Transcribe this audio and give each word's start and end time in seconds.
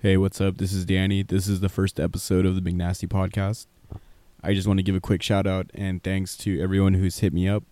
Hey, 0.00 0.16
what's 0.16 0.40
up? 0.40 0.58
This 0.58 0.72
is 0.72 0.84
Danny. 0.84 1.24
This 1.24 1.48
is 1.48 1.58
the 1.58 1.68
first 1.68 1.98
episode 1.98 2.46
of 2.46 2.54
the 2.54 2.60
Big 2.60 2.76
Nasty 2.76 3.08
podcast. 3.08 3.66
I 4.44 4.54
just 4.54 4.68
want 4.68 4.78
to 4.78 4.84
give 4.84 4.94
a 4.94 5.00
quick 5.00 5.24
shout 5.24 5.44
out 5.44 5.72
and 5.74 6.00
thanks 6.04 6.36
to 6.36 6.62
everyone 6.62 6.94
who's 6.94 7.18
hit 7.18 7.32
me 7.32 7.48
up, 7.48 7.64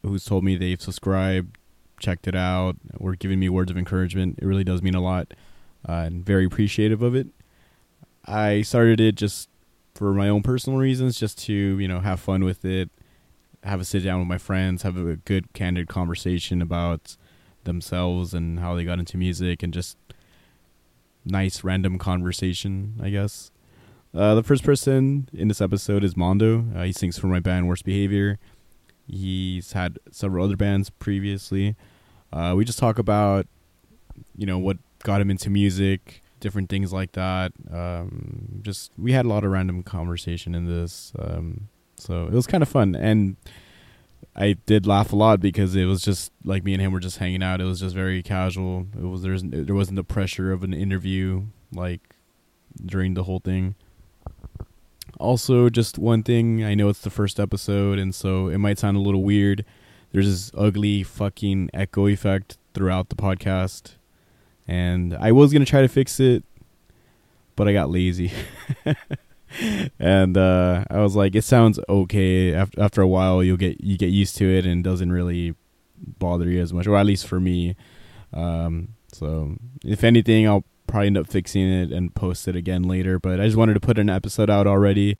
who's 0.00 0.24
told 0.24 0.42
me 0.42 0.56
they've 0.56 0.80
subscribed, 0.80 1.58
checked 2.00 2.26
it 2.26 2.34
out, 2.34 2.76
or 2.98 3.14
given 3.14 3.38
me 3.38 3.50
words 3.50 3.70
of 3.70 3.76
encouragement. 3.76 4.38
It 4.40 4.46
really 4.46 4.64
does 4.64 4.80
mean 4.80 4.94
a 4.94 5.02
lot 5.02 5.34
uh, 5.86 6.04
and 6.06 6.24
very 6.24 6.46
appreciative 6.46 7.02
of 7.02 7.14
it. 7.14 7.26
I 8.24 8.62
started 8.62 8.98
it 8.98 9.14
just 9.14 9.50
for 9.94 10.14
my 10.14 10.30
own 10.30 10.42
personal 10.42 10.78
reasons, 10.78 11.20
just 11.20 11.38
to, 11.40 11.52
you 11.52 11.88
know, 11.88 12.00
have 12.00 12.20
fun 12.20 12.42
with 12.42 12.64
it, 12.64 12.88
have 13.64 13.82
a 13.82 13.84
sit 13.84 14.02
down 14.02 14.20
with 14.20 14.28
my 14.28 14.38
friends, 14.38 14.80
have 14.80 14.96
a 14.96 15.16
good, 15.16 15.52
candid 15.52 15.88
conversation 15.88 16.62
about 16.62 17.18
themselves 17.64 18.32
and 18.32 18.60
how 18.60 18.74
they 18.74 18.84
got 18.86 18.98
into 18.98 19.18
music 19.18 19.62
and 19.62 19.74
just 19.74 19.98
nice 21.26 21.64
random 21.64 21.98
conversation, 21.98 22.98
I 23.02 23.10
guess. 23.10 23.50
Uh, 24.14 24.34
the 24.34 24.42
first 24.42 24.64
person 24.64 25.28
in 25.34 25.48
this 25.48 25.60
episode 25.60 26.02
is 26.02 26.16
Mando. 26.16 26.64
Uh, 26.74 26.84
he 26.84 26.92
sings 26.92 27.18
for 27.18 27.26
my 27.26 27.40
band 27.40 27.68
Worst 27.68 27.84
Behavior. 27.84 28.38
He's 29.06 29.72
had 29.72 29.98
several 30.10 30.44
other 30.44 30.56
bands 30.56 30.88
previously. 30.88 31.76
Uh, 32.32 32.54
we 32.56 32.64
just 32.64 32.78
talk 32.78 32.98
about, 32.98 33.46
you 34.36 34.46
know, 34.46 34.58
what 34.58 34.78
got 35.02 35.20
him 35.20 35.30
into 35.30 35.50
music, 35.50 36.22
different 36.40 36.68
things 36.70 36.92
like 36.92 37.12
that. 37.12 37.52
Um, 37.70 38.60
just 38.62 38.90
we 38.96 39.12
had 39.12 39.26
a 39.26 39.28
lot 39.28 39.44
of 39.44 39.50
random 39.50 39.82
conversation 39.82 40.54
in 40.54 40.66
this, 40.66 41.12
um, 41.18 41.68
so 41.96 42.26
it 42.26 42.32
was 42.32 42.46
kind 42.46 42.62
of 42.62 42.68
fun, 42.68 42.94
and 42.94 43.36
I 44.34 44.52
did 44.66 44.86
laugh 44.86 45.12
a 45.12 45.16
lot 45.16 45.40
because 45.40 45.74
it 45.74 45.86
was 45.86 46.02
just 46.02 46.30
like 46.44 46.62
me 46.62 46.74
and 46.74 46.82
him 46.82 46.92
were 46.92 47.00
just 47.00 47.18
hanging 47.18 47.42
out. 47.42 47.60
It 47.60 47.64
was 47.64 47.80
just 47.80 47.94
very 47.94 48.22
casual. 48.22 48.86
It 48.94 49.06
was 49.06 49.22
there's 49.22 49.42
there 49.42 49.74
wasn't 49.74 49.96
the 49.96 50.04
pressure 50.04 50.52
of 50.52 50.62
an 50.62 50.74
interview 50.74 51.44
like 51.72 52.14
during 52.84 53.14
the 53.14 53.24
whole 53.24 53.40
thing. 53.40 53.74
Also, 55.18 55.70
just 55.70 55.96
one 55.98 56.22
thing, 56.22 56.62
I 56.62 56.74
know 56.74 56.90
it's 56.90 57.00
the 57.00 57.08
first 57.08 57.40
episode 57.40 57.98
and 57.98 58.14
so 58.14 58.48
it 58.48 58.58
might 58.58 58.78
sound 58.78 58.98
a 58.98 59.00
little 59.00 59.22
weird. 59.22 59.64
There's 60.12 60.28
this 60.28 60.50
ugly 60.54 61.02
fucking 61.02 61.70
echo 61.72 62.06
effect 62.06 62.58
throughout 62.74 63.08
the 63.08 63.16
podcast. 63.16 63.94
And 64.68 65.14
I 65.14 65.32
was 65.32 65.52
going 65.52 65.64
to 65.64 65.70
try 65.70 65.80
to 65.80 65.88
fix 65.88 66.20
it, 66.20 66.44
but 67.54 67.68
I 67.68 67.72
got 67.72 67.88
lazy. 67.88 68.32
and 69.98 70.36
uh, 70.36 70.84
I 70.90 71.00
was 71.00 71.16
like, 71.16 71.34
it 71.34 71.42
sounds 71.42 71.78
okay. 71.88 72.54
After 72.54 72.80
after 72.80 73.02
a 73.02 73.08
while, 73.08 73.42
you'll 73.42 73.56
get 73.56 73.82
you 73.82 73.96
get 73.96 74.10
used 74.10 74.36
to 74.38 74.44
it, 74.44 74.66
and 74.66 74.80
it 74.80 74.88
doesn't 74.88 75.12
really 75.12 75.54
bother 76.18 76.48
you 76.48 76.60
as 76.60 76.72
much, 76.72 76.86
or 76.86 76.96
at 76.96 77.06
least 77.06 77.26
for 77.26 77.40
me. 77.40 77.76
Um, 78.32 78.88
so 79.12 79.56
if 79.84 80.04
anything, 80.04 80.46
I'll 80.46 80.64
probably 80.86 81.08
end 81.08 81.18
up 81.18 81.26
fixing 81.26 81.68
it 81.68 81.90
and 81.90 82.14
post 82.14 82.48
it 82.48 82.56
again 82.56 82.82
later. 82.82 83.18
But 83.18 83.40
I 83.40 83.46
just 83.46 83.56
wanted 83.56 83.74
to 83.74 83.80
put 83.80 83.98
an 83.98 84.10
episode 84.10 84.50
out 84.50 84.66
already, 84.66 85.16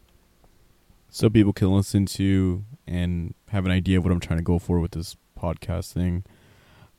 so 1.09 1.31
people 1.31 1.53
can 1.53 1.73
listen 1.73 2.07
to 2.07 2.65
and 2.87 3.35
have 3.49 3.65
an 3.65 3.73
idea 3.73 3.99
of 3.99 4.05
what 4.05 4.13
I'm 4.13 4.21
trying 4.21 4.39
to 4.39 4.45
go 4.45 4.59
for 4.59 4.81
with 4.81 4.93
this 4.93 5.17
podcast 5.41 5.93
thing. 5.93 6.25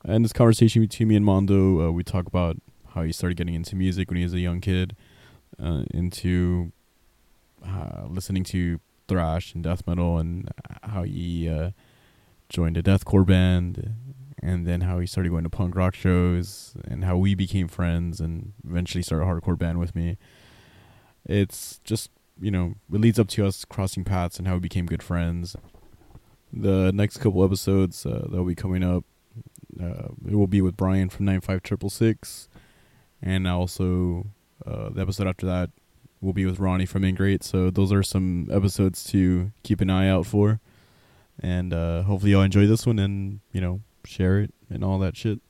And 0.04 0.24
this 0.24 0.32
conversation 0.32 0.82
between 0.82 1.08
me 1.08 1.16
and 1.16 1.24
Mando, 1.24 1.88
uh, 1.88 1.90
we 1.90 2.04
talk 2.04 2.26
about 2.26 2.56
how 2.94 3.02
he 3.02 3.12
started 3.12 3.36
getting 3.36 3.54
into 3.54 3.76
music 3.76 4.08
when 4.08 4.16
he 4.16 4.22
was 4.22 4.34
a 4.34 4.38
young 4.38 4.60
kid, 4.60 4.96
uh, 5.62 5.82
into 5.92 6.72
uh, 7.66 8.06
listening 8.08 8.44
to 8.44 8.80
thrash 9.08 9.54
and 9.54 9.64
death 9.64 9.86
metal, 9.86 10.18
and 10.18 10.50
how 10.82 11.02
he 11.02 11.48
uh, 11.48 11.70
joined 12.48 12.76
a 12.76 12.82
deathcore 12.82 13.26
band, 13.26 13.94
and 14.42 14.66
then 14.66 14.82
how 14.82 14.98
he 14.98 15.06
started 15.06 15.30
going 15.30 15.44
to 15.44 15.50
punk 15.50 15.74
rock 15.74 15.94
shows, 15.94 16.74
and 16.84 17.04
how 17.04 17.16
we 17.16 17.34
became 17.34 17.68
friends, 17.68 18.20
and 18.20 18.52
eventually 18.68 19.02
started 19.02 19.24
a 19.24 19.26
hardcore 19.26 19.58
band 19.58 19.78
with 19.78 19.94
me. 19.94 20.18
It's 21.24 21.80
just 21.84 22.10
you 22.40 22.50
know 22.50 22.74
it 22.92 23.00
leads 23.00 23.18
up 23.18 23.28
to 23.28 23.46
us 23.46 23.64
crossing 23.64 24.04
paths 24.04 24.38
and 24.38 24.46
how 24.46 24.54
we 24.54 24.60
became 24.60 24.86
good 24.86 25.02
friends. 25.02 25.56
The 26.52 26.92
next 26.92 27.18
couple 27.18 27.44
episodes 27.44 28.06
uh, 28.06 28.26
that'll 28.30 28.44
be 28.44 28.54
coming 28.54 28.82
up, 28.82 29.04
uh, 29.82 30.08
it 30.26 30.34
will 30.34 30.46
be 30.46 30.62
with 30.62 30.76
Brian 30.76 31.08
from 31.08 31.26
nine 31.26 31.40
five 31.40 31.62
triple 31.62 31.90
six, 31.90 32.48
and 33.20 33.46
also 33.46 34.28
uh, 34.66 34.90
the 34.90 35.02
episode 35.02 35.26
after 35.26 35.46
that 35.46 35.70
will 36.20 36.32
be 36.32 36.44
with 36.46 36.58
Ronnie 36.58 36.86
from 36.86 37.04
Ingrate. 37.04 37.44
So 37.44 37.70
those 37.70 37.92
are 37.92 38.02
some 38.02 38.48
episodes 38.50 39.04
to 39.04 39.52
keep 39.62 39.80
an 39.80 39.90
eye 39.90 40.08
out 40.08 40.26
for. 40.26 40.60
And 41.40 41.72
uh, 41.72 42.02
hopefully 42.02 42.32
y'all 42.32 42.42
enjoy 42.42 42.66
this 42.66 42.84
one 42.86 42.98
and, 42.98 43.40
you 43.52 43.60
know, 43.60 43.80
share 44.04 44.40
it 44.40 44.52
and 44.68 44.82
all 44.82 44.98
that 44.98 45.16
shit. 45.16 45.40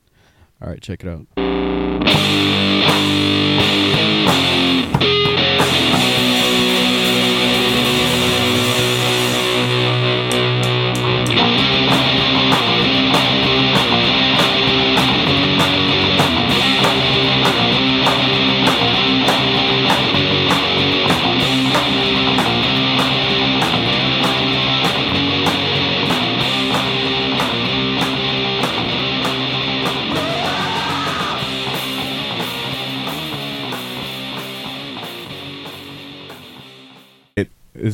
All 0.60 0.68
right, 0.68 0.82
check 0.82 1.02
it 1.04 1.08
out. 1.08 1.26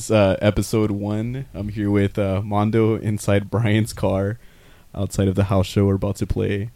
It's 0.04 0.10
uh, 0.10 0.37
episode 0.42 0.91
one. 0.91 1.47
I'm 1.54 1.70
here 1.70 1.91
with 1.91 2.19
uh, 2.19 2.42
Mando 2.42 2.97
inside 2.97 3.50
Brian's 3.50 3.94
car, 3.94 4.38
outside 4.94 5.28
of 5.28 5.34
the 5.34 5.44
house 5.44 5.65
show 5.65 5.87
we're 5.87 5.94
about 5.94 6.16
to 6.16 6.26
play. 6.26 6.70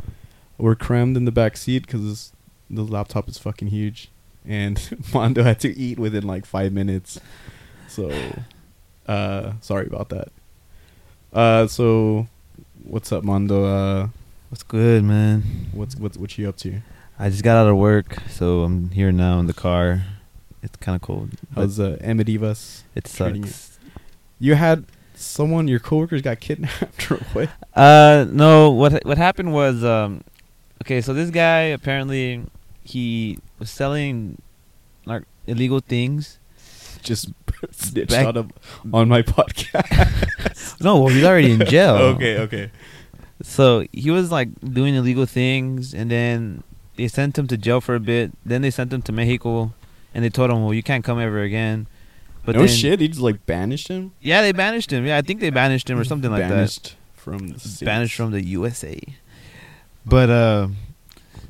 We're 0.56 0.74
crammed 0.74 1.14
in 1.14 1.26
the 1.26 1.30
back 1.30 1.58
seat 1.58 1.84
because 1.84 2.32
the 2.70 2.80
laptop 2.84 3.28
is 3.28 3.36
fucking 3.36 3.68
huge, 3.68 4.08
and 4.46 4.80
Mando 5.12 5.42
had 5.42 5.60
to 5.60 5.78
eat 5.78 5.98
within 5.98 6.26
like 6.26 6.46
five 6.46 6.72
minutes. 6.72 7.20
So, 7.86 8.10
uh, 9.06 9.52
sorry 9.60 9.86
about 9.86 10.08
that. 10.08 10.28
Uh, 11.30 11.66
so, 11.66 12.28
what's 12.82 13.12
up, 13.12 13.24
Mando? 13.24 13.62
Uh, 13.62 14.08
What's 14.48 14.62
good, 14.62 15.04
man? 15.04 15.42
what's 15.72 15.96
what's 15.96 16.16
what 16.16 16.38
you 16.38 16.48
up 16.48 16.56
to? 16.56 16.80
I 17.18 17.28
just 17.28 17.44
got 17.44 17.58
out 17.58 17.68
of 17.68 17.76
work, 17.76 18.16
so 18.30 18.62
I'm 18.62 18.88
here 18.88 19.12
now 19.12 19.38
in 19.38 19.46
the 19.46 19.52
car. 19.52 20.04
It's 20.62 20.76
kind 20.76 20.96
of 20.96 21.02
cool. 21.02 21.28
How's 21.54 21.78
uh, 21.78 21.96
Amadivas? 22.02 22.82
it 22.94 23.06
sucks? 23.06 23.78
You 24.40 24.54
had 24.54 24.84
someone, 25.14 25.68
your 25.68 25.80
coworkers 25.80 26.22
got 26.22 26.40
kidnapped 26.40 27.10
or 27.10 27.16
what? 27.32 27.50
Uh, 27.74 28.26
no. 28.30 28.70
What 28.70 29.04
what 29.04 29.18
happened 29.18 29.52
was, 29.52 29.84
um, 29.84 30.22
okay. 30.82 31.00
So 31.00 31.12
this 31.14 31.30
guy 31.30 31.62
apparently 31.74 32.44
he 32.84 33.38
was 33.58 33.70
selling 33.70 34.40
like 35.04 35.22
illegal 35.46 35.80
things. 35.80 36.38
Just 37.02 37.30
snitched 37.70 38.10
Back- 38.10 38.26
on 38.26 38.36
him 38.36 38.50
on 38.92 39.08
my 39.08 39.22
podcast. 39.22 40.24
No, 40.80 41.00
well, 41.00 41.08
he's 41.12 41.24
already 41.24 41.50
in 41.52 41.64
jail. 41.66 41.94
okay, 42.14 42.38
okay. 42.38 42.70
So 43.42 43.84
he 43.92 44.10
was 44.10 44.30
like 44.30 44.48
doing 44.60 44.94
illegal 44.94 45.26
things, 45.26 45.92
and 45.92 46.10
then 46.10 46.62
they 46.96 47.08
sent 47.08 47.36
him 47.38 47.46
to 47.48 47.56
jail 47.56 47.80
for 47.80 47.94
a 47.96 48.00
bit. 48.00 48.30
Then 48.44 48.62
they 48.62 48.70
sent 48.70 48.92
him 48.92 49.02
to 49.02 49.12
Mexico, 49.12 49.72
and 50.18 50.24
they 50.24 50.30
told 50.30 50.50
him, 50.50 50.64
"Well, 50.64 50.74
you 50.74 50.82
can't 50.82 51.04
come 51.04 51.20
ever 51.20 51.42
again." 51.42 51.86
But 52.44 52.56
no 52.56 52.62
then, 52.62 52.74
shit, 52.76 52.98
he 52.98 53.06
just 53.06 53.20
like 53.20 53.46
banished 53.46 53.86
him. 53.86 54.10
Yeah, 54.20 54.42
they 54.42 54.50
banished 54.50 54.92
him. 54.92 55.06
Yeah, 55.06 55.16
I 55.16 55.22
think 55.22 55.38
they 55.38 55.50
banished 55.50 55.88
him 55.88 55.96
or 55.96 56.02
something 56.02 56.28
like 56.28 56.40
that. 56.40 56.48
banished 56.48 56.96
from 57.14 57.46
the 57.50 57.60
States. 57.60 57.82
banished 57.82 58.16
from 58.16 58.32
the 58.32 58.44
USA. 58.44 59.00
But 60.04 60.28
uh, 60.28 60.68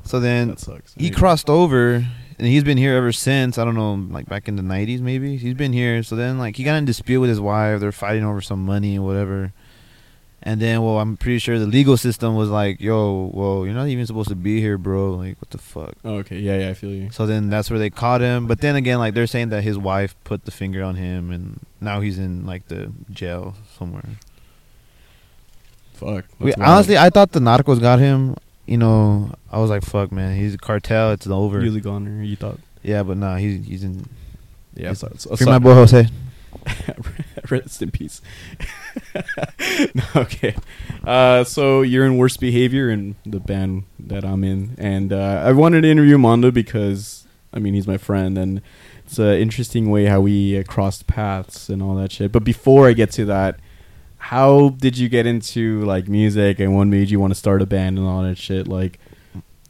so 0.03 0.19
then 0.19 0.55
he 0.99 1.09
crossed 1.09 1.49
over, 1.49 1.95
and 1.95 2.47
he's 2.47 2.63
been 2.63 2.77
here 2.77 2.95
ever 2.95 3.11
since. 3.11 3.57
I 3.57 3.65
don't 3.65 3.73
know, 3.73 3.95
like 3.95 4.27
back 4.27 4.47
in 4.47 4.55
the 4.55 4.61
'90s, 4.61 4.99
maybe. 5.01 5.37
He's 5.37 5.55
been 5.55 5.73
here. 5.73 6.03
So 6.03 6.15
then, 6.15 6.37
like, 6.37 6.57
he 6.57 6.63
got 6.63 6.75
in 6.75 6.85
dispute 6.85 7.21
with 7.21 7.31
his 7.31 7.39
wife. 7.39 7.79
They're 7.79 7.91
fighting 7.91 8.23
over 8.23 8.39
some 8.39 8.63
money 8.63 8.97
and 8.97 9.03
whatever. 9.03 9.51
And 10.41 10.61
then, 10.61 10.81
well, 10.81 10.99
I'm 10.99 11.17
pretty 11.17 11.39
sure 11.39 11.59
the 11.59 11.65
legal 11.67 11.97
system 11.97 12.35
was 12.35 12.49
like, 12.49 12.79
"Yo, 12.79 13.29
well, 13.33 13.65
you're 13.65 13.75
not 13.75 13.87
even 13.87 14.05
supposed 14.05 14.29
to 14.29 14.35
be 14.35 14.61
here, 14.61 14.77
bro. 14.77 15.15
Like, 15.15 15.35
what 15.41 15.49
the 15.49 15.57
fuck." 15.57 15.93
Oh, 16.05 16.15
okay, 16.19 16.39
yeah, 16.39 16.59
yeah, 16.59 16.69
I 16.69 16.73
feel 16.73 16.91
you. 16.91 17.11
So 17.11 17.25
then 17.25 17.49
that's 17.49 17.69
where 17.69 17.77
they 17.77 17.89
caught 17.89 18.21
him. 18.21 18.47
But 18.47 18.61
then 18.61 18.77
again, 18.77 18.99
like 18.99 19.13
they're 19.13 19.27
saying 19.27 19.49
that 19.49 19.63
his 19.63 19.77
wife 19.77 20.15
put 20.23 20.45
the 20.45 20.51
finger 20.51 20.81
on 20.81 20.95
him, 20.95 21.29
and 21.31 21.59
now 21.81 21.99
he's 21.99 22.17
in 22.17 22.45
like 22.45 22.67
the 22.69 22.91
jail 23.11 23.55
somewhere. 23.77 24.05
Fuck. 25.93 26.25
We, 26.39 26.53
honestly, 26.53 26.97
I 26.97 27.09
thought 27.09 27.33
the 27.33 27.41
Narcos 27.41 27.81
got 27.81 27.99
him. 27.99 28.37
You 28.65 28.77
know, 28.77 29.33
I 29.51 29.59
was 29.59 29.69
like, 29.69 29.83
"Fuck, 29.83 30.13
man, 30.13 30.37
he's 30.37 30.53
a 30.53 30.57
cartel. 30.57 31.11
It's 31.11 31.27
over." 31.27 31.59
really 31.59 31.81
gone, 31.81 32.23
you 32.23 32.37
thought? 32.37 32.59
Yeah, 32.81 33.03
but 33.03 33.17
nah, 33.17 33.35
he's 33.35 33.65
he's 33.65 33.83
in. 33.83 34.05
Yeah, 34.73 34.93
so, 34.93 35.11
so, 35.17 35.35
Free 35.35 35.45
my 35.47 35.59
boy 35.59 35.73
Jose. 35.73 36.07
Rest 37.49 37.81
in 37.81 37.91
peace. 37.91 38.21
okay. 40.15 40.55
Uh, 41.03 41.43
so 41.43 41.81
you're 41.81 42.05
in 42.05 42.17
worst 42.17 42.39
behavior 42.39 42.89
in 42.89 43.15
the 43.25 43.39
band 43.39 43.85
that 43.99 44.23
I'm 44.23 44.43
in, 44.43 44.75
and 44.77 45.11
uh, 45.13 45.43
I 45.45 45.51
wanted 45.51 45.81
to 45.81 45.89
interview 45.89 46.17
Mando 46.17 46.51
because 46.51 47.27
I 47.51 47.59
mean, 47.59 47.73
he's 47.73 47.87
my 47.87 47.97
friend, 47.97 48.37
and 48.37 48.61
it's 49.05 49.17
an 49.17 49.35
interesting 49.35 49.89
way 49.89 50.05
how 50.05 50.21
we 50.21 50.57
uh, 50.57 50.63
crossed 50.63 51.07
paths 51.07 51.69
and 51.69 51.81
all 51.81 51.95
that 51.95 52.11
shit. 52.11 52.31
But 52.31 52.43
before 52.43 52.87
I 52.87 52.93
get 52.93 53.11
to 53.13 53.25
that, 53.25 53.59
how 54.17 54.69
did 54.69 54.97
you 54.97 55.09
get 55.09 55.25
into 55.25 55.81
like 55.81 56.07
music, 56.07 56.59
and 56.59 56.75
what 56.75 56.85
made 56.85 57.09
you 57.09 57.19
want 57.19 57.31
to 57.31 57.39
start 57.39 57.61
a 57.61 57.65
band 57.65 57.97
and 57.97 58.07
all 58.07 58.21
that 58.23 58.37
shit? 58.37 58.67
Like, 58.67 58.99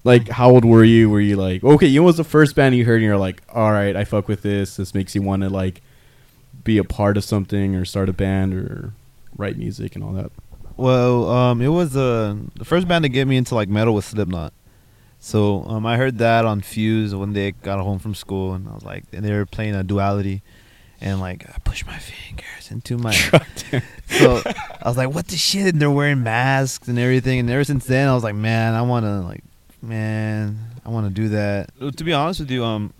like 0.03 0.27
how 0.27 0.49
old 0.49 0.65
were 0.65 0.83
you? 0.83 1.09
Were 1.09 1.21
you 1.21 1.37
like, 1.37 1.63
okay, 1.63 1.87
you 1.87 2.01
know, 2.01 2.05
was 2.05 2.17
the 2.17 2.23
first 2.23 2.55
band 2.55 2.75
you 2.75 2.85
heard, 2.85 2.95
and 2.95 3.05
you're 3.05 3.17
like, 3.17 3.41
all 3.53 3.71
right, 3.71 3.95
I 3.95 4.03
fuck 4.03 4.27
with 4.27 4.41
this. 4.41 4.75
This 4.75 4.93
makes 4.93 5.15
you 5.15 5.21
want 5.21 5.43
to 5.43 5.49
like 5.49 5.81
be 6.69 6.77
a 6.77 6.83
part 6.83 7.17
of 7.17 7.23
something 7.23 7.75
or 7.75 7.83
start 7.83 8.09
a 8.09 8.13
band 8.13 8.53
or 8.53 8.93
write 9.35 9.57
music 9.57 9.95
and 9.95 10.03
all 10.03 10.13
that. 10.13 10.31
Well, 10.77 11.27
um, 11.29 11.61
it 11.61 11.69
was 11.69 11.97
uh, 11.97 12.35
the 12.55 12.63
first 12.63 12.87
band 12.87 13.03
to 13.03 13.09
get 13.09 13.27
me 13.27 13.37
into 13.37 13.55
like 13.55 13.69
metal 13.69 13.95
was 13.95 14.05
Slipknot. 14.05 14.53
So 15.19 15.63
um, 15.63 15.85
I 15.85 15.97
heard 15.97 16.19
that 16.19 16.45
on 16.45 16.61
Fuse 16.61 17.15
one 17.15 17.33
day. 17.33 17.51
Got 17.51 17.79
home 17.79 17.97
from 17.97 18.13
school 18.13 18.53
and 18.53 18.69
I 18.69 18.73
was 18.73 18.83
like, 18.83 19.03
and 19.11 19.25
they 19.25 19.33
were 19.33 19.47
playing 19.47 19.73
a 19.73 19.83
Duality, 19.83 20.43
and 21.01 21.19
like 21.19 21.49
I 21.49 21.57
pushed 21.65 21.87
my 21.87 21.97
fingers 21.97 22.69
into 22.69 22.97
my. 22.99 23.11
so 24.07 24.41
I 24.45 24.87
was 24.87 24.95
like, 24.95 25.11
what 25.13 25.27
the 25.27 25.37
shit? 25.37 25.73
And 25.73 25.81
they're 25.81 25.89
wearing 25.89 26.21
masks 26.21 26.87
and 26.87 26.99
everything. 26.99 27.39
And 27.39 27.49
ever 27.49 27.63
since 27.63 27.85
then, 27.85 28.07
I 28.07 28.13
was 28.13 28.23
like, 28.23 28.35
man, 28.35 28.75
I 28.75 28.83
want 28.83 29.05
to 29.05 29.21
like, 29.21 29.43
man, 29.81 30.55
I 30.85 30.89
want 30.89 31.07
to 31.07 31.21
do 31.21 31.29
that. 31.29 31.71
To 31.79 32.03
be 32.03 32.13
honest 32.13 32.39
with 32.41 32.51
you, 32.51 32.63
um, 32.63 32.93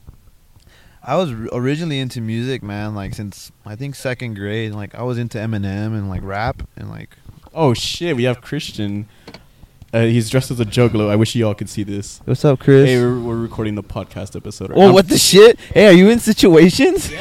I 1.02 1.16
was 1.16 1.32
originally 1.32 2.00
into 2.00 2.22
music, 2.22 2.62
man. 2.62 2.96
Like 2.96 3.16
since 3.16 3.52
I 3.66 3.76
think 3.76 3.96
second 3.96 4.36
grade, 4.36 4.74
like 4.74 4.96
I 4.96 5.04
was 5.04 5.18
into 5.18 5.38
Eminem 5.38 5.98
and 5.98 6.10
like 6.10 6.22
rap 6.24 6.68
and 6.76 6.90
like 6.90 7.16
Oh 7.54 7.74
shit, 7.74 8.16
we 8.16 8.24
have 8.24 8.42
Christian. 8.42 9.08
Uh, 9.92 10.04
he's 10.04 10.30
dressed 10.30 10.52
as 10.52 10.60
a 10.60 10.66
juggalo. 10.66 11.10
I 11.10 11.16
wish 11.16 11.34
you 11.34 11.48
all 11.48 11.56
could 11.56 11.70
see 11.70 11.82
this. 11.82 12.22
What's 12.26 12.46
up, 12.46 12.60
Chris? 12.60 12.88
Hey, 12.88 13.00
we're, 13.00 13.20
we're 13.20 13.38
recording 13.38 13.74
the 13.74 13.82
podcast 13.82 14.36
episode. 14.36 14.70
Right 14.70 14.78
oh, 14.78 14.90
now. 14.90 14.94
what 14.94 15.10
the 15.10 15.18
shit? 15.18 15.60
Hey, 15.60 15.88
are 15.88 15.94
you 15.94 16.10
in 16.10 16.20
situations? 16.20 17.08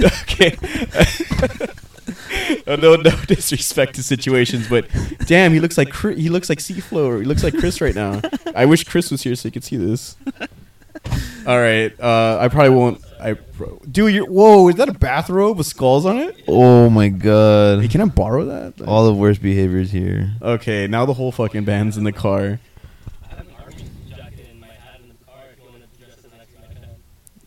okay. 0.00 0.56
oh, 2.66 2.76
no, 2.76 2.96
no 2.96 3.10
disrespect 3.26 3.96
to 3.96 4.02
situations, 4.02 4.66
but 4.66 4.86
damn, 5.26 5.52
he 5.52 5.60
looks 5.60 5.76
like 5.76 5.88
Chri- 5.88 6.16
he 6.16 6.30
looks 6.30 6.48
like 6.48 6.60
Seaflow. 6.60 7.06
Or 7.06 7.18
he 7.18 7.26
looks 7.26 7.44
like 7.44 7.58
Chris 7.58 7.82
right 7.82 7.94
now. 7.94 8.22
I 8.54 8.64
wish 8.64 8.84
Chris 8.84 9.10
was 9.10 9.24
here 9.24 9.34
so 9.34 9.48
he 9.48 9.50
could 9.50 9.64
see 9.64 9.76
this. 9.76 10.16
All 11.48 11.58
right, 11.58 11.98
uh, 11.98 12.38
I 12.40 12.48
probably 12.48 12.70
won't. 12.76 13.02
I 13.20 13.36
dude, 13.90 14.12
you 14.14 14.24
whoa, 14.26 14.68
is 14.68 14.76
that 14.76 14.88
a 14.88 14.92
bathrobe 14.92 15.56
with 15.58 15.66
skulls 15.66 16.04
on 16.06 16.18
it? 16.18 16.44
Oh 16.46 16.88
my 16.90 17.08
god. 17.08 17.80
Hey, 17.80 17.88
can 17.88 18.02
I 18.02 18.04
borrow 18.04 18.44
that? 18.44 18.86
All 18.86 19.06
the 19.06 19.14
worst 19.14 19.40
behaviors 19.42 19.90
here. 19.90 20.30
Okay, 20.42 20.86
now 20.86 21.06
the 21.06 21.14
whole 21.14 21.32
fucking 21.32 21.64
band's 21.64 21.96
in 21.96 22.04
the 22.04 22.12
car. 22.12 22.60
I 23.24 23.28
have 23.30 23.38
an 23.40 23.46
army 23.64 23.74
jacket 24.08 24.46
in 24.52 24.60
my 24.60 24.66
hat 24.66 25.00
in 25.02 25.08
the 25.08 25.14
car 25.24 25.36
if 25.50 25.58
you 25.58 25.70
want 25.70 25.82
to 25.90 25.98
dress 26.04 26.18
as 26.18 26.32
next 26.38 26.52
to 26.52 26.60
my 26.60 26.80
hat. 26.80 26.98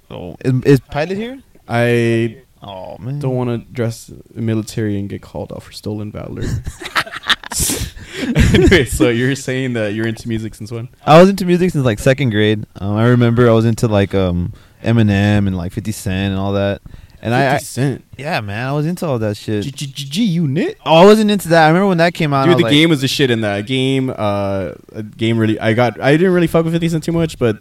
Oh, 0.10 0.36
is, 0.44 0.64
is 0.66 0.80
Pilot 0.80 1.18
here? 1.18 1.42
I 1.70 2.42
Oh 2.64 2.98
man. 2.98 3.20
don't 3.20 3.36
want 3.36 3.50
to 3.50 3.72
dress 3.72 4.12
military 4.34 5.00
and 5.00 5.08
get 5.10 5.22
called 5.22 5.54
out 5.54 5.64
for 5.64 5.72
stolen 5.72 6.12
valor. 6.12 6.42
anyway, 8.54 8.86
so 8.86 9.10
you're 9.10 9.36
saying 9.36 9.74
that 9.74 9.94
you're 9.94 10.08
into 10.08 10.28
music 10.28 10.56
since 10.56 10.72
when? 10.72 10.90
I 11.06 11.20
was 11.20 11.30
into 11.30 11.46
music 11.46 11.72
since 11.72 11.86
like 11.86 12.00
second 12.00 12.30
grade. 12.30 12.66
Um, 12.76 12.96
I 12.96 13.08
remember 13.08 13.50
I 13.50 13.54
was 13.54 13.66
into 13.66 13.88
like 13.88 14.14
um 14.14 14.54
Eminem 14.84 15.48
and 15.48 15.56
like 15.56 15.72
50 15.72 15.92
Cent 15.92 16.32
and 16.32 16.40
all 16.40 16.54
that. 16.54 16.82
And 17.24 17.36
I, 17.36 17.56
I 17.56 17.58
Cent. 17.60 18.04
yeah, 18.18 18.42
man, 18.42 18.68
I 18.68 18.74
was 18.74 18.88
into 18.88 19.06
all 19.06 19.20
that 19.20 19.38
shit. 19.38 19.64
G 19.76 20.24
unit. 20.24 20.78
Oh, 20.86 21.04
I 21.04 21.06
wasn't 21.06 21.30
into 21.30 21.50
that. 21.50 21.66
I 21.66 21.68
remember 21.68 21.88
when 21.88 22.00
that 22.00 22.16
came 22.16 22.34
out. 22.34 22.46
Dude, 22.46 22.58
the 22.58 22.64
like, 22.64 22.72
game 22.72 22.90
was 22.90 23.02
the 23.02 23.08
shit 23.08 23.30
in 23.30 23.42
that 23.42 23.68
game. 23.68 24.10
Uh, 24.10 24.74
a 24.92 25.04
game 25.04 25.38
really. 25.38 25.60
I 25.60 25.74
got. 25.74 26.02
I 26.02 26.14
didn't 26.18 26.34
really 26.34 26.48
fuck 26.48 26.66
with 26.66 26.74
Fifty 26.74 26.90
Cent 26.90 27.04
too 27.04 27.12
much, 27.12 27.38
but 27.38 27.60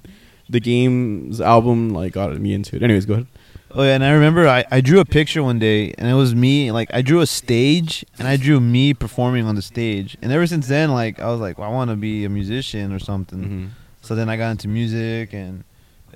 the 0.49 0.61
game's 0.61 1.43
album 1.43 1.91
like 1.91 2.15
got 2.15 2.35
me 2.39 2.55
into 2.55 2.77
it. 2.77 2.83
Anyways, 2.83 3.05
go 3.05 3.15
ahead. 3.15 3.27
Oh 3.73 3.83
yeah, 3.83 3.95
and 3.95 4.05
I 4.05 4.11
remember 4.11 4.49
I, 4.49 4.65
I 4.71 4.81
drew 4.81 5.01
a 5.01 5.05
picture 5.05 5.43
one 5.43 5.59
day, 5.59 5.95
and 5.97 6.09
it 6.09 6.15
was 6.15 6.35
me. 6.35 6.73
Like 6.73 6.89
I 6.93 7.03
drew 7.03 7.21
a 7.21 7.27
stage, 7.27 8.05
and 8.19 8.27
I 8.27 8.37
drew 8.37 8.59
me 8.61 8.95
performing 8.95 9.47
on 9.47 9.55
the 9.55 9.63
stage. 9.63 10.17
And 10.23 10.33
ever 10.33 10.47
since 10.47 10.67
then, 10.67 10.91
like 10.93 11.21
I 11.21 11.31
was 11.31 11.41
like, 11.41 11.59
well, 11.59 11.71
I 11.71 11.73
want 11.73 11.91
to 11.91 11.97
be 11.97 12.25
a 12.25 12.29
musician 12.29 12.93
or 12.93 12.99
something. 12.99 13.39
Mm-hmm. 13.39 13.67
So 14.03 14.15
then 14.15 14.29
I 14.29 14.37
got 14.37 14.51
into 14.51 14.67
music, 14.67 15.33
and 15.33 15.65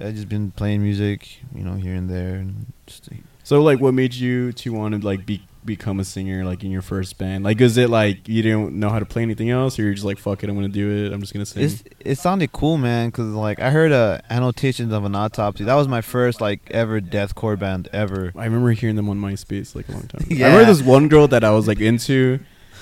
I 0.00 0.10
just 0.10 0.28
been 0.28 0.50
playing 0.50 0.82
music, 0.82 1.38
you 1.54 1.62
know, 1.62 1.74
here 1.74 1.94
and 1.94 2.10
there. 2.10 2.36
And 2.36 2.72
just, 2.86 3.08
So, 3.44 3.62
like, 3.62 3.80
what 3.80 3.94
made 3.94 4.14
you 4.14 4.52
to 4.52 4.72
want 4.72 5.00
to 5.00 5.06
like 5.06 5.24
be 5.24 5.42
become 5.64 6.00
a 6.00 6.04
singer, 6.04 6.44
like 6.44 6.62
in 6.64 6.70
your 6.70 6.82
first 6.82 7.18
band? 7.18 7.44
Like, 7.44 7.60
is 7.60 7.76
it 7.76 7.90
like 7.90 8.28
you 8.28 8.42
didn't 8.42 8.72
know 8.78 8.88
how 8.90 8.98
to 8.98 9.04
play 9.04 9.22
anything 9.22 9.50
else, 9.50 9.78
or 9.78 9.82
you're 9.82 9.94
just 9.94 10.04
like, 10.04 10.18
fuck 10.18 10.42
it, 10.42 10.48
I'm 10.50 10.54
gonna 10.54 10.68
do 10.68 11.06
it. 11.06 11.12
I'm 11.12 11.20
just 11.20 11.32
gonna 11.32 11.46
sing. 11.46 11.62
it's 11.64 11.84
it 12.00 12.18
sounded 12.18 12.52
cool, 12.52 12.76
man. 12.76 13.10
Cause 13.10 13.26
like 13.26 13.60
I 13.60 13.70
heard 13.70 13.92
uh, 13.92 14.18
annotations 14.30 14.92
of 14.92 15.04
an 15.04 15.14
autopsy. 15.14 15.64
That 15.64 15.74
was 15.74 15.88
my 15.88 16.00
first 16.00 16.40
like 16.40 16.70
ever 16.70 17.00
deathcore 17.00 17.58
band 17.58 17.88
ever. 17.92 18.32
I 18.36 18.44
remember 18.44 18.72
hearing 18.72 18.96
them 18.96 19.08
on 19.08 19.18
MySpace 19.20 19.74
like 19.74 19.88
a 19.88 19.92
long 19.92 20.02
time. 20.08 20.22
ago. 20.22 20.26
Yeah. 20.34 20.46
I 20.46 20.50
remember 20.50 20.72
this 20.74 20.82
one 20.82 21.08
girl 21.08 21.28
that 21.28 21.44
I 21.44 21.50
was 21.50 21.68
like 21.68 21.80
into, 21.80 22.40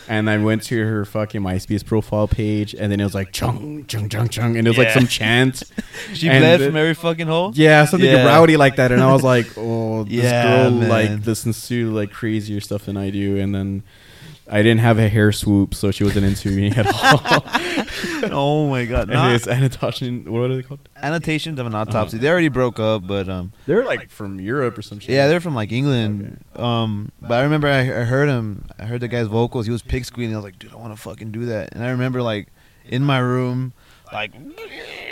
and 0.08 0.28
I 0.28 0.38
went 0.38 0.62
to 0.64 0.84
her 0.86 1.04
fucking 1.04 1.40
MySpace 1.40 1.84
profile 1.84 2.28
page, 2.28 2.74
and 2.74 2.90
then 2.90 3.00
it 3.00 3.04
was 3.04 3.14
like 3.14 3.32
chung 3.32 3.84
chung 3.86 4.08
chung 4.08 4.28
chung, 4.28 4.56
and 4.56 4.66
it 4.66 4.70
was 4.70 4.78
like 4.78 4.88
Yeah. 4.88 4.94
some 4.94 5.06
chant. 5.06 5.62
She 6.14 6.28
And 6.28 6.40
bled 6.42 6.60
the- 6.60 6.66
from 6.66 6.76
every 6.76 6.94
fucking 6.94 7.26
hole. 7.26 7.52
Yeah, 7.54 7.84
something 7.84 8.08
Yeah. 8.10 8.24
rowdy 8.26 8.56
like 8.56 8.76
that, 8.76 8.92
and 8.92 9.00
I 9.02 9.12
was 9.12 9.22
like, 9.22 9.46
"Oh, 9.56 10.04
this 10.04 10.24
Yeah, 10.24 10.42
girl 10.62 10.70
man. 10.72 10.88
like 10.88 11.26
listens 11.26 11.66
to 11.68 11.90
like 11.90 12.10
crazier 12.10 12.60
stuff 12.60 12.86
than 12.86 12.96
I 12.96 13.10
do." 13.10 13.38
And 13.38 13.54
then 13.54 13.82
I 14.50 14.62
didn't 14.62 14.80
have 14.80 14.98
a 14.98 15.08
hair 15.08 15.32
swoop, 15.32 15.74
so 15.74 15.90
she 15.90 16.04
wasn't 16.04 16.26
into 16.26 16.50
me 16.50 16.70
at 16.70 16.86
all. 16.86 17.44
oh 18.32 18.68
my 18.68 18.84
god! 18.84 19.08
and 19.10 19.34
it's 19.34 19.46
annotation. 19.46 20.30
What 20.30 20.50
are 20.50 20.56
they 20.56 20.62
called? 20.62 20.80
annotations 20.96 21.58
of 21.58 21.66
an 21.66 21.74
Uh-huh. 21.74 21.82
autopsy. 21.88 22.18
They 22.18 22.28
already 22.28 22.48
broke 22.48 22.78
up, 22.78 23.06
but 23.06 23.28
um, 23.28 23.52
They're 23.66 23.84
like 23.84 24.10
from 24.10 24.40
Europe 24.40 24.76
or 24.78 24.82
some 24.82 24.98
shit. 24.98 25.10
yeah, 25.10 25.28
they're 25.28 25.40
from 25.40 25.54
like 25.54 25.72
England. 25.72 26.44
Um, 26.56 27.12
but 27.20 27.32
I 27.32 27.42
remember 27.42 27.68
I, 27.68 27.80
I 27.80 28.04
heard 28.04 28.28
him. 28.28 28.66
I 28.78 28.84
heard 28.84 29.00
the 29.00 29.08
guy's 29.08 29.26
vocals. 29.28 29.66
He 29.66 29.72
was 29.72 29.82
pig 29.82 30.04
squealing. 30.04 30.34
I 30.34 30.38
was 30.38 30.44
like, 30.44 30.58
dude, 30.58 30.72
I 30.72 30.76
want 30.76 30.94
to 30.94 31.00
fucking 31.00 31.30
do 31.32 31.46
that. 31.46 31.72
And 31.74 31.82
I 31.84 31.90
remember 31.90 32.20
like 32.22 32.48
in 32.84 33.04
my 33.04 33.18
room, 33.18 33.72
like 34.12 34.32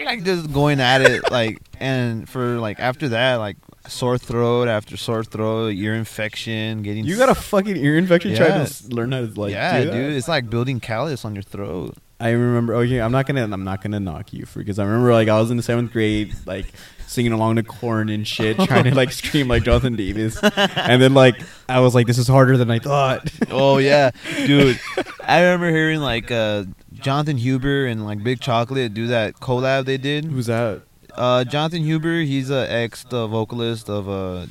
like 0.04 0.24
just 0.24 0.52
going 0.52 0.80
at 0.80 1.02
it, 1.02 1.30
like 1.30 1.58
and 1.78 2.28
for 2.28 2.58
like 2.58 2.78
after 2.80 3.08
that, 3.10 3.36
like 3.36 3.56
sore 3.90 4.16
throat 4.18 4.68
after 4.68 4.96
sore 4.96 5.24
throat, 5.24 5.68
ear 5.74 5.94
infection, 5.94 6.82
getting 6.82 7.04
You 7.04 7.16
got 7.16 7.28
a 7.28 7.34
fucking 7.34 7.76
ear 7.76 7.96
infection 7.98 8.34
trying 8.34 8.64
to 8.66 8.88
learn 8.88 9.12
how 9.12 9.20
to 9.26 9.40
like. 9.40 9.52
yeah, 9.52 9.80
do 9.80 9.86
that? 9.86 9.92
dude. 9.92 10.12
It's 10.14 10.28
like 10.28 10.48
building 10.48 10.80
callus 10.80 11.24
on 11.24 11.34
your 11.34 11.42
throat. 11.42 11.96
I 12.18 12.30
remember. 12.30 12.74
Okay, 12.74 13.00
I'm 13.00 13.12
not 13.12 13.26
gonna. 13.26 13.44
I'm 13.44 13.64
not 13.64 13.82
gonna 13.82 13.98
knock 14.00 14.32
you 14.34 14.44
for 14.44 14.58
because 14.58 14.78
I 14.78 14.84
remember 14.84 15.12
like 15.12 15.28
I 15.28 15.40
was 15.40 15.50
in 15.50 15.56
the 15.56 15.62
seventh 15.62 15.90
grade, 15.92 16.34
like 16.44 16.66
singing 17.06 17.32
along 17.32 17.56
to 17.56 17.62
Korn 17.62 18.10
and 18.10 18.28
shit, 18.28 18.58
trying 18.66 18.84
to 18.84 18.94
like 18.94 19.10
scream 19.12 19.48
like 19.48 19.62
Jonathan 19.62 19.96
Davis, 19.96 20.38
and 20.42 21.00
then 21.00 21.14
like 21.14 21.36
I 21.66 21.80
was 21.80 21.94
like, 21.94 22.06
this 22.06 22.18
is 22.18 22.28
harder 22.28 22.58
than 22.58 22.70
I 22.70 22.78
thought. 22.78 23.30
Oh 23.50 23.78
yeah, 23.78 24.10
dude. 24.46 24.78
I 25.24 25.40
remember 25.40 25.70
hearing 25.70 26.00
like 26.00 26.30
uh, 26.30 26.64
Jonathan 26.92 27.38
Huber 27.38 27.86
and 27.86 28.04
like 28.04 28.22
Big 28.22 28.40
Chocolate 28.40 28.92
do 28.92 29.06
that 29.06 29.36
collab 29.36 29.86
they 29.86 29.96
did. 29.96 30.26
Who's 30.26 30.46
that? 30.46 30.82
Uh, 31.14 31.44
Jonathan 31.44 31.82
Huber, 31.82 32.20
he's 32.20 32.50
a 32.50 32.70
ex 32.70 33.04
vocalist 33.04 33.88
of 33.88 34.08
uh, 34.08 34.46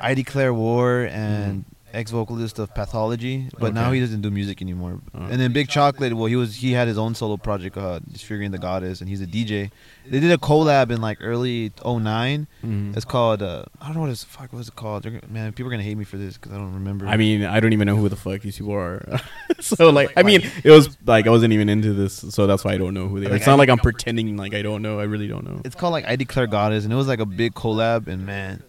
I 0.00 0.14
Declare 0.14 0.54
War 0.54 1.04
and 1.10 1.64
ex 1.96 2.10
vocalist 2.10 2.58
of 2.58 2.74
Pathology, 2.74 3.48
but 3.58 3.74
now 3.74 3.90
he 3.90 4.00
doesn't 4.00 4.20
do 4.20 4.30
music 4.30 4.60
anymore. 4.62 5.00
Oh. 5.14 5.22
And 5.24 5.40
then 5.40 5.52
Big 5.52 5.68
Chocolate, 5.68 6.12
well, 6.14 6.26
he 6.26 6.36
was 6.36 6.56
he 6.56 6.72
had 6.72 6.86
his 6.88 6.98
own 6.98 7.14
solo 7.14 7.36
project, 7.36 7.76
uh, 7.76 7.98
Disfiguring 8.12 8.50
the 8.52 8.58
Goddess, 8.58 9.00
and 9.00 9.08
he's 9.08 9.20
a 9.20 9.26
DJ. 9.26 9.70
They 10.08 10.20
did 10.20 10.30
a 10.30 10.36
collab 10.38 10.90
in 10.90 11.00
like 11.00 11.18
early 11.20 11.72
9 11.84 12.46
Mhm. 12.64 12.96
It's 12.96 13.04
called 13.04 13.42
uh, 13.42 13.64
I 13.80 13.86
don't 13.86 13.94
know 13.96 14.02
what 14.02 14.10
it's 14.10 14.22
fuck 14.22 14.52
what 14.52 14.60
is 14.60 14.68
it 14.68 14.76
called. 14.76 15.02
They're, 15.02 15.20
man, 15.28 15.52
people 15.52 15.68
are 15.68 15.70
gonna 15.72 15.82
hate 15.82 15.96
me 15.98 16.04
for 16.04 16.16
this 16.16 16.36
because 16.36 16.52
I 16.52 16.56
don't 16.56 16.74
remember. 16.74 17.06
I 17.06 17.16
mean, 17.16 17.44
I 17.44 17.58
don't 17.60 17.72
even 17.72 17.86
know 17.86 17.96
who 17.96 18.08
the 18.08 18.16
fuck 18.16 18.42
these 18.42 18.58
people 18.58 18.74
are. 18.74 19.20
so 19.60 19.90
like, 19.90 20.12
I 20.16 20.22
mean, 20.22 20.42
it 20.62 20.70
was 20.70 20.96
like 21.06 21.26
I 21.26 21.30
wasn't 21.30 21.52
even 21.54 21.68
into 21.68 21.92
this, 21.92 22.14
so 22.14 22.46
that's 22.46 22.64
why 22.64 22.72
I 22.74 22.78
don't 22.78 22.94
know 22.94 23.08
who 23.08 23.20
they 23.20 23.30
are. 23.30 23.34
It's 23.36 23.46
not 23.46 23.58
like 23.58 23.68
I'm 23.68 23.78
pretending 23.78 24.36
like 24.36 24.54
I 24.54 24.62
don't 24.62 24.82
know. 24.82 25.00
I 25.00 25.04
really 25.04 25.28
don't 25.28 25.44
know. 25.44 25.60
it's 25.64 25.74
called 25.74 25.92
like 25.92 26.04
I 26.06 26.16
Declare 26.16 26.48
Goddess, 26.48 26.84
and 26.84 26.92
it 26.92 26.96
was 26.96 27.08
like 27.08 27.20
a 27.20 27.26
big 27.26 27.54
collab, 27.54 28.06
and 28.06 28.24
man, 28.26 28.62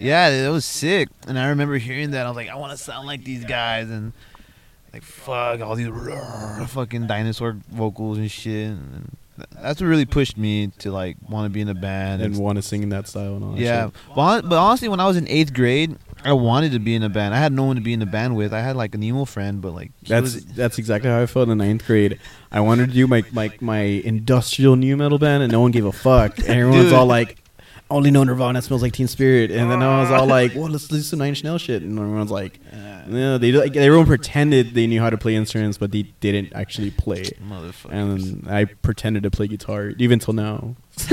yeah, 0.00 0.28
it 0.28 0.50
was 0.50 0.64
sick. 0.64 1.08
And 1.28 1.38
I 1.38 1.48
remember 1.48 1.76
hearing 1.78 2.10
that, 2.12 2.26
I 2.26 2.28
was 2.28 2.36
like, 2.36 2.48
I 2.48 2.56
want 2.56 2.72
to 2.72 2.78
sound 2.78 3.06
like 3.06 3.22
these 3.24 3.44
guys, 3.44 3.90
and 3.90 4.12
like 4.92 5.02
fuck 5.02 5.60
all 5.60 5.76
these 5.76 5.88
roar, 5.88 6.66
fucking 6.68 7.06
dinosaur 7.06 7.56
vocals 7.70 8.18
and 8.18 8.30
shit. 8.30 8.68
And 8.70 9.16
that's 9.62 9.80
what 9.80 9.86
really 9.86 10.04
pushed 10.06 10.36
me 10.36 10.68
to 10.78 10.90
like 10.90 11.16
want 11.28 11.46
to 11.46 11.50
be 11.50 11.60
in 11.60 11.68
a 11.68 11.74
band. 11.74 12.22
And 12.22 12.34
And, 12.34 12.42
want 12.42 12.56
to 12.56 12.62
sing 12.62 12.82
in 12.82 12.88
that 12.88 13.06
style 13.08 13.36
and 13.36 13.44
all. 13.44 13.52
That 13.52 13.60
yeah, 13.60 13.84
shit. 13.86 13.94
but, 14.16 14.48
but 14.48 14.56
honestly, 14.58 14.88
when 14.88 15.00
I 15.00 15.06
was 15.06 15.16
in 15.16 15.28
eighth 15.28 15.54
grade, 15.54 15.96
I 16.22 16.32
wanted 16.34 16.72
to 16.72 16.78
be 16.78 16.94
in 16.94 17.02
a 17.02 17.08
band. 17.08 17.32
I 17.34 17.38
had 17.38 17.50
no 17.52 17.64
one 17.64 17.76
to 17.76 17.82
be 17.82 17.94
in 17.94 18.02
a 18.02 18.06
band 18.06 18.36
with. 18.36 18.52
I 18.52 18.60
had 18.60 18.76
like 18.76 18.94
an 18.94 19.02
emo 19.02 19.24
friend, 19.24 19.62
but 19.62 19.74
like 19.74 19.92
That's 20.06 20.34
was- 20.34 20.44
that's 20.44 20.76
exactly 20.78 21.08
how 21.08 21.22
I 21.22 21.26
felt 21.26 21.48
in 21.48 21.56
ninth 21.58 21.86
grade. 21.86 22.18
I 22.52 22.60
wanted 22.60 22.88
to 22.88 22.92
do 22.94 23.06
my 23.06 23.22
my 23.32 23.52
my 23.60 23.80
industrial 23.80 24.76
nu 24.76 24.96
metal 24.96 25.18
band, 25.18 25.42
and 25.44 25.52
no 25.52 25.60
one 25.60 25.70
gave 25.70 25.84
a 25.86 25.92
fuck. 25.92 26.36
And 26.38 26.48
everyone's 26.48 26.92
all 26.92 27.06
like, 27.06 27.38
"Only 27.90 28.10
know 28.10 28.24
Nirvana 28.24 28.62
smells 28.62 28.82
like 28.82 28.92
Teen 28.92 29.08
Spirit," 29.08 29.50
and 29.50 29.70
then 29.70 29.82
I 29.82 30.00
was 30.00 30.10
all 30.10 30.26
like, 30.26 30.54
"Well, 30.54 30.68
let's 30.68 30.90
listen 30.90 31.18
to 31.18 31.22
Nine 31.22 31.28
Inch 31.30 31.44
Nails 31.44 31.62
shit," 31.62 31.82
and 31.82 31.98
everyone's 31.98 32.30
like, 32.30 32.60
"No, 33.06 33.38
they 33.38 33.52
like, 33.52 33.76
everyone 33.76 34.06
pretended 34.06 34.74
they 34.74 34.86
knew 34.86 35.00
how 35.00 35.10
to 35.10 35.18
play 35.18 35.34
instruments, 35.34 35.78
but 35.78 35.90
they 35.90 36.02
didn't 36.20 36.52
actually 36.54 36.90
play." 36.90 37.24
And 37.90 38.46
I 38.48 38.64
pretended 38.64 39.22
to 39.24 39.30
play 39.30 39.48
guitar 39.48 39.92
even 39.98 40.18
till 40.18 40.34
now. 40.34 40.76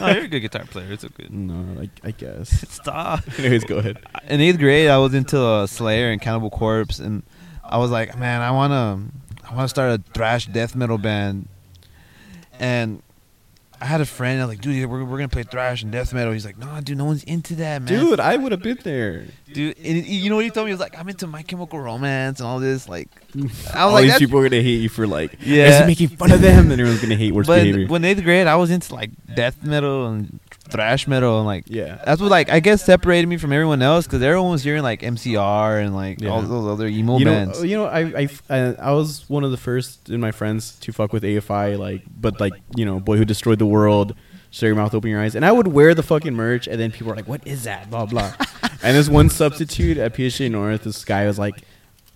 oh, 0.00 0.12
you're 0.12 0.24
a 0.24 0.28
good 0.28 0.40
guitar 0.40 0.64
player. 0.64 0.92
It's 0.92 1.04
okay. 1.04 1.26
No, 1.30 1.80
I, 1.82 1.90
I 2.02 2.10
guess. 2.12 2.68
Stop. 2.68 3.20
Anyways, 3.38 3.64
go 3.64 3.78
ahead. 3.78 3.98
In 4.28 4.40
eighth 4.40 4.58
grade, 4.58 4.88
I 4.88 4.98
was 4.98 5.14
into 5.14 5.40
uh, 5.40 5.66
Slayer 5.66 6.10
and 6.10 6.20
Cannibal 6.20 6.50
Corpse, 6.50 6.98
and 6.98 7.22
I 7.64 7.78
was 7.78 7.90
like, 7.90 8.18
man, 8.18 8.40
I 8.40 8.50
wanna, 8.50 9.02
I 9.48 9.54
wanna 9.54 9.68
start 9.68 10.00
a 10.00 10.02
thrash 10.14 10.46
death 10.46 10.74
metal 10.74 10.98
band. 10.98 11.48
And 12.58 13.02
I 13.80 13.84
had 13.86 14.00
a 14.00 14.06
friend. 14.06 14.40
I 14.40 14.44
was 14.44 14.54
like, 14.56 14.60
dude, 14.60 14.88
we're, 14.90 15.04
we're 15.04 15.18
gonna 15.18 15.28
play 15.28 15.44
thrash 15.44 15.82
and 15.82 15.92
death 15.92 16.12
metal. 16.12 16.32
He's 16.32 16.44
like, 16.44 16.58
no, 16.58 16.80
dude, 16.80 16.98
no 16.98 17.04
one's 17.04 17.22
into 17.24 17.54
that, 17.56 17.82
man. 17.82 17.86
Dude, 17.88 18.18
I 18.20 18.36
would 18.36 18.50
have 18.52 18.62
been 18.62 18.78
there. 18.82 19.24
dude, 19.52 19.78
and 19.78 20.04
you 20.04 20.28
know 20.30 20.36
what 20.36 20.44
he 20.44 20.50
told 20.50 20.66
me? 20.66 20.70
He 20.70 20.74
was 20.74 20.80
like, 20.80 20.98
I'm 20.98 21.08
into 21.08 21.26
My 21.28 21.42
Chemical 21.42 21.78
Romance 21.78 22.40
and 22.40 22.48
all 22.48 22.58
this. 22.58 22.88
Like, 22.88 23.08
I 23.36 23.40
was 23.40 23.76
All 23.76 23.92
like, 23.92 24.04
these 24.06 24.18
people 24.18 24.40
are 24.40 24.48
gonna 24.48 24.62
hate 24.62 24.80
you 24.80 24.88
for 24.88 25.06
like, 25.06 25.36
Yeah. 25.40 25.80
yeah, 25.80 25.86
making 25.86 26.08
fun 26.08 26.32
of 26.32 26.40
them, 26.40 26.70
and 26.70 26.80
everyone's 26.80 27.00
gonna 27.00 27.14
hate 27.14 27.32
worse 27.32 27.46
but 27.46 27.60
behavior. 27.62 27.86
when 27.86 28.04
eighth 28.04 28.24
grade, 28.24 28.46
I 28.48 28.56
was 28.56 28.70
into 28.70 28.92
like 28.94 29.10
death 29.36 29.62
metal 29.62 30.06
and 30.08 30.40
thrash 30.70 31.06
metal 31.06 31.38
and 31.38 31.46
like 31.46 31.64
yeah, 31.66 32.00
that's 32.04 32.20
what 32.20 32.30
like 32.30 32.50
I 32.50 32.60
guess 32.60 32.84
separated 32.84 33.26
me 33.26 33.36
from 33.36 33.52
everyone 33.52 33.82
else 33.82 34.06
because 34.06 34.22
everyone 34.22 34.50
was 34.50 34.62
hearing 34.62 34.82
like 34.82 35.00
MCR 35.00 35.82
and 35.84 35.94
like 35.94 36.24
all 36.24 36.42
those 36.42 36.66
other 36.66 36.86
emo 36.86 37.18
you 37.18 37.24
know, 37.24 37.30
bands. 37.32 37.64
you 37.64 37.76
know, 37.76 37.86
I, 37.86 38.28
I, 38.50 38.56
I, 38.80 38.92
was 38.92 39.28
one 39.28 39.44
of 39.44 39.50
the 39.50 39.56
first 39.56 40.10
in 40.10 40.20
my 40.20 40.30
friends 40.30 40.78
to 40.80 40.92
fuck 40.92 41.12
with 41.12 41.22
AFI, 41.22 41.78
like, 41.78 42.02
but 42.08 42.40
like, 42.40 42.54
you 42.76 42.84
know, 42.84 43.00
boy 43.00 43.16
who 43.16 43.24
destroyed 43.24 43.58
the 43.58 43.66
world, 43.66 44.14
shut 44.50 44.66
your 44.66 44.76
mouth, 44.76 44.94
open 44.94 45.10
your 45.10 45.20
eyes, 45.20 45.34
and 45.34 45.44
I 45.44 45.52
would 45.52 45.68
wear 45.68 45.94
the 45.94 46.02
fucking 46.02 46.34
merch, 46.34 46.66
and 46.66 46.80
then 46.80 46.90
people 46.90 47.08
were 47.08 47.16
like, 47.16 47.28
"What 47.28 47.46
is 47.46 47.64
that?" 47.64 47.90
Blah 47.90 48.06
blah. 48.06 48.32
and 48.82 48.96
this 48.96 49.08
one 49.08 49.30
substitute 49.30 49.98
at 49.98 50.14
PSA 50.14 50.48
North, 50.48 50.84
this 50.84 51.04
guy 51.04 51.26
was 51.26 51.38
like, 51.38 51.62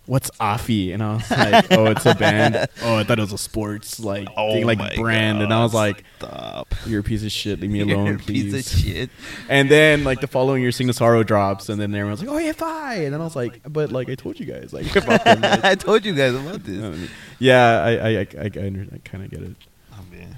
"What's 0.06 0.30
Offie?" 0.32 0.92
And 0.92 1.02
I 1.02 1.14
was 1.14 1.30
like, 1.30 1.72
"Oh, 1.72 1.86
it's 1.86 2.06
a 2.06 2.14
band." 2.14 2.56
oh, 2.82 2.96
I 2.96 3.04
thought 3.04 3.18
it 3.18 3.22
was 3.22 3.32
a 3.32 3.38
sports 3.38 4.00
like 4.00 4.28
thing, 4.34 4.66
like 4.66 4.96
brand, 4.96 5.42
and 5.42 5.52
I 5.52 5.62
was 5.62 5.72
like, 5.74 6.04
stop. 6.18 6.74
"You're 6.86 7.00
a 7.00 7.04
piece 7.04 7.24
of 7.24 7.32
shit. 7.32 7.60
Leave 7.60 7.70
me 7.70 7.78
You're 7.84 7.96
alone, 7.96 8.14
a 8.14 8.18
piece 8.18 8.52
please." 8.52 8.72
of 8.74 8.80
shit. 8.80 9.10
And 9.48 9.70
then 9.70 10.04
like 10.04 10.20
the 10.20 10.26
following 10.26 10.62
year, 10.62 10.72
Sing 10.72 10.86
the 10.86 10.92
Sorrow 10.92 11.22
drops, 11.22 11.68
and 11.68 11.80
then 11.80 11.94
everyone's 11.94 12.22
like, 12.22 12.30
"Oh, 12.30 12.38
AFI," 12.38 13.04
and 13.04 13.12
then 13.14 13.20
I 13.20 13.24
was 13.24 13.36
like, 13.36 13.60
"But 13.68 13.92
like 13.92 14.08
I 14.08 14.14
told 14.14 14.40
you 14.40 14.46
guys, 14.46 14.72
like 14.72 14.94
about 14.96 15.24
them." 15.24 15.40
I 15.62 15.74
told 15.74 16.04
you 16.04 16.14
guys 16.14 16.34
about 16.34 16.64
this. 16.64 16.82
Um, 16.82 17.08
yeah, 17.38 17.82
I 17.82 17.90
I 17.90 18.08
I, 18.08 18.10
I, 18.10 18.16
I, 18.44 18.86
I 18.94 18.98
kind 19.04 19.24
of 19.24 19.30
get 19.30 19.42
it. 19.42 19.56
Oh, 19.92 20.04
man. 20.10 20.36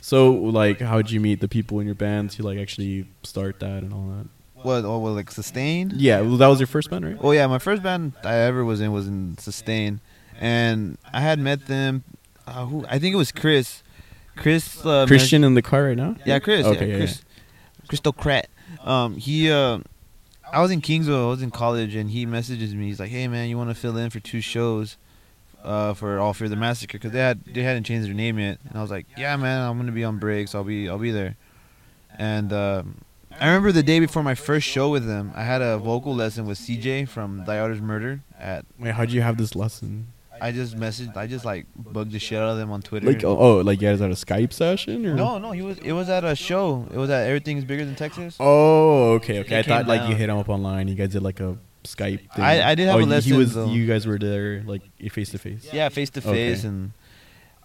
So 0.00 0.32
like, 0.32 0.80
how'd 0.80 1.10
you 1.10 1.18
meet 1.20 1.40
the 1.40 1.48
people 1.48 1.80
in 1.80 1.86
your 1.86 1.94
band 1.94 2.30
to 2.32 2.42
like 2.42 2.58
actually 2.58 3.06
start 3.22 3.60
that 3.60 3.82
and 3.82 3.92
all 3.92 4.06
that? 4.08 4.26
What? 4.64 4.84
Oh, 4.86 4.98
well, 4.98 5.12
like 5.12 5.30
Sustained. 5.30 5.92
Yeah, 5.92 6.22
well, 6.22 6.38
that 6.38 6.46
was 6.46 6.58
your 6.58 6.66
first 6.66 6.88
band, 6.90 7.04
right? 7.04 7.16
Oh 7.20 7.32
yeah, 7.32 7.46
my 7.46 7.58
first 7.58 7.82
band 7.82 8.14
I 8.24 8.36
ever 8.36 8.64
was 8.64 8.80
in 8.80 8.92
was 8.92 9.06
in 9.06 9.36
Sustain, 9.36 10.00
and 10.40 10.96
I 11.12 11.20
had 11.20 11.38
met 11.38 11.66
them. 11.66 12.02
Uh, 12.46 12.64
who 12.64 12.86
I 12.88 12.98
think 12.98 13.14
it 13.14 13.18
was 13.18 13.30
Chris. 13.30 13.82
Chris. 14.36 14.84
Uh, 14.84 15.04
Christian 15.06 15.44
in 15.44 15.52
the 15.54 15.62
car 15.62 15.84
right 15.84 15.96
now. 15.96 16.16
Yeah, 16.24 16.38
Chris. 16.38 16.64
Okay, 16.64 16.86
yeah, 16.86 16.92
yeah, 16.92 16.98
Chris. 16.98 17.22
Christocrat. 17.88 18.48
Um, 18.82 19.16
he. 19.16 19.50
Uh, 19.50 19.80
I 20.50 20.62
was 20.62 20.70
in 20.70 20.80
Kingsville. 20.80 21.24
I 21.26 21.28
was 21.28 21.42
in 21.42 21.50
college, 21.50 21.94
and 21.94 22.10
he 22.10 22.24
messages 22.24 22.74
me. 22.74 22.86
He's 22.86 23.00
like, 23.00 23.10
"Hey, 23.10 23.28
man, 23.28 23.50
you 23.50 23.58
want 23.58 23.68
to 23.68 23.74
fill 23.74 23.98
in 23.98 24.08
for 24.08 24.20
two 24.20 24.40
shows, 24.40 24.96
uh, 25.62 25.92
for 25.92 26.18
All 26.18 26.32
Fear 26.32 26.48
the 26.48 26.56
Massacre? 26.56 26.96
Because 26.96 27.12
they 27.12 27.18
had 27.18 27.44
they 27.44 27.62
hadn't 27.62 27.84
changed 27.84 28.08
their 28.08 28.14
name 28.14 28.38
yet." 28.38 28.60
And 28.66 28.78
I 28.78 28.80
was 28.80 28.90
like, 28.90 29.06
"Yeah, 29.16 29.36
man, 29.36 29.68
I'm 29.68 29.76
gonna 29.76 29.92
be 29.92 30.04
on 30.04 30.18
break, 30.18 30.48
so 30.48 30.58
I'll 30.58 30.64
be 30.64 30.88
I'll 30.88 30.98
be 30.98 31.10
there." 31.10 31.36
And 32.16 32.52
um, 32.52 33.02
I 33.40 33.46
remember 33.46 33.72
the 33.72 33.82
day 33.82 34.00
before 34.00 34.22
my 34.22 34.34
first 34.34 34.66
show 34.66 34.90
with 34.90 35.06
them, 35.06 35.32
I 35.34 35.42
had 35.42 35.60
a 35.60 35.78
vocal 35.78 36.14
lesson 36.14 36.46
with 36.46 36.58
CJ 36.58 37.08
from 37.08 37.44
Thy 37.44 37.58
Art 37.58 37.72
Is 37.72 37.80
Murder. 37.80 38.20
At 38.38 38.64
Wait, 38.78 38.94
how'd 38.94 39.10
you 39.10 39.22
have 39.22 39.36
this 39.36 39.54
lesson? 39.54 40.08
I 40.40 40.50
just 40.52 40.76
messaged, 40.76 41.16
I 41.16 41.26
just 41.26 41.44
like 41.44 41.66
bugged 41.76 42.12
the 42.12 42.18
shit 42.18 42.38
out 42.38 42.48
of 42.48 42.58
them 42.58 42.70
on 42.70 42.82
Twitter. 42.82 43.06
Like, 43.06 43.22
oh, 43.24 43.36
oh, 43.38 43.56
like 43.58 43.80
you 43.80 43.88
guys 43.88 44.00
at 44.00 44.10
a 44.10 44.14
Skype 44.14 44.52
session 44.52 45.06
or? 45.06 45.14
no, 45.14 45.38
no, 45.38 45.52
he 45.52 45.62
was. 45.62 45.78
It 45.78 45.92
was 45.92 46.08
at 46.08 46.24
a 46.24 46.34
show. 46.34 46.86
It 46.92 46.96
was 46.96 47.10
at 47.10 47.26
Everything 47.26 47.56
Is 47.58 47.64
Bigger 47.64 47.84
Than 47.84 47.94
Texas. 47.94 48.36
Oh, 48.40 49.12
okay, 49.14 49.40
okay. 49.40 49.48
He 49.50 49.56
I 49.56 49.62
thought 49.62 49.86
like 49.86 50.08
you 50.08 50.16
hit 50.16 50.28
him 50.28 50.36
up 50.36 50.48
online. 50.48 50.88
You 50.88 50.94
guys 50.94 51.10
did 51.10 51.22
like 51.22 51.40
a 51.40 51.56
Skype. 51.84 52.32
Thing. 52.32 52.44
I- 52.44 52.70
I 52.70 52.74
did 52.74 52.88
have 52.88 52.96
oh, 52.96 53.10
a 53.10 53.20
he- 53.20 53.30
He 53.30 53.32
was. 53.32 53.54
though. 53.54 53.70
You 53.70 53.86
guys 53.86 54.06
were 54.06 54.18
there 54.18 54.62
like 54.66 54.82
face 55.10 55.30
to 55.30 55.38
face. 55.38 55.68
Yeah, 55.72 55.88
face 55.88 56.10
to 56.10 56.20
face, 56.20 56.64
and 56.64 56.92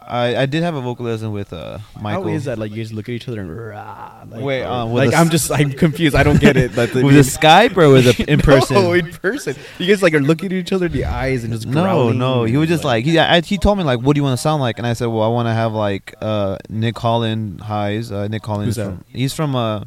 I 0.02 0.36
I 0.44 0.46
did 0.48 0.64
have 0.64 0.76
a 0.76 0.82
vocal 0.82 1.06
lesson 1.06 1.32
with 1.32 1.54
uh 1.54 1.80
Michael. 2.02 2.24
How 2.24 2.30
is 2.30 2.46
that? 2.46 2.58
Like 2.58 2.72
you 2.72 2.78
guys 2.78 2.92
look 2.92 3.10
at 3.10 3.14
each 3.14 3.28
other 3.28 3.42
and 3.42 3.56
rah, 3.56 4.24
like, 4.28 4.42
Wait, 4.42 4.62
with 4.64 4.94
like 4.94 5.14
I'm 5.14 5.30
just 5.30 5.52
I'm 5.52 5.72
confused. 5.72 6.16
I 6.16 6.24
don't 6.24 6.40
get 6.40 6.58
it. 6.58 6.76
Like, 6.76 6.94
the- 6.94 7.04
with 7.04 7.16
a 7.16 7.20
Skype 7.20 7.78
or 7.78 7.90
with 7.92 8.08
a 8.08 8.26
in 8.32 8.40
person? 8.40 8.76
No, 8.76 8.94
in 8.94 9.12
person. 9.12 9.56
You 9.78 9.86
guys 9.88 10.02
like 10.02 10.14
are 10.14 10.20
looking 10.22 10.48
at 10.48 10.54
each 10.54 10.72
other 10.72 10.88
in 10.88 10.94
the 10.94 11.06
eyes 11.06 11.44
and 11.44 11.54
just 11.54 11.68
No, 11.68 11.84
growling 11.84 12.18
no. 12.18 12.44
He 12.46 12.58
was 12.58 12.70
just 12.70 12.84
like 12.84 13.06
he. 13.06 13.20
I, 13.20 13.42
he 13.42 13.58
told 13.58 13.78
me 13.78 13.84
like, 13.84 14.00
"What 14.00 14.16
do 14.16 14.20
you 14.20 14.24
want 14.24 14.38
to 14.38 14.42
sound 14.42 14.62
like?" 14.62 14.78
And 14.80 14.88
I 14.88 14.94
said, 14.94 15.08
"Well, 15.08 15.22
I 15.22 15.28
want 15.28 15.48
to 15.48 15.54
have 15.54 15.74
like 15.74 16.16
uh 16.22 16.58
Nick 16.70 16.98
Holland 16.98 17.62
highs. 17.62 18.12
Uh, 18.12 18.28
Nick 18.28 18.46
Holland 18.46 18.66
Who's 18.66 18.76
that? 18.78 18.86
from 18.86 19.06
he's 19.10 19.34
from 19.34 19.56
uh, 19.56 19.84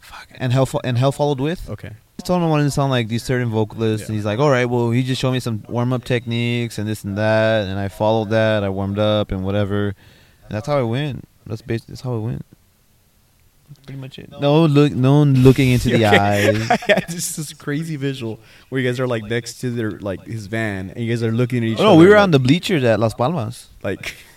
fuck, 0.00 0.28
and 0.36 0.52
hell 0.52 0.68
and 0.84 0.96
hell 0.96 1.12
followed 1.12 1.40
with. 1.40 1.68
okay. 1.68 1.90
Told 2.24 2.40
him 2.40 2.46
I 2.46 2.50
wanted 2.50 2.64
to 2.64 2.70
sound 2.70 2.90
like 2.90 3.08
these 3.08 3.22
certain 3.22 3.48
vocalists, 3.48 4.02
Yeah. 4.02 4.12
and 4.12 4.16
he's 4.16 4.24
like, 4.24 4.38
"All 4.38 4.50
right, 4.50 4.66
well, 4.66 4.90
he 4.90 5.02
just 5.02 5.20
showed 5.20 5.32
me 5.32 5.40
some 5.40 5.62
warm 5.68 5.92
up 5.92 6.04
techniques 6.04 6.78
and 6.78 6.86
this 6.88 7.02
and 7.04 7.16
that, 7.18 7.66
and 7.68 7.78
I 7.78 7.88
followed 7.88 8.30
that. 8.30 8.62
I 8.64 8.68
warmed 8.68 8.98
up 8.98 9.32
and 9.32 9.44
whatever, 9.44 9.86
and 9.88 10.50
that's 10.50 10.66
how 10.66 10.78
I 10.78 10.82
went. 10.82 11.24
That's 11.46 11.62
basically 11.62 11.92
that's 11.92 12.02
how 12.02 12.14
it 12.16 12.20
went. 12.20 12.44
That's 13.68 13.86
pretty 13.86 14.00
much 14.00 14.18
it. 14.18 14.30
No 14.40 14.64
look, 14.66 14.92
no 14.92 15.18
one 15.20 15.34
looking 15.42 15.70
into 15.70 15.90
the 15.90 16.04
eyes. 16.20 16.68
Just 17.08 17.36
this 17.36 17.52
crazy 17.52 17.96
visual 17.96 18.38
where 18.68 18.80
you 18.80 18.88
guys 18.88 18.98
are 19.00 19.06
like 19.08 19.24
next 19.24 19.60
to 19.60 19.70
their 19.70 19.92
like 19.92 20.24
his 20.26 20.46
van 20.46 20.90
and 20.90 21.04
you 21.04 21.10
guys 21.12 21.22
are 21.22 21.30
looking 21.32 21.58
at 21.58 21.64
each 21.70 21.78
Oh, 21.78 21.82
other. 21.82 21.90
no, 21.94 21.96
we 21.96 22.06
were 22.06 22.14
like, 22.14 22.22
on 22.22 22.30
the 22.32 22.38
bleachers 22.40 22.82
at 22.84 22.98
Las 23.00 23.14
Palmas. 23.14 23.68
like 23.82 24.16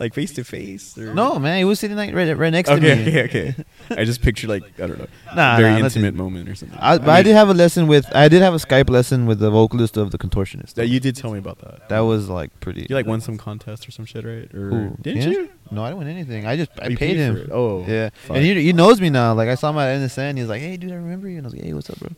like 0.00 0.12
face 0.12 0.32
to 0.34 0.44
face. 0.44 0.98
or- 0.98 1.14
No, 1.14 1.38
man, 1.38 1.58
he 1.58 1.64
was 1.64 1.78
sitting 1.78 1.96
like 1.96 2.12
right, 2.14 2.36
right 2.36 2.50
next 2.50 2.68
to 2.68 2.80
me. 2.80 2.90
okay, 2.90 3.24
okay. 3.24 3.54
I 3.90 4.04
just 4.04 4.22
pictured 4.22 4.48
like 4.50 4.64
I 4.80 4.86
don't 4.88 4.98
know, 4.98 5.06
Nah, 5.36 5.56
very 5.56 5.70
nah, 5.70 5.84
intimate 5.84 6.14
nothing. 6.14 6.16
moment 6.16 6.48
or 6.48 6.54
something. 6.54 6.78
I, 6.80 6.98
but 6.98 7.08
I, 7.10 7.14
mean, 7.16 7.24
did 7.26 7.34
have 7.34 7.48
a 7.48 7.54
lesson 7.54 7.86
with. 7.86 8.06
I 8.14 8.28
did 8.28 8.42
have 8.42 8.54
a 8.54 8.58
Skype 8.58 8.90
lesson 8.90 9.26
with 9.26 9.38
the 9.38 9.50
vocalist 9.50 9.96
of 9.96 10.10
the 10.10 10.18
Contortionist. 10.18 10.74
That 10.74 10.88
you 10.88 10.98
did 11.00 11.14
tell 11.16 11.32
me 11.32 11.38
about 11.38 11.58
that. 11.60 11.88
That 11.90 12.00
was 12.00 12.28
like 12.28 12.58
pretty. 12.60 12.86
you 12.88 12.94
like 12.96 13.06
won 13.06 13.20
some 13.20 13.38
contest 13.38 13.86
or 13.86 13.90
some 13.92 14.04
shit, 14.04 14.24
right? 14.24 14.52
Or 14.54 14.70
Who? 14.70 14.96
didn't 15.00 15.30
you? 15.30 15.48
No, 15.70 15.82
I 15.84 15.88
didn't 15.90 15.98
win 16.00 16.08
anything. 16.08 16.46
I 16.46 16.56
just 16.56 16.70
I 16.80 16.86
Oh, 16.86 16.88
you 16.88 16.96
paid, 16.96 17.16
him. 17.16 17.34
for 17.36 17.40
it. 17.42 17.50
Oh, 17.52 17.84
Yeah, 17.86 18.10
fuck. 18.26 18.36
and 18.36 18.44
he, 18.44 18.54
he 18.62 18.72
knows 18.72 19.00
me 19.00 19.10
now. 19.10 19.32
Like 19.34 19.48
I 19.48 19.54
saw 19.54 19.70
him 19.70 19.78
at 19.78 19.96
NSN. 20.00 20.36
He's 20.38 20.48
like, 20.48 20.60
"Hey, 20.60 20.76
dude, 20.76 20.92
I 20.92 20.96
remember 20.96 21.28
you." 21.28 21.38
And 21.38 21.46
I 21.46 21.48
was 21.48 21.54
like, 21.54 21.62
"Hey, 21.64 21.72
what's 21.72 21.88
up, 21.90 21.98
bro?" 22.00 22.10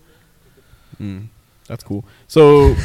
Mm, 1.01 1.27
that's 1.69 1.85
cool. 1.85 2.05
So 2.27 2.75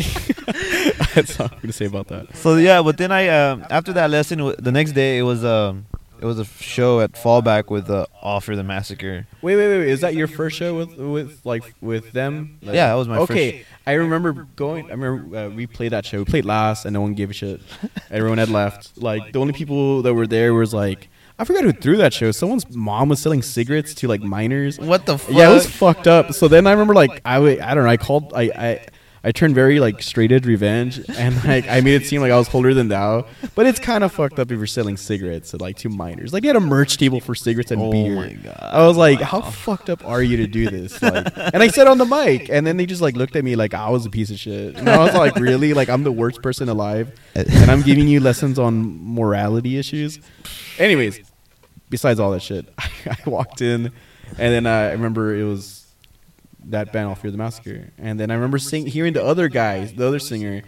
that's 1.14 1.38
all 1.40 1.48
I'm 1.50 1.58
gonna 1.60 1.72
say 1.72 1.86
about 1.86 2.08
that. 2.08 2.36
So 2.36 2.56
yeah, 2.56 2.82
but 2.82 2.96
then 2.98 3.12
I 3.12 3.28
um, 3.28 3.64
after 3.70 3.92
that 3.94 4.10
lesson, 4.10 4.38
w- 4.38 4.56
the 4.58 4.72
next 4.72 4.92
day 4.92 5.18
it 5.18 5.22
was 5.22 5.44
um 5.44 5.86
it 6.20 6.26
was 6.26 6.38
a 6.38 6.42
f- 6.42 6.60
show 6.60 7.00
at 7.00 7.12
Fallback 7.12 7.70
with 7.70 7.88
uh, 7.88 8.04
All 8.20 8.40
Fear 8.40 8.56
the 8.56 8.62
Massacre. 8.64 9.26
Wait, 9.40 9.56
wait, 9.56 9.68
wait, 9.68 9.78
wait. 9.78 9.88
Is 9.88 10.02
that 10.02 10.14
your 10.14 10.26
first 10.26 10.56
show 10.56 10.76
with 10.76 10.96
with 10.98 11.40
like 11.44 11.74
with 11.80 12.12
them? 12.12 12.58
Like- 12.62 12.74
Yeah, 12.74 12.88
that 12.88 12.94
was 12.94 13.08
my 13.08 13.16
first 13.18 13.30
Okay, 13.30 13.64
I 13.86 13.92
remember 13.94 14.46
going. 14.56 14.86
I 14.90 14.94
remember 14.94 15.36
uh, 15.36 15.48
we 15.48 15.66
played 15.66 15.92
that 15.92 16.04
show. 16.04 16.18
We 16.18 16.24
played 16.26 16.44
last, 16.44 16.84
and 16.84 16.92
no 16.92 17.00
one 17.00 17.14
gave 17.14 17.30
a 17.30 17.32
shit. 17.32 17.60
Everyone 18.10 18.38
had 18.38 18.50
left. 18.50 18.98
Like 18.98 19.32
the 19.32 19.40
only 19.40 19.52
people 19.54 20.02
that 20.02 20.12
were 20.14 20.26
there 20.26 20.52
was 20.52 20.74
like 20.74 21.08
I 21.38 21.44
forgot 21.44 21.64
who 21.64 21.72
threw 21.72 21.96
that 21.96 22.12
show. 22.12 22.30
Someone's 22.32 22.68
mom 22.68 23.08
was 23.08 23.18
selling 23.18 23.40
cigarettes 23.40 23.94
to 23.94 24.06
like 24.08 24.20
minors. 24.20 24.78
What 24.78 25.06
the 25.06 25.16
fuck? 25.16 25.34
Yeah, 25.34 25.50
it 25.50 25.54
was 25.54 25.66
fucked 25.66 26.06
up. 26.06 26.34
So 26.34 26.48
then 26.48 26.66
I 26.66 26.72
remember 26.72 26.92
like 26.92 27.22
I 27.24 27.36
w- 27.36 27.58
I 27.62 27.74
don't 27.74 27.84
know. 27.84 27.90
I 27.90 27.96
called 27.96 28.32
I 28.34 28.42
I. 28.54 28.86
I 29.22 29.32
turned 29.32 29.54
very 29.54 29.80
like 29.80 30.02
straight 30.02 30.32
edge 30.32 30.46
revenge, 30.46 30.98
and 31.18 31.44
like 31.44 31.68
I 31.68 31.80
made 31.82 32.00
it 32.00 32.06
seem 32.06 32.22
like 32.22 32.32
I 32.32 32.38
was 32.38 32.48
holier 32.48 32.72
than 32.72 32.88
thou. 32.88 33.26
But 33.54 33.66
it's 33.66 33.78
kind 33.78 34.02
of 34.02 34.12
fucked 34.12 34.38
up 34.38 34.50
if 34.50 34.56
you're 34.56 34.66
selling 34.66 34.96
cigarettes 34.96 35.50
to 35.50 35.58
like 35.58 35.76
two 35.76 35.90
minors. 35.90 36.32
Like 36.32 36.42
they 36.42 36.46
had 36.46 36.56
a 36.56 36.60
merch 36.60 36.96
table 36.96 37.20
for 37.20 37.34
cigarettes 37.34 37.70
and 37.70 37.82
Oh 37.82 37.90
beer. 37.90 38.14
my 38.16 38.32
God. 38.32 38.56
I 38.58 38.86
was 38.86 38.96
like, 38.96 39.20
how 39.20 39.42
fucked 39.42 39.90
up 39.90 40.06
are 40.06 40.22
you 40.22 40.38
to 40.38 40.46
do 40.46 40.70
this? 40.70 41.02
Like, 41.02 41.26
and 41.36 41.62
I 41.62 41.68
said 41.68 41.86
on 41.86 41.98
the 41.98 42.06
mic, 42.06 42.48
and 42.48 42.66
then 42.66 42.78
they 42.78 42.86
just 42.86 43.02
like 43.02 43.14
looked 43.14 43.36
at 43.36 43.44
me 43.44 43.56
like 43.56 43.74
I 43.74 43.90
was 43.90 44.06
a 44.06 44.10
piece 44.10 44.30
of 44.30 44.38
shit. 44.38 44.76
And 44.76 44.88
I 44.88 44.96
was 45.04 45.14
like, 45.14 45.36
really? 45.36 45.74
Like 45.74 45.90
I'm 45.90 46.02
the 46.02 46.12
worst 46.12 46.40
person 46.42 46.70
alive, 46.70 47.12
and 47.34 47.70
I'm 47.70 47.82
giving 47.82 48.08
you 48.08 48.20
lessons 48.20 48.58
on 48.58 48.98
morality 49.04 49.76
issues. 49.76 50.18
Anyways, 50.78 51.20
besides 51.90 52.20
all 52.20 52.30
that 52.30 52.40
shit, 52.40 52.72
I 52.78 53.16
walked 53.26 53.60
in, 53.60 53.86
and 53.86 53.92
then 54.38 54.64
uh, 54.66 54.70
I 54.70 54.92
remember 54.92 55.34
it 55.34 55.44
was 55.44 55.79
that 56.70 56.92
band, 56.92 57.08
All 57.08 57.14
Fear 57.14 57.30
the 57.32 57.38
Massacre, 57.38 57.90
and 57.98 58.18
then 58.18 58.30
I 58.30 58.34
remember 58.34 58.58
sing- 58.58 58.86
hearing 58.86 59.12
the 59.12 59.24
other 59.24 59.48
guys, 59.48 59.92
the 59.92 60.06
other 60.06 60.18
singer, 60.18 60.62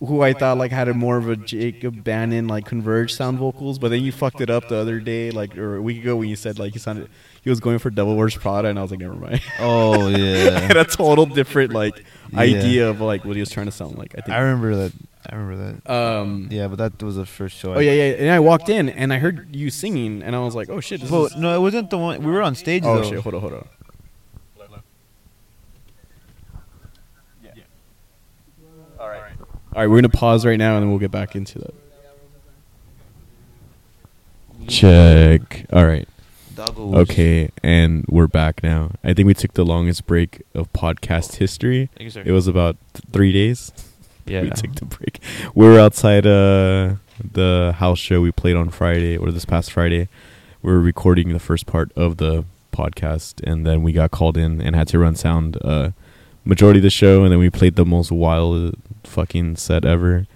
who 0.00 0.22
I 0.22 0.32
thought 0.32 0.58
like 0.58 0.70
had 0.70 0.88
a 0.88 0.94
more 0.94 1.16
of 1.16 1.28
a 1.28 1.34
Jacob 1.36 2.04
Bannon 2.04 2.46
like 2.46 2.64
converge 2.66 3.12
sound 3.12 3.38
vocals, 3.38 3.78
but 3.80 3.88
then 3.90 4.02
you 4.02 4.12
fucked 4.12 4.40
it 4.40 4.48
up 4.50 4.68
the 4.68 4.76
other 4.76 5.00
day, 5.00 5.30
like 5.32 5.56
or 5.58 5.76
a 5.76 5.82
week 5.82 6.00
ago 6.02 6.16
when 6.16 6.28
you 6.28 6.36
said 6.36 6.58
like 6.58 6.72
he 6.72 6.78
sounded 6.78 7.08
he 7.42 7.50
was 7.50 7.58
going 7.60 7.78
for 7.78 7.90
Devil 7.90 8.14
Wears 8.16 8.36
Prada, 8.36 8.68
and 8.68 8.78
I 8.78 8.82
was 8.82 8.90
like, 8.92 9.00
never 9.00 9.14
mind. 9.14 9.40
Oh 9.58 10.08
yeah. 10.16 10.60
and 10.68 10.76
a 10.76 10.84
total 10.84 11.26
different 11.26 11.72
like 11.72 12.04
Yeah. 12.32 12.40
idea 12.40 12.88
of 12.90 13.00
like 13.00 13.24
what 13.24 13.34
he 13.34 13.40
was 13.40 13.50
trying 13.50 13.66
to 13.66 13.72
sound 13.72 13.96
like. 13.98 14.14
I 14.16 14.20
think. 14.20 14.36
I 14.36 14.40
remember 14.40 14.76
that. 14.76 14.92
I 15.30 15.34
remember 15.34 15.80
that. 15.84 15.92
um. 15.92 16.46
Yeah, 16.50 16.68
but 16.68 16.76
that 16.78 17.02
was 17.02 17.16
the 17.16 17.26
first 17.26 17.56
show. 17.56 17.74
Oh 17.74 17.80
yeah, 17.80 17.90
yeah. 17.92 18.04
And 18.18 18.30
I 18.30 18.38
walked 18.38 18.68
in 18.68 18.88
and 18.88 19.12
I 19.12 19.18
heard 19.18 19.54
you 19.54 19.68
singing, 19.68 20.22
and 20.22 20.36
I 20.36 20.38
was 20.38 20.54
like, 20.54 20.68
oh 20.70 20.78
shit. 20.80 21.00
This 21.00 21.10
Well, 21.10 21.28
no, 21.36 21.56
it 21.56 21.60
wasn't 21.60 21.90
the 21.90 21.98
one. 21.98 22.22
We 22.22 22.30
were 22.30 22.42
on 22.42 22.54
stage 22.54 22.84
oh 22.86 22.96
though. 23.00 23.10
shit. 23.10 23.18
Hold 23.20 23.34
on, 23.34 23.40
hold 23.40 23.52
on. 23.54 23.68
All 28.98 29.08
right. 29.08 29.32
All 29.78 29.84
right, 29.84 29.90
we're 29.90 29.98
gonna 29.98 30.08
pause 30.08 30.44
right 30.44 30.58
now, 30.58 30.74
and 30.74 30.82
then 30.82 30.90
we'll 30.90 30.98
get 30.98 31.12
back 31.12 31.36
into 31.36 31.60
that. 31.60 31.74
Check. 34.66 35.66
All 35.72 35.86
right. 35.86 36.08
Doggos. 36.52 36.96
Okay, 37.02 37.50
and 37.62 38.04
we're 38.08 38.26
back 38.26 38.60
now. 38.64 38.90
I 39.04 39.14
think 39.14 39.28
we 39.28 39.34
took 39.34 39.52
the 39.52 39.64
longest 39.64 40.04
break 40.04 40.42
of 40.52 40.72
podcast 40.72 41.36
history. 41.36 41.90
Thank 41.94 42.06
you, 42.06 42.10
sir. 42.10 42.24
It 42.26 42.32
was 42.32 42.48
about 42.48 42.76
th- 42.92 43.04
three 43.12 43.30
days. 43.32 43.70
yeah. 44.26 44.42
We 44.42 44.50
took 44.50 44.74
the 44.74 44.84
break. 44.84 45.20
We 45.54 45.64
were 45.64 45.78
outside 45.78 46.26
uh, 46.26 46.96
the 47.22 47.72
house 47.76 48.00
show 48.00 48.20
we 48.20 48.32
played 48.32 48.56
on 48.56 48.70
Friday 48.70 49.16
or 49.16 49.30
this 49.30 49.44
past 49.44 49.70
Friday. 49.70 50.08
We 50.60 50.72
were 50.72 50.80
recording 50.80 51.32
the 51.32 51.38
first 51.38 51.66
part 51.66 51.92
of 51.94 52.16
the 52.16 52.44
podcast, 52.72 53.48
and 53.48 53.64
then 53.64 53.84
we 53.84 53.92
got 53.92 54.10
called 54.10 54.36
in 54.36 54.60
and 54.60 54.74
had 54.74 54.88
to 54.88 54.98
run 54.98 55.14
sound 55.14 55.56
uh, 55.62 55.92
majority 56.48 56.78
of 56.80 56.82
the 56.82 56.90
show, 56.90 57.22
and 57.22 57.30
then 57.30 57.38
we 57.38 57.50
played 57.50 57.76
the 57.76 57.84
most 57.84 58.10
wild 58.10 58.74
fucking 59.04 59.56
set 59.56 59.84
ever. 59.84 60.26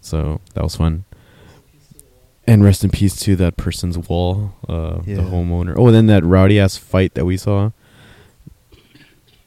So 0.00 0.40
that 0.54 0.62
was 0.62 0.76
fun. 0.76 1.04
And 2.46 2.62
rest 2.62 2.84
in 2.84 2.90
peace 2.90 3.16
to 3.20 3.36
that 3.36 3.56
person's 3.56 3.96
wall, 3.96 4.52
uh, 4.68 5.00
Yeah. 5.06 5.16
the 5.16 5.22
homeowner. 5.22 5.74
Oh, 5.78 5.86
and 5.86 5.94
then 5.96 6.06
that 6.08 6.24
rowdy 6.24 6.60
ass 6.60 6.76
fight 6.76 7.14
that 7.14 7.24
we 7.24 7.38
saw. 7.38 7.70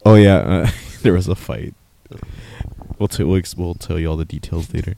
Oh 0.05 0.15
yeah, 0.15 0.37
uh, 0.37 0.69
there 1.03 1.13
was 1.13 1.27
a 1.27 1.35
fight. 1.35 1.75
We'll, 2.97 3.07
t- 3.09 3.23
we'll, 3.23 3.37
ex- 3.37 3.55
we'll 3.55 3.75
tell 3.75 3.99
you 3.99 4.09
all 4.09 4.17
the 4.17 4.25
details 4.25 4.73
later. 4.73 4.95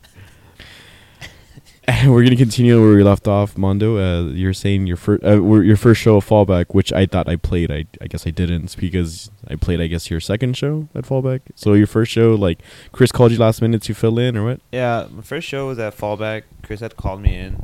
And 1.90 2.12
we're 2.14 2.24
gonna 2.24 2.36
continue 2.36 2.80
where 2.80 2.96
we 2.96 3.04
left 3.04 3.28
off, 3.28 3.58
Mando. 3.58 3.98
Uh, 3.98 4.30
you're 4.30 4.54
saying 4.54 4.86
your 4.86 4.96
first, 4.96 5.24
uh, 5.24 5.42
your 5.42 5.76
first 5.76 6.00
show 6.00 6.18
of 6.18 6.26
Fallback, 6.28 6.68
which 6.70 6.94
I 6.94 7.08
thought 7.08 7.28
I 7.28 7.36
played. 7.36 7.72
I, 7.72 7.86
I 8.00 8.06
guess 8.06 8.28
I 8.28 8.30
didn't 8.30 8.76
because 8.78 9.32
I 9.48 9.56
played. 9.56 9.82
I 9.82 9.88
guess 9.88 10.08
your 10.12 10.20
second 10.20 10.56
show 10.56 10.88
at 10.94 11.06
Fallback. 11.06 11.42
So 11.56 11.74
your 11.74 11.88
first 11.88 12.12
show, 12.12 12.36
like 12.36 12.60
Chris 12.92 13.12
called 13.12 13.32
you 13.32 13.40
last 13.40 13.60
minute 13.64 13.82
to 13.84 13.96
fill 13.96 14.20
in, 14.20 14.38
or 14.38 14.46
what? 14.46 14.62
Yeah, 14.72 15.08
my 15.10 15.24
first 15.24 15.48
show 15.48 15.66
was 15.68 15.80
at 15.80 15.98
Fallback. 15.98 16.44
Chris 16.62 16.80
had 16.82 16.96
called 16.96 17.22
me 17.22 17.36
in 17.36 17.60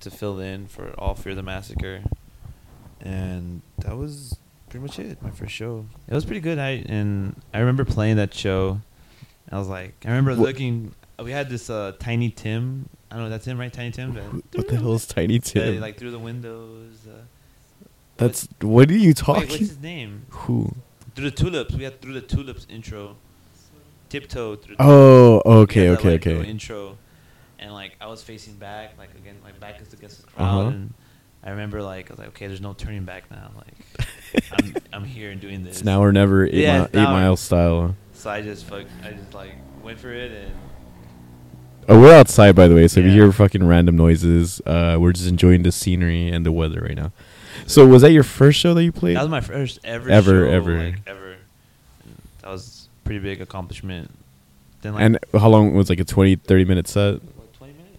to 0.00 0.10
fill 0.10 0.40
in 0.40 0.66
for 0.66 0.92
All 0.98 1.14
Fear 1.14 1.36
the 1.36 1.44
Massacre, 1.44 2.02
and 3.00 3.62
that 3.78 3.96
was 3.96 4.38
pretty 4.70 4.82
much 4.84 4.98
it. 4.98 5.22
My 5.22 5.30
first 5.30 5.52
show. 5.52 5.86
It 6.08 6.14
was 6.14 6.24
pretty 6.24 6.40
good. 6.40 6.58
I 6.58 6.84
and 6.88 7.40
I 7.54 7.60
remember 7.60 7.84
playing 7.84 8.16
that 8.16 8.34
show. 8.34 8.80
I 9.52 9.58
was 9.58 9.68
like, 9.68 9.94
I 10.04 10.08
remember 10.08 10.32
What- 10.32 10.48
looking. 10.48 10.94
We 11.22 11.30
had 11.30 11.48
this 11.50 11.70
uh, 11.70 11.92
Tiny 12.00 12.30
Tim. 12.30 12.88
I 13.12 13.16
don't 13.16 13.24
know. 13.24 13.30
That's 13.30 13.44
him, 13.46 13.60
right? 13.60 13.70
Tiny 13.70 13.90
Tim. 13.90 14.14
What 14.54 14.68
the 14.68 14.76
hell 14.76 14.94
is 14.94 15.06
Tiny 15.06 15.38
Tim? 15.38 15.80
like 15.80 15.98
through 15.98 16.12
the 16.12 16.18
windows. 16.18 16.94
Uh, 17.06 17.18
That's 18.16 18.48
what 18.62 18.88
are 18.90 18.94
you 18.94 19.08
wait, 19.08 19.16
talking? 19.18 19.42
what's 19.48 19.56
his 19.58 19.78
name? 19.80 20.24
Who? 20.30 20.74
Through 21.14 21.28
the 21.30 21.36
tulips. 21.36 21.74
We 21.74 21.84
had 21.84 22.00
through 22.00 22.14
the 22.14 22.22
tulips 22.22 22.66
intro. 22.70 23.16
Tiptoe 24.08 24.56
through. 24.56 24.76
Oh, 24.78 25.42
okay, 25.44 25.88
that, 25.88 25.98
okay, 25.98 26.12
like, 26.12 26.26
okay. 26.26 26.48
Intro, 26.48 26.96
and 27.58 27.72
like 27.72 27.96
I 28.00 28.06
was 28.06 28.22
facing 28.22 28.54
back, 28.54 28.96
like 28.98 29.14
again, 29.14 29.36
my 29.44 29.52
back 29.52 29.80
is 29.82 29.92
against 29.92 30.22
the 30.22 30.26
crowd, 30.28 30.44
Uh-huh. 30.60 30.68
and 30.68 30.94
I 31.44 31.50
remember 31.50 31.82
like 31.82 32.10
I 32.10 32.12
was 32.14 32.18
like, 32.18 32.28
okay, 32.28 32.46
there's 32.46 32.60
no 32.62 32.72
turning 32.74 33.04
back 33.04 33.30
now. 33.30 33.50
Like 33.56 34.06
I'm, 34.52 34.74
I'm 34.92 35.04
here 35.04 35.30
and 35.30 35.40
doing 35.40 35.64
this. 35.64 35.76
It's 35.76 35.84
now 35.84 36.02
or 36.02 36.12
never. 36.12 36.44
Eight, 36.46 36.54
Yeah, 36.54 36.78
mile, 36.78 36.88
eight 36.92 37.10
mile 37.12 37.36
style. 37.36 37.96
So 38.14 38.30
I 38.30 38.40
just 38.42 38.64
fuck, 38.66 38.84
I 39.04 39.10
just 39.12 39.32
like 39.34 39.52
went 39.82 39.98
for 39.98 40.12
it, 40.12 40.30
and 40.30 40.52
Oh, 41.88 42.00
we're 42.00 42.14
outside, 42.14 42.54
by 42.54 42.68
the 42.68 42.74
way. 42.74 42.86
So 42.88 43.00
if 43.00 43.06
you 43.06 43.12
hear 43.12 43.32
fucking 43.32 43.66
random 43.66 43.96
noises, 43.96 44.60
uh, 44.66 44.96
we're 45.00 45.12
just 45.12 45.28
enjoying 45.28 45.62
the 45.62 45.72
scenery 45.72 46.28
and 46.28 46.46
the 46.46 46.52
weather 46.52 46.80
right 46.80 46.94
now. 46.96 47.12
So 47.66 47.86
was 47.86 48.02
that 48.02 48.12
your 48.12 48.22
first 48.22 48.58
show 48.58 48.72
that 48.74 48.82
you 48.84 48.92
played? 48.92 49.16
that 49.16 49.22
was 49.22 49.30
my 49.30 49.40
first 49.40 49.78
ever, 49.84 50.08
Ever, 50.10 50.46
show, 50.46 50.52
ever. 50.52 50.84
like, 50.84 50.94
ever. 51.06 51.36
That 52.42 52.50
was 52.50 52.88
a 53.02 53.04
pretty 53.06 53.20
big 53.20 53.40
accomplishment. 53.40 54.10
Then 54.82 54.94
like 54.94 55.02
and 55.04 55.18
how 55.32 55.48
long 55.48 55.74
was 55.74 55.88
like 55.90 56.00
a 56.00 56.04
20, 56.04 56.36
30 56.36 56.64
minute 56.64 56.88
set? 56.88 57.14
what, 57.22 57.52
20 57.54 57.72
minutes. 57.74 57.98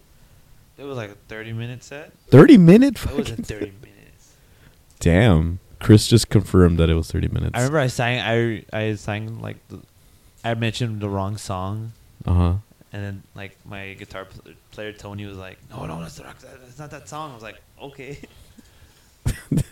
It 0.77 0.83
was 0.83 0.97
like 0.97 1.11
a 1.11 1.15
30 1.27 1.53
minute 1.53 1.83
set. 1.83 2.11
Thirty 2.29 2.57
minute. 2.57 3.01
It 3.05 3.15
was 3.15 3.31
a 3.31 3.35
30 3.37 3.65
minutes. 3.81 4.33
Damn. 4.99 5.59
Chris 5.79 6.07
just 6.07 6.29
confirmed 6.29 6.77
that 6.79 6.89
it 6.89 6.93
was 6.93 7.11
thirty 7.11 7.27
minutes. 7.27 7.51
I 7.53 7.57
remember 7.59 7.79
I 7.79 7.87
sang, 7.87 8.21
I 8.21 8.63
I 8.71 8.95
sang 8.95 9.41
like 9.41 9.57
the, 9.67 9.79
I 10.41 10.53
mentioned 10.53 11.01
the 11.01 11.09
wrong 11.09 11.35
song. 11.35 11.91
Uh 12.25 12.33
huh. 12.33 12.53
Like 13.43 13.57
my 13.65 13.93
guitar 13.99 14.23
pl- 14.25 14.53
player 14.71 14.93
Tony 14.93 15.25
was 15.25 15.37
like, 15.37 15.57
"No, 15.69 15.85
no, 15.85 15.99
that's 16.01 16.15
the 16.15 16.23
rock. 16.23 16.37
That's 16.39 16.79
not 16.79 16.91
that 16.91 17.09
song." 17.09 17.31
I 17.31 17.33
was 17.33 17.43
like, 17.43 17.59
"Okay." 17.81 18.19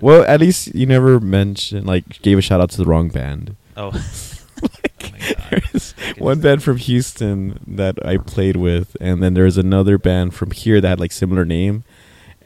Well, 0.00 0.22
at 0.24 0.40
least 0.40 0.74
you 0.74 0.86
never 0.86 1.18
mentioned 1.20 1.86
like 1.86 2.22
gave 2.22 2.38
a 2.38 2.42
shout 2.42 2.60
out 2.60 2.70
to 2.70 2.76
the 2.78 2.84
wrong 2.84 3.08
band. 3.08 3.56
oh, 3.76 3.88
like, 4.62 4.92
Oh 5.02 5.10
my 5.12 5.18
God. 5.18 5.62
there's 5.72 5.94
I 5.98 6.12
can 6.12 6.24
one 6.24 6.40
band 6.40 6.62
from 6.62 6.76
Houston 6.76 7.58
that 7.66 7.96
I 8.06 8.18
played 8.18 8.56
with, 8.56 8.96
and 9.00 9.22
then 9.22 9.34
there's 9.34 9.58
another 9.58 9.98
band 9.98 10.34
from 10.34 10.52
here 10.52 10.80
that 10.80 10.88
had 10.88 11.00
like 11.00 11.12
similar 11.12 11.44
name, 11.44 11.82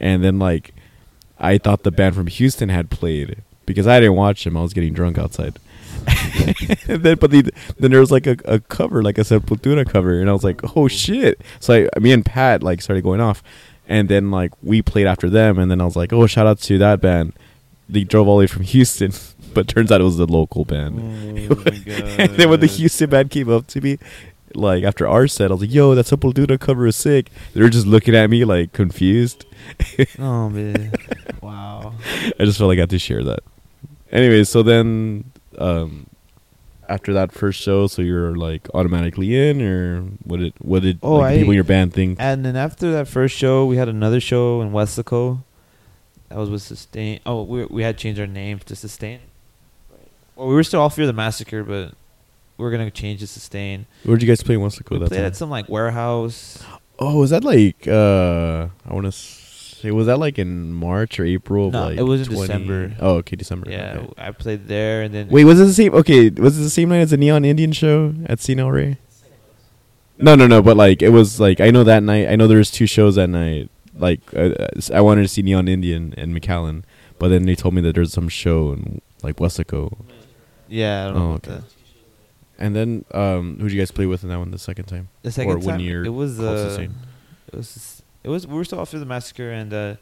and 0.01 0.25
then 0.25 0.39
like 0.39 0.75
I 1.39 1.59
thought 1.59 1.83
the 1.83 1.91
band 1.91 2.15
from 2.15 2.29
Houston 2.29 2.71
had 2.71 2.91
played 2.91 3.43
because 3.67 3.87
I 3.87 4.01
didn't 4.01 4.17
watch 4.17 4.45
them. 4.45 4.57
I 4.57 4.63
was 4.63 4.73
getting 4.73 4.95
drunk 4.95 5.19
outside. 5.19 5.59
and 6.89 7.03
then, 7.03 7.17
but 7.17 7.31
the, 7.31 7.51
then 7.79 7.91
there 7.91 8.01
was 8.01 8.11
like 8.11 8.27
a, 8.27 8.37
a 8.45 8.61
cover, 8.61 9.03
like 9.03 9.19
I 9.19 9.23
said, 9.23 9.43
a 9.43 9.45
Sepultura 9.45 9.89
cover, 9.89 10.21
and 10.21 10.29
I 10.29 10.33
was 10.33 10.45
like, 10.45 10.61
"Oh 10.77 10.89
shit!" 10.89 11.41
So 11.61 11.89
I, 11.95 11.99
me 11.99 12.13
and 12.13 12.25
Pat 12.25 12.63
like 12.63 12.81
started 12.83 13.03
going 13.03 13.21
off, 13.21 13.43
and 13.87 14.09
then 14.09 14.31
like 14.31 14.53
we 14.63 14.83
played 14.83 15.07
after 15.07 15.29
them, 15.29 15.59
and 15.59 15.71
then 15.71 15.81
I 15.81 15.85
was 15.85 15.97
like, 15.97 16.13
"Oh, 16.13 16.27
shout 16.27 16.47
out 16.47 16.61
to 16.61 16.79
that 16.79 17.01
band." 17.01 17.33
They 17.89 18.05
drove 18.05 18.29
all 18.29 18.37
the 18.37 18.41
way 18.41 18.47
from 18.47 18.63
Houston, 18.63 19.13
but 19.55 19.69
turns 19.69 19.91
out 19.91 20.01
it 20.01 20.05
was 20.05 20.19
the 20.19 20.27
local 20.27 20.65
band. 20.65 20.99
Oh 21.51 21.63
and 22.19 22.33
then 22.33 22.51
when 22.51 22.61
the 22.61 22.67
Houston 22.67 23.11
band 23.11 23.31
came 23.31 23.51
up 23.51 23.67
to 23.69 23.81
me, 23.81 23.99
like 24.55 24.85
after 24.85 25.07
our 25.07 25.27
set, 25.27 25.51
I 25.51 25.55
was 25.55 25.63
like, 25.63 25.73
"Yo, 25.73 25.95
that 25.95 26.07
Sepultura 26.07 26.59
cover 26.59 26.87
is 26.87 26.97
sick." 26.97 27.31
They 27.55 27.61
were 27.61 27.69
just 27.69 27.87
looking 27.87 28.15
at 28.15 28.31
me 28.31 28.45
like 28.45 28.73
confused. 28.73 29.45
oh 30.19 30.49
man, 30.49 30.93
wow. 31.43 31.95
I 32.39 32.45
just 32.45 32.59
felt 32.59 32.69
like 32.69 32.79
I 32.79 32.83
had 32.83 32.91
to 32.91 32.99
share 32.99 33.25
that. 33.25 33.41
Anyway, 34.11 34.45
so 34.45 34.63
then 34.63 35.31
um, 35.59 36.07
after 36.89 37.13
that 37.13 37.33
first 37.33 37.61
show, 37.61 37.87
so 37.87 38.01
you're 38.03 38.35
like 38.35 38.69
automatically 38.75 39.37
in, 39.51 39.61
or 39.61 40.01
what 40.25 40.41
did 40.41 40.55
what 40.61 40.83
did 40.83 40.99
Oh, 41.03 41.17
like, 41.17 41.35
the 41.35 41.39
people 41.41 41.53
in 41.53 41.55
your 41.57 41.65
band 41.65 41.93
think? 41.93 42.17
And 42.21 42.45
then 42.45 42.57
after 42.57 42.91
that 42.93 43.09
first 43.09 43.37
show, 43.37 43.67
we 43.67 43.77
had 43.77 43.89
another 43.89 44.21
show 44.21 44.63
in 44.63 44.71
Weslaco. 44.73 45.43
That 46.31 46.39
was 46.39 46.51
with 46.51 46.63
Sustain. 46.63 47.21
Oh, 47.27 47.43
we 47.43 47.65
we 47.67 47.83
had 47.83 47.97
changed 47.99 48.21
our 48.21 48.27
name 48.27 48.59
to 48.61 48.75
Sustain. 48.77 49.21
Well, 50.37 50.47
we 50.49 50.55
were 50.55 50.63
still 50.65 50.81
all 50.81 50.91
Fear 50.91 51.07
the 51.07 51.13
Massacre, 51.13 51.65
but 51.65 51.95
we 52.57 52.65
are 52.67 52.71
gonna 52.71 52.91
change 52.91 53.21
to 53.21 53.27
Sustain. 53.27 53.87
Where'd 54.05 54.23
you 54.23 54.29
guys 54.29 54.43
play 54.43 54.55
in 54.55 54.61
Weslaco 54.61 54.91
We 54.91 54.99
that 54.99 55.09
played 55.09 55.19
time? 55.19 55.27
at 55.27 55.37
some 55.37 55.51
like 55.51 55.69
warehouse. 55.69 56.63
oh, 56.99 57.23
is 57.23 57.31
that 57.31 57.45
like 57.45 57.87
uh, 57.89 58.69
I 58.89 58.95
want 58.95 59.07
to 59.07 59.13
was 59.85 60.07
that 60.07 60.19
like 60.19 60.39
in 60.39 60.73
March 60.73 61.19
or 61.21 61.25
April? 61.25 61.69
Of 61.69 61.73
No, 61.73 61.85
like 61.89 61.99
it 61.99 62.03
was 62.03 62.23
in 62.23 62.35
20 62.35 62.41
December. 62.41 62.97
Oh, 63.01 63.15
okay, 63.17 63.37
December. 63.37 63.71
Yeah, 63.71 63.99
okay. 63.99 64.13
I 64.19 64.31
played 64.33 64.67
there, 64.69 65.03
and 65.03 65.15
then 65.15 65.29
Wait, 65.29 65.45
was 65.45 65.61
it 65.61 65.65
the 65.67 65.73
same? 65.73 65.95
Okay, 65.95 66.31
was 66.31 66.59
it 66.59 66.63
the 66.63 66.71
same 66.71 66.89
night 66.89 66.99
as 67.01 67.11
the 67.11 67.17
Neon 67.17 67.45
Indian 67.45 67.73
show 67.73 68.15
at 68.27 68.39
Cine 68.39 68.59
El 68.61 68.71
Rey? 68.71 68.99
No, 70.19 70.35
no, 70.35 70.47
no. 70.47 70.63
But 70.63 70.77
like, 70.77 71.01
it 71.03 71.11
was 71.11 71.39
like 71.41 71.61
I 71.61 71.71
know 71.71 71.85
that 71.85 72.03
night. 72.03 72.29
I 72.29 72.37
know 72.37 72.47
there 72.49 72.59
was 72.59 72.71
two 72.71 72.87
shows 72.87 73.15
that 73.17 73.29
night. 73.29 73.71
Like, 73.95 74.21
uh, 74.35 74.51
I 74.95 75.01
wanted 75.01 75.23
to 75.23 75.29
see 75.29 75.43
Neon 75.43 75.67
Indian 75.69 76.15
and 76.17 76.35
McAllen, 76.35 76.85
but 77.19 77.29
then 77.29 77.47
they 77.47 77.55
told 77.55 77.75
me 77.75 77.81
that 77.83 77.95
there's 77.95 78.13
some 78.13 78.29
show 78.29 78.73
in 78.73 79.01
like 79.23 79.37
Weslaco. 79.37 79.97
yeah, 80.69 81.03
I 81.03 81.07
don't 81.11 81.15
know 81.17 81.31
Oh, 81.31 81.35
okay. 81.35 81.51
that. 81.53 81.63
And 82.61 82.75
then, 82.75 83.05
um, 83.13 83.57
who'd 83.61 83.71
you 83.71 83.79
guys 83.79 83.93
play 83.93 84.07
with 84.07 84.25
in 84.25 84.31
that 84.31 84.39
one 84.39 84.51
the 84.51 84.59
second 84.59 84.87
time? 84.87 85.09
The 85.23 85.31
second 85.31 85.53
or 85.53 85.59
when 85.59 85.67
time, 85.69 85.81
you're 85.81 86.05
it 86.05 86.11
was 86.11 86.41
uh, 86.41 86.69
Sustain? 86.69 86.95
it 87.53 87.57
was 87.57 87.98
it 88.25 88.29
was 88.29 88.47
we 88.47 88.55
were 88.55 88.65
still 88.65 88.81
after 88.81 88.99
the 88.99 89.07
massacre, 89.07 89.51
and 89.51 89.73
uh, 89.73 89.95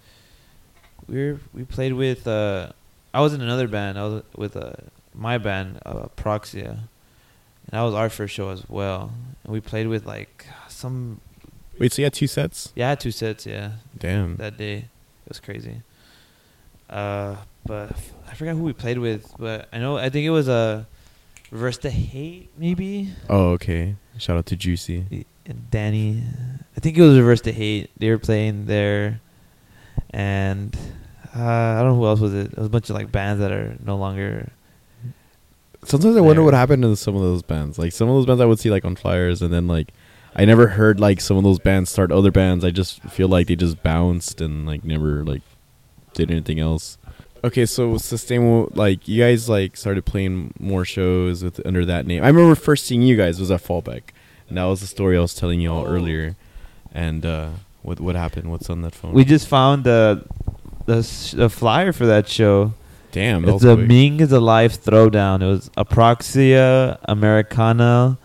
we 1.07 1.17
were 1.33 1.41
we 1.53 1.65
played 1.65 1.93
with 1.93 2.27
uh, 2.27 2.71
I 3.15 3.21
was 3.21 3.35
in 3.35 3.41
another 3.41 3.69
band. 3.69 3.99
I 3.99 4.05
was 4.05 4.23
with 4.37 4.57
uh, 4.57 4.73
my 5.15 5.39
band, 5.39 5.81
uh, 5.87 6.09
Proxia, 6.17 6.71
and 6.71 7.71
that 7.71 7.83
was 7.83 7.95
our 7.95 8.09
first 8.11 8.35
show 8.35 8.51
as 8.51 8.69
well. 8.69 9.13
And 9.45 9.53
we 9.53 9.61
played 9.61 9.89
with 9.89 10.07
like 10.07 10.47
some 10.69 11.21
Wait, 11.79 11.93
so 11.93 12.01
you 12.03 12.07
had 12.07 12.15
two 12.15 12.27
sets? 12.27 12.73
yeah, 12.75 12.87
I 12.87 12.89
had 12.91 13.01
two 13.01 13.11
sets, 13.11 13.45
yeah, 13.47 13.73
Damn. 13.99 14.37
that 14.37 14.57
day. 14.57 14.77
It 14.77 15.29
was 15.29 15.41
crazy. 15.41 15.83
Uh, 16.89 17.37
but 17.67 17.93
I 18.29 18.35
forgot 18.35 18.55
who 18.55 18.63
we 18.63 18.73
played 18.73 18.99
with, 18.99 19.35
but 19.39 19.69
I 19.73 19.79
know 19.79 19.99
I 19.99 20.09
think 20.09 20.25
it 20.25 20.31
was 20.31 20.49
a 20.49 20.53
uh, 20.53 20.85
Reverse 21.51 21.79
the 21.79 21.91
Hate 21.91 22.51
maybe. 22.57 23.13
oh, 23.29 23.51
okay. 23.51 23.97
Shout 24.19 24.37
out 24.39 24.47
to 24.47 24.57
Juicy. 24.57 25.27
And 25.49 25.71
Danny. 25.71 26.23
I 26.77 26.81
think 26.81 26.97
it 26.97 27.03
was 27.03 27.17
Reverse 27.17 27.41
to 27.43 27.53
Hate. 27.53 27.91
They 27.99 28.11
were 28.11 28.19
playing 28.19 28.67
there, 28.67 29.21
and 30.11 30.77
uh, 31.35 31.43
I 31.43 31.79
don't 31.79 31.93
know 31.93 31.97
who 31.97 32.07
else 32.07 32.21
was 32.21 32.35
it. 32.35 32.53
It 32.53 32.59
was 32.59 32.67
a 32.67 32.71
bunch 32.71 32.91
of 32.91 32.97
like 32.97 33.13
bands 33.13 33.41
that 33.41 33.53
are 33.53 33.77
no 33.85 33.97
longer. 33.97 34.51
Sometimes 35.85 36.17
I 36.17 36.21
wonder 36.21 36.43
what 36.43 36.55
happened 36.55 36.83
to 36.83 36.97
some 36.97 37.15
of 37.15 37.23
those 37.23 37.43
bands. 37.43 37.79
Like 37.79 37.93
some 37.93 38.09
of 38.09 38.15
those 38.17 38.27
bands 38.27 38.41
I 38.41 38.47
would 38.47 38.59
see 38.59 38.71
like 38.71 38.85
on 38.85 38.97
flyers, 38.97 39.43
and 39.43 39.53
then 39.53 39.67
like 39.67 39.93
I 40.35 40.45
never 40.45 40.69
heard 40.69 41.01
like 41.01 41.21
some 41.21 41.37
of 41.37 41.45
those 41.45 41.59
bands 41.59 41.91
start 41.91 42.13
other 42.13 42.31
bands. 42.31 42.65
I 42.65 42.71
just 42.71 43.03
feel 43.05 43.29
like 43.29 43.47
they 43.47 43.57
just 43.57 43.83
bounced 43.83 44.41
and 44.41 44.67
like 44.67 44.85
never 44.85 45.25
like 45.25 45.43
did 46.13 46.31
anything 46.31 46.61
else. 46.61 46.99
Okay, 47.45 47.65
so 47.65 47.97
sustainable 47.97 48.71
like 48.75 49.07
you 49.07 49.23
guys 49.23 49.49
like 49.49 49.77
started 49.77 50.05
playing 50.05 50.53
more 50.59 50.85
shows 50.85 51.45
with 51.45 51.65
under 51.65 51.85
that 51.85 52.07
name. 52.07 52.23
I 52.23 52.29
remember 52.29 52.55
first 52.55 52.87
seeing 52.87 53.03
you 53.03 53.17
guys 53.17 53.39
was 53.39 53.51
at 53.51 53.63
Fallback, 53.63 54.03
and 54.49 54.59
that 54.59 54.65
was 54.65 54.81
the 54.81 54.87
story 54.87 55.17
I 55.17 55.21
was 55.21 55.35
telling 55.35 55.61
you 55.61 55.73
all 55.73 55.85
Oh. 55.87 55.91
earlier. 55.91 56.37
And 56.93 57.25
uh, 57.27 57.51
what 57.83 58.01
what 58.01 58.17
happened? 58.17 58.51
What's 58.51 58.71
on 58.71 58.83
that 58.83 58.95
phone? 58.95 59.13
We 59.13 59.25
just 59.25 59.47
found 59.49 59.85
the 59.85 60.25
the 60.87 60.99
s- 60.99 61.33
the 61.33 61.49
flyer 61.51 61.93
for 61.93 62.07
that 62.07 62.29
show. 62.29 62.73
Damn, 63.13 63.49
It's 63.49 63.65
a 63.65 63.75
quick. 63.77 63.89
Ming 63.89 64.21
is 64.21 64.31
Alive 64.33 64.73
throwdown. 64.77 65.43
It 65.43 65.47
was 65.47 65.71
Aproxia, 65.77 66.99
Americana, 67.05 68.19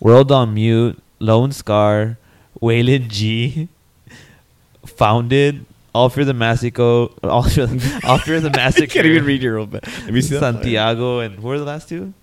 World 0.00 0.32
on 0.32 0.54
Mute, 0.54 0.98
Lone 1.18 1.52
Scar, 1.52 2.16
Waylon 2.62 3.08
G, 3.08 3.68
Founded, 4.86 5.66
All 5.94 6.08
the 6.08 6.32
Massacre, 6.34 7.08
All 7.22 7.42
Fear, 7.42 7.68
All 8.04 8.18
Fear 8.18 8.40
the 8.40 8.50
I 8.82 8.86
can't 8.86 9.06
even 9.06 9.24
read 9.24 9.42
your 9.42 9.58
own. 9.58 9.70
Let 9.70 10.12
me 10.12 10.20
see. 10.22 10.38
Santiago, 10.38 11.20
and 11.20 11.38
who 11.38 11.50
are 11.50 11.58
the 11.58 11.64
last 11.64 11.88
two? 11.88 12.14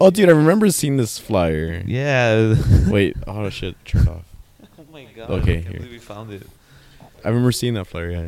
Oh, 0.00 0.10
dude, 0.10 0.28
I 0.28 0.32
remember 0.32 0.70
seeing 0.70 0.96
this 0.96 1.18
flyer. 1.18 1.82
Yeah. 1.86 2.56
Wait, 2.88 3.16
oh 3.26 3.48
shit, 3.50 3.76
turn 3.84 4.08
off. 4.08 4.24
oh 4.78 4.84
my 4.92 5.04
god. 5.04 5.30
Okay, 5.30 5.58
I 5.58 5.62
can't 5.62 5.82
here. 5.82 5.90
we 5.90 5.98
found 5.98 6.32
it. 6.32 6.46
I 7.24 7.28
remember 7.28 7.52
seeing 7.52 7.74
that 7.74 7.86
flyer. 7.86 8.10
Yeah, 8.10 8.22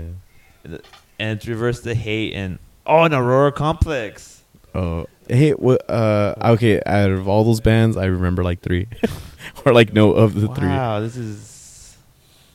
yeah. 0.69 0.79
And 1.19 1.39
it's 1.39 1.47
Reverse 1.47 1.81
the 1.81 1.95
Hate 1.95 2.35
and 2.35 2.59
oh, 2.87 3.03
an 3.03 3.15
Aurora 3.15 3.53
Complex. 3.53 4.43
Oh, 4.75 5.07
hey, 5.29 5.53
what? 5.53 5.89
Uh, 5.89 6.35
okay. 6.43 6.81
Out 6.87 7.11
of 7.11 7.29
all 7.29 7.45
those 7.45 7.61
bands, 7.61 7.97
I 7.97 8.05
remember 8.07 8.45
like 8.45 8.61
three, 8.61 8.87
or 9.65 9.73
like 9.73 9.93
no 9.93 10.13
of 10.13 10.35
the 10.35 10.49
three. 10.49 10.69
Wow, 10.69 11.01
this 11.01 11.17
is 11.17 11.97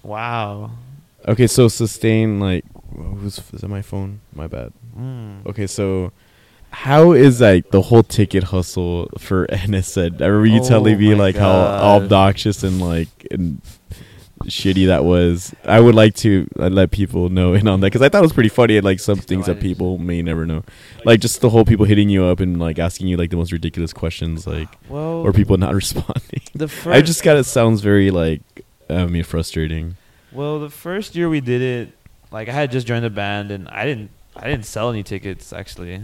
wow. 0.04 0.72
Okay, 1.28 1.48
so 1.48 1.68
sustain 1.68 2.40
like, 2.40 2.66
who's 2.96 3.40
is 3.54 3.62
that 3.62 3.68
my 3.68 3.82
phone? 3.82 4.22
My 4.34 4.48
bad. 4.48 4.74
Mm. 4.98 5.46
Okay, 5.48 5.68
so 5.68 6.12
how 6.72 7.12
is 7.12 7.42
like 7.42 7.70
the 7.72 7.82
whole 7.82 8.04
ticket 8.04 8.44
hustle 8.46 9.10
for 9.18 9.46
NSN? 9.52 10.22
I 10.22 10.26
remember 10.26 10.46
you 10.48 10.62
Oh 10.62 10.68
telling 10.68 10.98
me 10.98 11.16
like 11.16 11.36
how 11.36 11.52
obnoxious 11.52 12.64
and 12.64 12.82
like 12.82 13.10
and 13.30 13.62
shitty 14.46 14.88
that 14.88 15.04
was. 15.04 15.54
I 15.66 15.80
would 15.80 15.94
like 15.96 16.16
to 16.16 16.48
uh, 16.58 16.70
let 16.70 16.90
people 16.92 17.30
know 17.30 17.54
in 17.54 17.68
on 17.68 17.80
that 17.82 17.88
because 17.88 18.02
I 18.02 18.10
thought 18.10 18.20
it 18.20 18.24
was 18.24 18.34
pretty 18.34 18.50
funny 18.50 18.78
and 18.78 18.84
like 18.84 19.00
some 19.00 19.18
things 19.20 19.46
that 19.46 19.60
people 19.60 19.98
may 20.00 20.22
never 20.24 20.46
know, 20.48 20.64
like 21.06 21.20
just 21.20 21.42
the 21.42 21.50
whole 21.50 21.66
people 21.66 21.86
hitting 21.86 22.10
you 22.10 22.24
up 22.26 22.40
and 22.40 22.60
like 22.60 22.80
asking 22.80 23.08
you 23.08 23.18
like 23.18 23.30
the 23.30 23.38
most 23.38 23.52
ridiculous 23.52 23.94
questions, 23.94 24.48
like 24.48 24.68
Well, 24.90 25.22
or 25.22 25.32
people 25.34 25.58
not 25.58 25.74
responding. 25.84 26.42
the 26.56 26.68
first, 26.68 26.88
I 26.96 27.02
just 27.02 27.24
got 27.24 27.38
it 27.38 27.44
sounds 27.44 27.82
very 27.82 28.10
like 28.12 28.42
I 28.90 29.06
mean 29.06 29.24
frustrating. 29.24 29.96
well, 30.32 30.60
the 30.60 30.70
first 30.72 31.16
year 31.16 31.30
we 31.30 31.42
did 31.42 31.62
it, 31.62 31.94
like 32.32 32.48
I 32.50 32.54
had 32.54 32.72
just 32.72 32.88
joined 32.88 33.06
the 33.06 33.10
band 33.12 33.52
and 33.52 33.68
I 33.70 33.86
didn't, 33.86 34.10
I 34.36 34.50
didn't 34.50 34.66
sell 34.66 34.90
any 34.90 35.04
tickets 35.04 35.54
actually. 35.54 36.02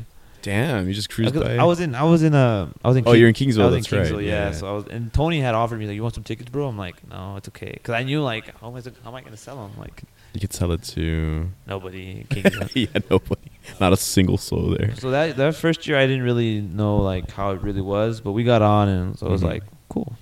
Damn, 0.48 0.88
you 0.88 0.94
just 0.94 1.10
cruised 1.10 1.36
by. 1.36 1.58
I 1.58 1.66
was 1.66 1.82
in, 1.82 1.94
I 1.94 2.04
was 2.04 2.24
in 2.24 2.34
a, 2.34 2.72
I 2.82 2.88
was 2.88 2.96
in. 2.96 3.04
Oh, 3.06 3.12
you're 3.12 3.28
in 3.28 3.34
Kingsville, 3.34 3.64
I 3.64 3.66
was 3.66 3.86
that's 3.86 4.10
in 4.10 4.16
right, 4.16 4.24
Yeah, 4.24 4.46
yeah. 4.48 4.52
So 4.54 4.70
I 4.70 4.72
was, 4.72 4.88
and 4.88 5.12
Tony 5.12 5.42
had 5.42 5.56
offered 5.56 5.78
me 5.78 5.88
like, 5.88 5.96
"You 5.96 6.02
want 6.02 6.16
some 6.16 6.24
tickets, 6.24 6.50
bro?" 6.50 6.70
I'm 6.70 6.78
like, 6.78 7.06
"No, 7.10 7.36
it's 7.36 7.50
okay," 7.50 7.72
because 7.74 7.94
I 7.94 8.04
knew 8.04 8.22
like, 8.22 8.58
how 8.62 8.70
am 8.70 8.76
I, 8.76 8.82
how 9.04 9.10
am 9.10 9.16
I 9.16 9.22
gonna 9.24 9.36
sell 9.36 9.58
them? 9.58 9.78
Like 9.78 10.04
you 10.32 10.40
could 10.40 10.54
sell 10.54 10.72
it 10.72 10.84
to 10.84 11.50
nobody. 11.66 12.24
Kingsville. 12.30 12.72
yeah 12.94 13.02
nobody, 13.10 13.52
not 13.82 13.92
a 13.92 13.98
single 13.98 14.38
soul 14.38 14.70
there. 14.70 14.96
So 14.96 15.12
that 15.12 15.36
that 15.36 15.54
first 15.54 15.86
year, 15.86 15.98
I 15.98 16.08
didn't 16.08 16.24
really 16.24 16.62
know 16.62 16.96
like 16.96 17.30
how 17.30 17.52
it 17.52 17.62
really 17.62 17.82
was, 17.82 18.22
but 18.22 18.32
we 18.32 18.46
got 18.46 18.62
on, 18.62 18.88
and 18.88 19.20
so 19.20 19.28
it 19.28 19.32
was 19.32 19.42
mm-hmm. 19.42 19.50
like 19.50 19.64
cool. 19.90 20.14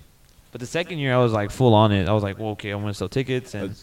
But 0.52 0.60
the 0.60 0.66
second 0.66 0.98
year, 0.98 1.14
I 1.14 1.20
was 1.20 1.34
like 1.34 1.52
full 1.52 1.76
on 1.76 1.92
it. 1.92 2.10
I 2.10 2.14
was 2.14 2.24
like, 2.24 2.40
well, 2.40 2.50
okay, 2.54 2.72
I'm 2.72 2.82
gonna 2.82 2.96
sell 2.96 3.10
tickets, 3.10 3.54
and 3.54 3.76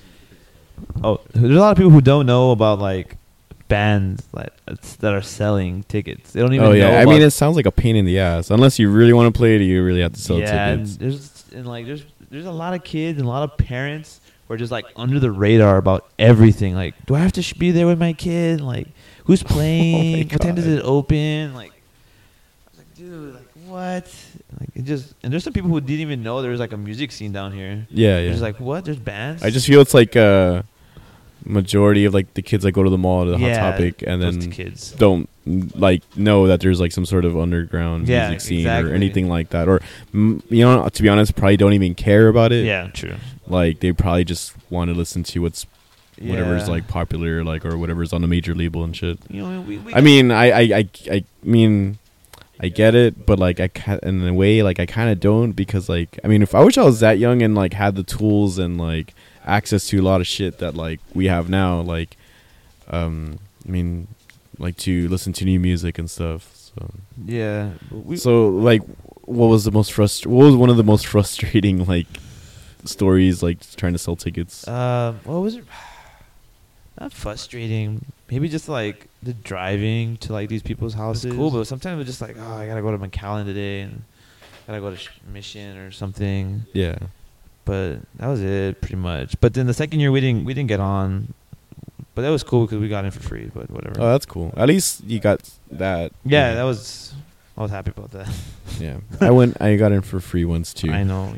oh, 1.05 1.21
there's 1.35 1.55
a 1.55 1.61
lot 1.61 1.71
of 1.71 1.77
people 1.77 1.93
who 1.93 2.01
don't 2.01 2.27
know 2.27 2.51
about 2.51 2.81
like 2.81 3.17
bands 3.73 4.27
that 4.35 4.53
that 5.01 5.15
are 5.15 5.23
selling 5.23 5.83
tickets. 5.85 6.33
They 6.33 6.41
don't 6.41 6.53
even. 6.53 6.67
Oh 6.67 6.73
yeah, 6.73 6.91
know 6.91 6.99
I 6.99 7.05
mean 7.07 7.23
it 7.23 7.31
sounds 7.31 7.57
like 7.57 7.65
a 7.65 7.73
pain 7.73 7.97
in 7.97 8.05
the 8.05 8.19
ass. 8.19 8.51
Unless 8.51 8.79
you 8.79 8.91
really 8.91 9.15
want 9.15 9.33
to 9.33 9.39
play 9.39 9.57
it, 9.57 9.63
you 9.63 9.83
really 9.83 10.03
have 10.03 10.13
to 10.13 10.21
sell 10.21 10.39
yeah, 10.39 10.69
and 10.69 10.87
tickets. 10.87 10.97
there's 10.99 11.45
and 11.55 11.67
like 11.67 11.87
there's 11.87 12.05
there's 12.31 12.45
a 12.45 12.53
lot 12.53 12.75
of 12.75 12.85
kids 12.85 13.19
and 13.19 13.27
a 13.27 13.31
lot 13.31 13.43
of 13.43 13.57
parents 13.57 14.21
who 14.47 14.55
are 14.55 14.59
just 14.59 14.71
like 14.71 14.85
under 14.95 15.19
the 15.19 15.31
radar 15.31 15.79
about 15.79 16.07
everything. 16.19 16.75
Like, 16.75 16.95
do 17.07 17.15
I 17.15 17.21
have 17.21 17.33
to 17.33 17.43
sh- 17.43 17.55
be 17.55 17.71
there 17.71 17.87
with 17.87 17.99
my 17.99 18.13
kid? 18.13 18.61
Like, 18.61 18.89
who's 19.25 19.43
oh 19.47 19.47
playing? 19.47 20.29
what 20.29 20.43
time 20.43 20.55
does 20.55 20.67
it 20.67 20.83
open? 20.85 21.55
Like, 21.55 21.73
I 21.73 22.71
was 22.71 22.79
like, 22.79 22.95
dude, 22.95 23.35
like 23.35 23.49
what? 23.67 24.15
Like 24.61 24.69
it 24.75 24.83
just 24.83 25.15
and 25.23 25.33
there's 25.33 25.45
some 25.45 25.55
people 25.55 25.71
who 25.71 25.81
didn't 25.81 26.01
even 26.01 26.23
know 26.23 26.43
there 26.43 26.51
was 26.51 26.61
like 26.61 26.73
a 26.73 26.77
music 26.77 27.11
scene 27.11 27.33
down 27.33 27.53
here. 27.53 27.87
Yeah, 27.91 28.19
yeah. 28.19 28.29
just 28.29 28.43
like, 28.43 28.61
what? 28.61 28.85
There's 28.85 28.99
bands. 28.99 29.43
I 29.43 29.49
just 29.49 29.67
feel 29.67 29.81
it's 29.81 29.95
like 29.95 30.15
a 30.15 30.67
majority 31.45 32.05
of 32.05 32.15
like 32.15 32.35
the 32.35 32.43
kids 32.43 32.63
that 32.65 32.73
go 32.73 32.83
to 32.83 32.91
the 32.91 32.99
mall 32.99 33.25
to 33.25 33.31
the 33.33 33.39
Yeah, 33.39 33.59
hot 33.59 33.73
topic 33.73 34.03
and 34.07 34.23
then 34.23 34.51
kids. 34.51 34.93
don't 34.93 35.29
like 35.75 36.03
know 36.17 36.47
that 36.47 36.61
there's 36.61 36.79
like 36.81 36.93
some 36.93 37.05
sort 37.05 37.25
of 37.25 37.37
underground 37.37 38.09
Yeah, 38.09 38.29
music 38.29 38.41
scene 38.41 38.59
exactly. 38.61 38.91
or 38.91 38.95
anything 38.95 39.29
like 39.29 39.51
that 39.51 39.69
or 39.69 39.81
you 40.15 40.41
know 40.51 40.89
to 40.89 41.03
be 41.03 41.09
honest 41.09 41.35
probably 41.35 41.57
don't 41.57 41.73
even 41.73 41.95
care 41.95 42.29
about 42.29 42.53
it 42.53 42.65
Yeah, 42.65 42.89
true. 42.95 43.17
like 43.49 43.81
they 43.81 43.93
probably 43.93 44.25
just 44.25 44.55
want 44.71 44.91
to 44.91 44.95
listen 44.97 45.23
to 45.25 45.41
what's 45.43 45.67
whatever's 46.21 46.63
Yeah. 46.69 46.75
like 46.75 46.87
popular 46.89 47.43
like 47.43 47.65
or 47.67 47.77
whatever's 47.77 48.13
on 48.13 48.21
the 48.23 48.29
major 48.29 48.55
label 48.55 48.85
and 48.85 48.95
shit 48.97 49.19
You 49.29 49.43
know, 49.47 49.61
we, 49.63 49.79
we 49.79 49.93
I 49.95 50.01
mean, 50.01 50.31
I, 50.31 50.51
I, 50.51 50.61
I, 50.61 50.89
I 51.11 51.25
mean, 51.43 51.99
I 52.61 52.69
get 52.69 52.95
it, 52.95 53.27
but 53.27 53.41
like, 53.41 53.59
I 53.59 53.67
ca- 53.67 53.99
in 54.05 54.25
a 54.25 54.33
way, 54.33 54.63
like, 54.63 54.79
I 54.79 54.87
kind 54.87 55.11
of 55.11 55.19
don't 55.19 55.51
because, 55.53 55.89
like, 55.89 56.21
I 56.23 56.29
mean, 56.29 56.43
if 56.43 56.55
I 56.55 56.63
wish 56.63 56.79
I 56.79 56.85
was 56.85 57.01
that 57.01 57.19
young 57.19 57.43
and 57.43 57.57
like 57.57 57.73
had 57.73 57.97
the 57.97 58.05
tools 58.05 58.57
and 58.59 58.79
like 58.79 59.15
access 59.45 59.87
to 59.89 59.99
a 59.99 60.03
lot 60.03 60.21
of 60.21 60.27
shit 60.27 60.59
that 60.59 60.75
like 60.75 61.01
we 61.15 61.27
have 61.27 61.49
now, 61.49 61.81
like, 61.81 62.17
um, 62.89 63.39
I 63.67 63.71
mean, 63.71 64.09
like 64.59 64.77
to 64.79 65.09
listen 65.09 65.33
to 65.35 65.45
new 65.45 65.61
music 65.61 65.99
and 65.99 66.11
stuff. 66.11 66.51
So, 66.55 66.91
yeah. 67.25 67.71
We, 67.91 68.17
so 68.17 68.49
like, 68.49 68.83
what 69.23 69.47
was 69.47 69.65
the 69.65 69.73
most 69.73 69.93
frust? 69.93 70.27
What 70.27 70.45
was 70.47 70.57
one 70.57 70.71
of 70.71 70.77
the 70.77 70.85
most 70.85 71.07
frustrating 71.13 71.85
like 71.87 72.07
stories 72.85 73.43
like 73.43 73.59
trying 73.77 73.93
to 73.93 73.99
sell 73.99 74.17
tickets? 74.17 74.67
Uh, 74.67 75.15
what 75.25 75.41
was 75.41 75.57
it? 75.57 75.65
Not 77.01 77.13
frustrating. 77.13 78.05
Maybe 78.31 78.49
just 78.49 78.69
like 78.69 79.09
the 79.23 79.33
driving 79.33 80.17
to 80.19 80.33
like 80.33 80.49
these 80.49 80.63
people's 80.63 80.95
houses. 80.95 81.35
Cool, 81.35 81.51
but 81.51 81.67
sometimes 81.67 82.01
it's 82.01 82.09
just 82.09 82.21
like, 82.21 82.37
oh, 82.39 82.53
I 82.55 82.67
gotta 82.67 82.83
go 82.83 82.91
to 82.91 82.99
McAllen 82.99 83.45
today 83.45 83.81
and 83.81 84.03
gotta 84.67 84.81
go 84.81 84.91
to 84.91 84.97
Sh- 84.97 85.09
Mission 85.33 85.77
or 85.79 85.91
something. 85.91 86.63
yeah. 86.73 86.99
But 87.65 88.01
that 88.17 88.27
was 88.27 88.43
it, 88.43 88.81
pretty 88.81 88.97
much. 88.97 89.41
But 89.41 89.55
then 89.55 89.67
the 89.67 89.75
second 89.75 90.01
year 90.01 90.11
we 90.11 90.21
didn't 90.21 90.45
we 90.45 90.55
didn't 90.55 90.69
get 90.69 90.81
on, 90.81 91.33
but 92.15 92.23
that 92.23 92.31
was 92.31 92.43
cool 92.43 92.67
because 92.67 92.79
we 92.79 92.89
got 92.89 93.05
in 93.05 93.11
for 93.11 93.21
free. 93.21 93.51
But 93.53 93.71
whatever. 93.71 94.01
Oh, 94.01 94.11
that's 94.11 94.27
cool. 94.27 94.53
At 94.57 94.69
least 94.69 95.05
you 95.05 95.21
got 95.21 95.49
that. 95.71 96.13
yeah, 96.25 96.55
that 96.55 96.65
was. 96.65 97.15
I 97.57 97.63
was 97.63 97.71
happy 97.71 97.93
about 97.97 98.11
that. 98.13 98.29
Yeah, 98.81 98.99
I 99.21 99.31
went. 99.31 99.61
I 99.61 99.77
got 99.77 99.93
in 99.93 100.01
for 100.01 100.19
free 100.19 100.45
once 100.45 100.73
too. 100.73 100.91
I 100.91 101.05
know. 101.05 101.35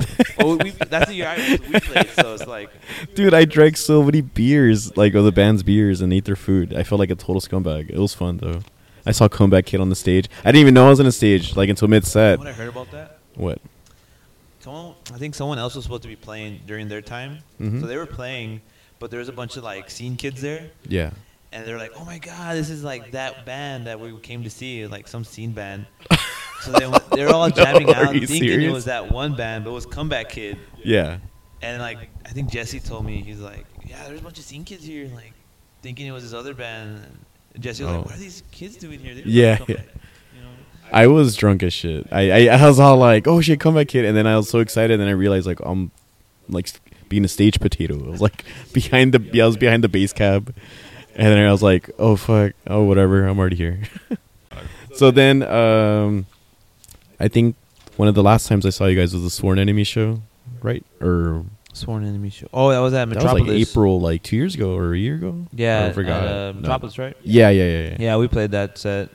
oh, 0.40 0.56
we, 0.56 0.70
that's 0.70 1.06
the 1.06 1.14
year 1.14 1.26
I, 1.28 1.58
we 1.70 1.80
played, 1.80 2.08
so 2.10 2.34
it's 2.34 2.46
like 2.46 2.70
Dude, 3.14 3.34
I 3.34 3.44
drank 3.44 3.76
so 3.76 4.02
many 4.02 4.20
beers, 4.20 4.96
like 4.96 5.14
of 5.14 5.24
the 5.24 5.32
band's 5.32 5.62
beers, 5.62 6.00
and 6.00 6.12
ate 6.12 6.24
their 6.24 6.36
food. 6.36 6.74
I 6.74 6.82
felt 6.82 6.98
like 6.98 7.10
a 7.10 7.14
total 7.14 7.40
scumbag. 7.40 7.90
It 7.90 7.98
was 7.98 8.14
fun 8.14 8.38
though. 8.38 8.60
I 9.04 9.12
saw 9.12 9.28
Comeback 9.28 9.66
Kid 9.66 9.80
on 9.80 9.88
the 9.88 9.96
stage. 9.96 10.28
I 10.44 10.52
didn't 10.52 10.60
even 10.62 10.74
know 10.74 10.86
I 10.86 10.90
was 10.90 11.00
on 11.00 11.06
a 11.06 11.12
stage 11.12 11.56
like 11.56 11.68
until 11.68 11.88
mid 11.88 12.06
set. 12.06 12.38
What 12.38 12.48
I 12.48 12.52
heard 12.52 12.68
about 12.68 12.90
that? 12.92 13.18
What? 13.34 13.60
Someone, 14.60 14.94
I 15.14 15.18
think 15.18 15.34
someone 15.34 15.58
else 15.58 15.74
was 15.74 15.84
supposed 15.84 16.02
to 16.02 16.08
be 16.08 16.16
playing 16.16 16.60
during 16.66 16.88
their 16.88 17.02
time, 17.02 17.38
Mhm. 17.60 17.80
so 17.80 17.86
they 17.86 17.96
were 17.96 18.06
playing, 18.06 18.60
but 18.98 19.10
there 19.10 19.18
was 19.20 19.28
a 19.28 19.32
bunch 19.32 19.56
of 19.56 19.64
like 19.64 19.90
scene 19.90 20.16
kids 20.16 20.40
there, 20.40 20.70
Yeah. 20.88 21.10
and 21.52 21.66
they're 21.66 21.78
like, 21.78 21.92
"Oh 21.96 22.04
my 22.04 22.18
god, 22.18 22.56
this 22.56 22.70
is 22.70 22.82
like 22.84 23.12
that 23.12 23.44
band 23.44 23.86
that 23.86 24.00
we 24.00 24.16
came 24.20 24.42
to 24.44 24.50
see, 24.50 24.86
like 24.86 25.08
some 25.08 25.24
scene 25.24 25.52
band." 25.52 25.86
so 26.62 26.72
they 26.72 26.86
went, 26.86 27.08
they 27.10 27.24
were 27.24 27.32
all 27.32 27.50
jamming 27.50 27.86
No, 27.88 27.94
out, 27.94 28.14
thinking 28.14 28.62
it 28.62 28.70
was 28.72 28.84
that 28.86 29.10
one 29.10 29.34
band, 29.34 29.64
but 29.64 29.70
it 29.70 29.74
was 29.74 29.86
Comeback 29.86 30.28
Kid. 30.30 30.58
Yeah. 30.84 31.18
And 31.60 31.80
like, 31.80 32.08
I 32.24 32.30
think 32.30 32.50
Jesse 32.50 32.80
told 32.80 33.04
me 33.04 33.22
he's 33.22 33.38
like, 33.40 33.66
"Yeah, 33.86 34.02
there's 34.06 34.20
a 34.20 34.22
bunch 34.22 34.38
of 34.38 34.44
scene 34.44 34.64
kids 34.64 34.84
here, 34.84 35.08
like 35.14 35.32
thinking 35.82 36.06
it 36.06 36.12
was 36.12 36.22
this 36.24 36.32
other 36.32 36.54
band." 36.54 37.04
And 37.54 37.62
Jesse 37.62 37.84
was 37.84 37.92
Oh. 37.92 37.96
like, 37.98 38.06
"What 38.06 38.14
are 38.14 38.18
these 38.18 38.42
kids 38.50 38.76
doing 38.76 38.98
here?" 38.98 39.14
They 39.14 39.22
Yeah, 39.26 39.58
yeah. 39.68 39.76
Comeback," 40.92 41.02
You 41.02 41.08
know? 41.08 41.14
I 41.14 41.18
was 41.20 41.36
drunk 41.36 41.62
as 41.62 41.72
shit. 41.72 42.06
I, 42.12 42.30
I 42.48 42.56
I 42.58 42.66
was 42.68 42.78
all 42.80 42.96
like, 42.96 43.26
"Oh 43.26 43.40
shit, 43.40 43.60
come 43.60 43.74
back, 43.74 43.88
Kid," 43.88 44.04
and 44.04 44.16
then 44.16 44.26
I 44.26 44.36
was 44.36 44.48
so 44.48 44.60
excited, 44.60 44.92
and 44.92 45.00
then 45.00 45.08
I 45.08 45.12
realized 45.12 45.46
like 45.46 45.60
I'm 45.64 45.90
like 46.48 46.68
being 47.08 47.24
a 47.24 47.28
stage 47.28 47.60
potato. 47.60 47.94
I 48.06 48.10
was 48.10 48.20
like 48.20 48.44
behind 48.72 49.12
the 49.14 49.20
yeah, 49.32 49.44
I 49.44 49.46
was 49.46 49.56
behind 49.56 49.84
the 49.84 49.88
bass 49.88 50.12
cab, 50.12 50.54
and 51.14 51.26
then 51.26 51.38
I 51.46 51.50
was 51.52 51.62
like, 51.62 51.90
"Oh 51.98 52.16
fuck, 52.16 52.52
oh 52.66 52.82
whatever, 52.84 53.26
I'm 53.26 53.38
already 53.38 53.56
here." 53.56 53.80
so 54.94 55.10
then, 55.10 55.42
um, 55.42 56.26
I 57.20 57.28
think 57.28 57.56
one 57.96 58.08
of 58.08 58.14
the 58.14 58.22
last 58.22 58.46
times 58.48 58.64
I 58.66 58.70
saw 58.70 58.86
you 58.86 58.96
guys 58.96 59.12
was 59.14 59.22
the 59.22 59.30
Sworn 59.30 59.58
Enemy 59.58 59.84
show, 59.84 60.22
right? 60.62 60.84
Or 61.00 61.44
Sworn 61.74 62.04
Enemy 62.04 62.30
show. 62.30 62.48
Oh, 62.52 62.70
that 62.70 62.78
was 62.80 62.92
at 62.94 63.08
Metropolis. 63.08 63.44
that 63.44 63.48
was 63.48 63.60
like 63.60 63.68
April, 63.70 64.00
like 64.00 64.22
two 64.22 64.36
years 64.36 64.54
ago 64.54 64.76
or 64.76 64.92
a 64.94 64.98
year 64.98 65.14
ago. 65.16 65.46
Yeah, 65.52 65.86
I 65.86 65.92
forgot. 65.92 66.24
at, 66.24 66.30
uh, 66.30 66.52
No. 66.52 66.60
Metropolis, 66.60 66.98
right? 66.98 67.16
Yeah, 67.22 67.50
yeah, 67.50 67.64
yeah, 67.64 67.88
yeah. 67.88 67.96
Yeah, 67.98 68.16
we 68.18 68.28
played 68.28 68.50
that 68.52 68.76
set. 68.78 69.08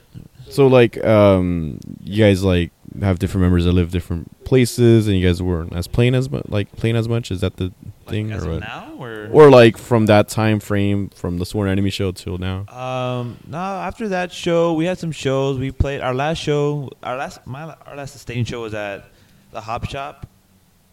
So 0.49 0.67
like, 0.67 1.03
um, 1.03 1.79
you 2.03 2.23
guys 2.23 2.43
like 2.43 2.71
have 3.01 3.19
different 3.19 3.43
members 3.43 3.65
that 3.65 3.73
live 3.73 3.91
different 3.91 4.43
places, 4.45 5.07
and 5.07 5.17
you 5.17 5.27
guys 5.27 5.41
weren't 5.41 5.73
as 5.75 5.87
plain 5.87 6.15
as 6.15 6.29
much, 6.29 6.43
like 6.47 6.71
plain 6.77 6.95
as 6.95 7.07
much. 7.09 7.31
Is 7.31 7.41
that 7.41 7.57
the 7.57 7.71
thing, 8.07 8.31
as 8.31 8.45
or 8.45 8.51
what? 8.51 8.59
now, 8.61 8.93
or 8.97 9.27
Or 9.31 9.51
like 9.51 9.77
from 9.77 10.05
that 10.07 10.29
time 10.29 10.59
frame, 10.59 11.09
from 11.09 11.37
the 11.37 11.45
Sworn 11.45 11.69
Enemy 11.69 11.89
show 11.89 12.11
till 12.11 12.37
now? 12.37 12.65
um, 12.69 13.37
no. 13.47 13.57
After 13.57 14.07
that 14.09 14.31
show, 14.31 14.73
we 14.73 14.85
had 14.85 14.97
some 14.97 15.11
shows. 15.11 15.59
We 15.59 15.71
played 15.71 16.01
our 16.01 16.13
last 16.15 16.37
show. 16.39 16.89
Our 17.03 17.17
last 17.17 17.45
my 17.45 17.75
our 17.85 17.95
last 17.95 18.13
sustained 18.13 18.47
show 18.47 18.61
was 18.61 18.73
at 18.73 19.05
the 19.51 19.61
Hop 19.61 19.85
Shop 19.89 20.25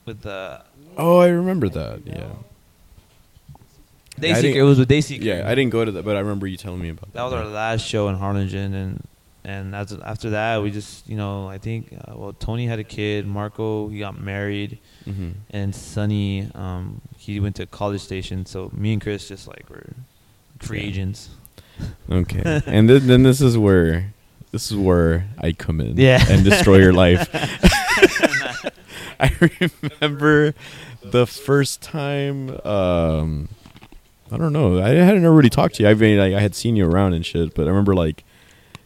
with 0.04 0.20
the. 0.22 0.62
Oh, 0.96 1.18
I 1.18 1.28
remember 1.28 1.68
that. 1.68 2.00
Yeah. 2.06 2.26
I 4.16 4.20
Day 4.20 4.30
I 4.30 4.34
Seeker. 4.34 4.42
didn't- 4.42 4.58
It 4.58 4.62
was 4.62 4.78
with 4.78 4.88
Day 4.88 5.00
Seeker. 5.00 5.24
Yeah, 5.24 5.44
I 5.46 5.54
didn't 5.54 5.70
go 5.70 5.84
to 5.84 5.90
that, 5.92 6.04
but 6.04 6.16
I 6.16 6.20
remember 6.20 6.46
you 6.46 6.56
telling 6.56 6.80
me 6.80 6.88
about 6.90 7.12
that. 7.12 7.14
That 7.14 7.24
was 7.24 7.32
our 7.32 7.46
last 7.46 7.84
show 7.86 8.08
in 8.08 8.14
Harlingen, 8.16 8.74
and 8.74 9.04
and 9.44 9.74
as, 9.74 9.92
after 9.92 10.30
that, 10.30 10.62
we 10.62 10.70
just 10.70 11.08
you 11.08 11.16
know 11.16 11.46
I 11.48 11.58
think 11.58 11.92
uh, 11.92 12.14
well 12.16 12.32
Tony 12.32 12.66
had 12.66 12.78
a 12.78 12.84
kid, 12.84 13.26
Marco 13.26 13.88
he 13.88 13.98
got 13.98 14.18
married, 14.20 14.78
hmm 15.04 15.30
and 15.50 15.74
Sonny 15.74 16.48
um 16.54 17.00
he 17.18 17.40
went 17.40 17.56
to 17.56 17.66
College 17.66 18.00
Station. 18.00 18.46
So 18.46 18.70
me 18.74 18.92
and 18.94 19.02
Chris 19.02 19.28
just 19.28 19.46
like 19.48 19.68
were 19.70 19.92
free 20.60 20.80
Yeah. 20.80 20.86
agents. 20.88 21.30
Okay, 22.10 22.62
and 22.66 22.88
then, 22.88 23.06
then 23.06 23.22
this 23.24 23.40
is 23.40 23.58
where 23.58 24.12
this 24.52 24.70
is 24.70 24.76
where 24.76 25.26
I 25.38 25.52
come 25.52 25.80
in, 25.80 25.96
Yeah. 25.96 26.24
and 26.30 26.44
destroy 26.44 26.78
your 26.78 26.92
life. 26.92 27.28
I 29.20 29.32
remember 30.00 30.54
the 31.02 31.26
first 31.26 31.82
time. 31.82 32.50
Um, 32.64 33.48
I 34.30 34.36
don't 34.36 34.52
know. 34.52 34.80
I 34.82 34.88
hadn't 34.90 35.24
already 35.24 35.50
talked 35.50 35.76
to 35.76 35.82
you. 35.84 35.88
I 35.88 35.94
mean, 35.94 36.18
like, 36.18 36.34
I 36.34 36.40
had 36.40 36.54
seen 36.54 36.76
you 36.76 36.86
around 36.88 37.14
and 37.14 37.24
shit, 37.24 37.54
but 37.54 37.66
I 37.66 37.70
remember 37.70 37.94
like 37.94 38.24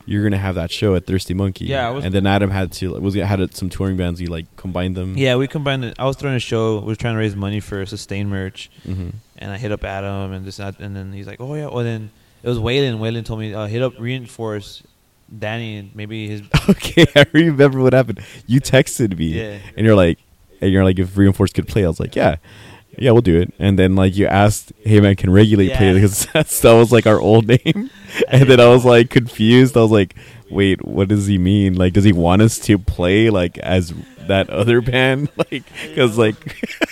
you're 0.09 0.23
gonna 0.23 0.39
have 0.39 0.55
that 0.55 0.71
show 0.71 0.95
at 0.95 1.07
Thirsty 1.07 1.35
Monkey. 1.35 1.67
Yeah, 1.67 1.87
I 1.89 1.91
was- 1.91 2.05
and 2.05 2.15
then 2.15 2.27
Adam 2.27 2.51
had 2.51 2.73
to 2.73 2.93
was 3.01 3.15
had 3.15 3.55
some 3.55 3.69
touring 3.69 3.97
bands. 3.97 4.21
You 4.21 4.29
like 4.29 4.47
combined 4.57 4.97
them. 4.97 5.17
Yeah, 5.17 5.37
we 5.37 5.47
combined 5.47 5.85
it. 5.85 5.95
I 5.99 6.07
was 6.07 6.17
throwing 6.17 6.37
a 6.37 6.41
show. 6.41 6.79
We 6.81 6.87
were 6.87 6.97
trying 6.97 7.15
to 7.15 7.19
raise 7.21 7.37
money 7.37 7.61
for 7.61 7.85
Sustain 7.87 8.29
merch, 8.29 8.71
hmm 8.85 9.11
and 9.41 9.53
I 9.53 9.57
hit 9.59 9.71
up 9.71 9.85
Adam 9.85 10.33
and 10.33 10.45
this 10.45 10.59
and 10.59 10.75
and 10.81 10.97
then 10.97 11.13
he's 11.13 11.27
like, 11.27 11.41
"Oh 11.41 11.55
yeah." 11.55 11.67
Well, 11.67 11.85
then 11.85 12.11
it 12.43 12.49
was 12.49 12.59
Waylon. 12.59 12.99
Waylon 12.99 13.25
told 13.25 13.39
me, 13.41 13.55
uh, 13.55 13.67
"Hit 13.67 13.83
up 13.83 13.93
Reinforce." 13.99 14.83
Danny 15.39 15.77
and 15.77 15.95
maybe 15.95 16.27
his 16.27 16.41
Okay, 16.71 17.05
I 17.15 17.27
remember 17.35 17.81
what 17.81 17.93
happened. 17.93 18.21
You 18.47 18.63
texted 18.63 19.19
me, 19.19 19.27
Yeah. 19.27 19.59
and 19.77 19.85
you're 19.85 19.95
like, 19.95 20.19
and 20.63 20.73
you're 20.73 20.85
like, 20.85 20.99
if 20.99 21.15
Reinforce 21.19 21.53
could 21.53 21.69
play, 21.69 21.85
I 21.85 21.89
was 21.89 22.01
like, 22.01 22.17
yeah, 22.17 22.37
yeah, 23.01 23.11
we'll 23.13 23.23
do 23.23 23.41
it. 23.41 23.53
And 23.59 23.79
then 23.79 23.97
like 23.97 24.17
you 24.17 24.27
asked, 24.27 24.73
hey 24.85 25.01
man, 25.01 25.17
can 25.17 25.31
Regulate 25.31 25.73
play 25.75 25.95
because 25.95 26.27
that's, 26.33 26.61
that 26.61 26.73
was 26.73 26.93
like 26.93 27.07
our 27.07 27.21
old 27.21 27.47
name. 27.65 27.91
and 28.29 28.49
then 28.49 28.61
I 28.61 28.69
was 28.69 28.85
like 28.85 29.11
confused. 29.11 29.77
I 29.77 29.81
was 29.81 29.91
like, 29.91 30.15
wait, 30.51 30.85
what 30.85 31.09
does 31.09 31.27
he 31.27 31.39
mean? 31.39 31.75
Like, 31.75 31.93
does 31.93 32.05
he 32.05 32.13
want 32.13 32.43
us 32.43 32.59
to 32.61 32.79
play 32.79 33.31
like 33.31 33.59
as 33.59 33.93
that 34.27 34.51
other 34.51 34.81
band? 34.81 35.31
Like, 35.51 35.65
because 35.87 36.19
like, 36.19 36.37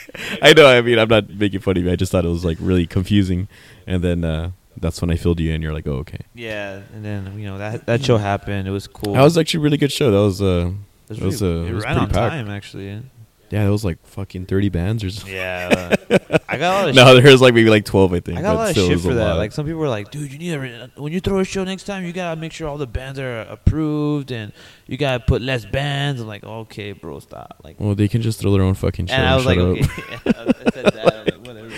I 0.43 0.53
know. 0.55 0.67
I 0.67 0.81
mean, 0.81 0.99
I'm 0.99 1.09
not 1.09 1.29
making 1.31 1.61
fun 1.61 1.77
of 1.77 1.85
you. 1.85 1.91
I 1.91 1.97
just 1.97 2.13
thought 2.13 2.25
it 2.25 2.29
was 2.29 2.45
like 2.45 2.59
really 2.61 2.87
confusing. 2.87 3.49
And 3.87 4.03
then 4.03 4.25
uh 4.25 4.51
that's 4.79 5.01
when 5.01 5.11
I 5.11 5.17
filled 5.17 5.41
you 5.41 5.53
in. 5.53 5.63
You're 5.63 5.73
like, 5.73 5.87
oh 5.87 5.97
okay. 6.05 6.21
yeah, 6.35 6.83
and 6.95 7.05
then 7.05 7.39
you 7.39 7.47
know 7.47 7.59
that 7.59 7.87
that 7.87 8.05
show 8.05 8.17
happened. 8.19 8.69
It 8.69 8.71
was 8.71 8.87
cool. 8.87 9.15
That 9.15 9.23
was 9.23 9.37
actually 9.39 9.59
a 9.59 9.63
really 9.65 9.77
good 9.79 9.93
show. 9.93 10.11
That 10.11 10.19
was 10.19 10.41
uh 10.43 10.73
it 11.09 11.19
it 11.19 11.23
was, 11.23 11.43
really- 11.43 11.61
uh, 11.61 11.65
it 11.65 11.71
it 11.71 11.75
was 11.75 11.85
ran 11.85 11.95
pretty 11.97 12.07
on 12.07 12.11
packed. 12.11 12.33
time 12.33 12.51
actually. 12.51 13.03
Yeah, 13.51 13.61
yeah, 13.61 13.65
that 13.67 13.71
was 13.71 13.85
like 13.85 14.05
fucking 14.07 14.47
thirty 14.47 14.69
bands 14.69 15.05
or 15.05 15.11
something. 15.11 15.35
yeah 15.35 15.95
uh, 16.11 16.39
I 16.49 16.57
got 16.59 16.73
a 16.73 16.79
lot 16.79 16.89
of 16.89 16.95
No, 16.97 17.15
there 17.21 17.31
was 17.31 17.41
like 17.41 17.55
maybe 17.55 17.71
like 17.71 17.85
twelve, 17.85 18.13
I 18.13 18.21
think. 18.21 18.39
I 18.39 18.43
got 18.43 18.55
a 18.55 18.59
lot 18.59 18.71
of 18.71 18.77
shit 18.77 19.01
for 19.01 19.15
that. 19.15 19.29
lot. 19.31 19.37
Like 19.37 19.53
some 19.53 19.67
people 19.67 19.81
were 19.81 19.89
like, 19.89 20.11
"Dude, 20.11 20.33
you 20.33 20.39
need 20.39 20.51
to 20.53 20.91
when 21.01 21.13
you 21.13 21.21
throw 21.21 21.39
a 21.41 21.45
show 21.45 21.65
next 21.65 21.85
time, 21.85 22.05
you 22.05 22.13
gotta 22.13 22.41
make 22.41 22.53
sure 22.53 22.69
all 22.69 22.79
the 22.79 22.87
bands 22.87 23.19
are 23.19 23.41
approved 23.43 24.33
and 24.33 24.53
you 24.87 24.97
gotta 24.97 25.23
put 25.25 25.43
less 25.43 25.65
bands." 25.65 26.21
I'm 26.21 26.27
like, 26.27 26.45
"Okay, 26.45 26.93
bro, 26.93 27.21
stop." 27.21 27.61
Like, 27.63 27.79
well, 27.79 27.95
they 27.95 28.09
can 28.09 28.23
just 28.23 28.41
throw 28.41 28.53
their 28.53 28.63
own 28.63 28.75
fucking 28.75 29.07
show. 29.07 29.15
and 29.15 29.27
I 29.27 29.37
was 29.37 29.47
like. 29.47 29.59
"Okay." 29.59 29.81
I 30.27 30.71
said 30.73 30.85
that. 30.85 31.27
Like, 31.27 31.35
"Whatever." 31.47 31.71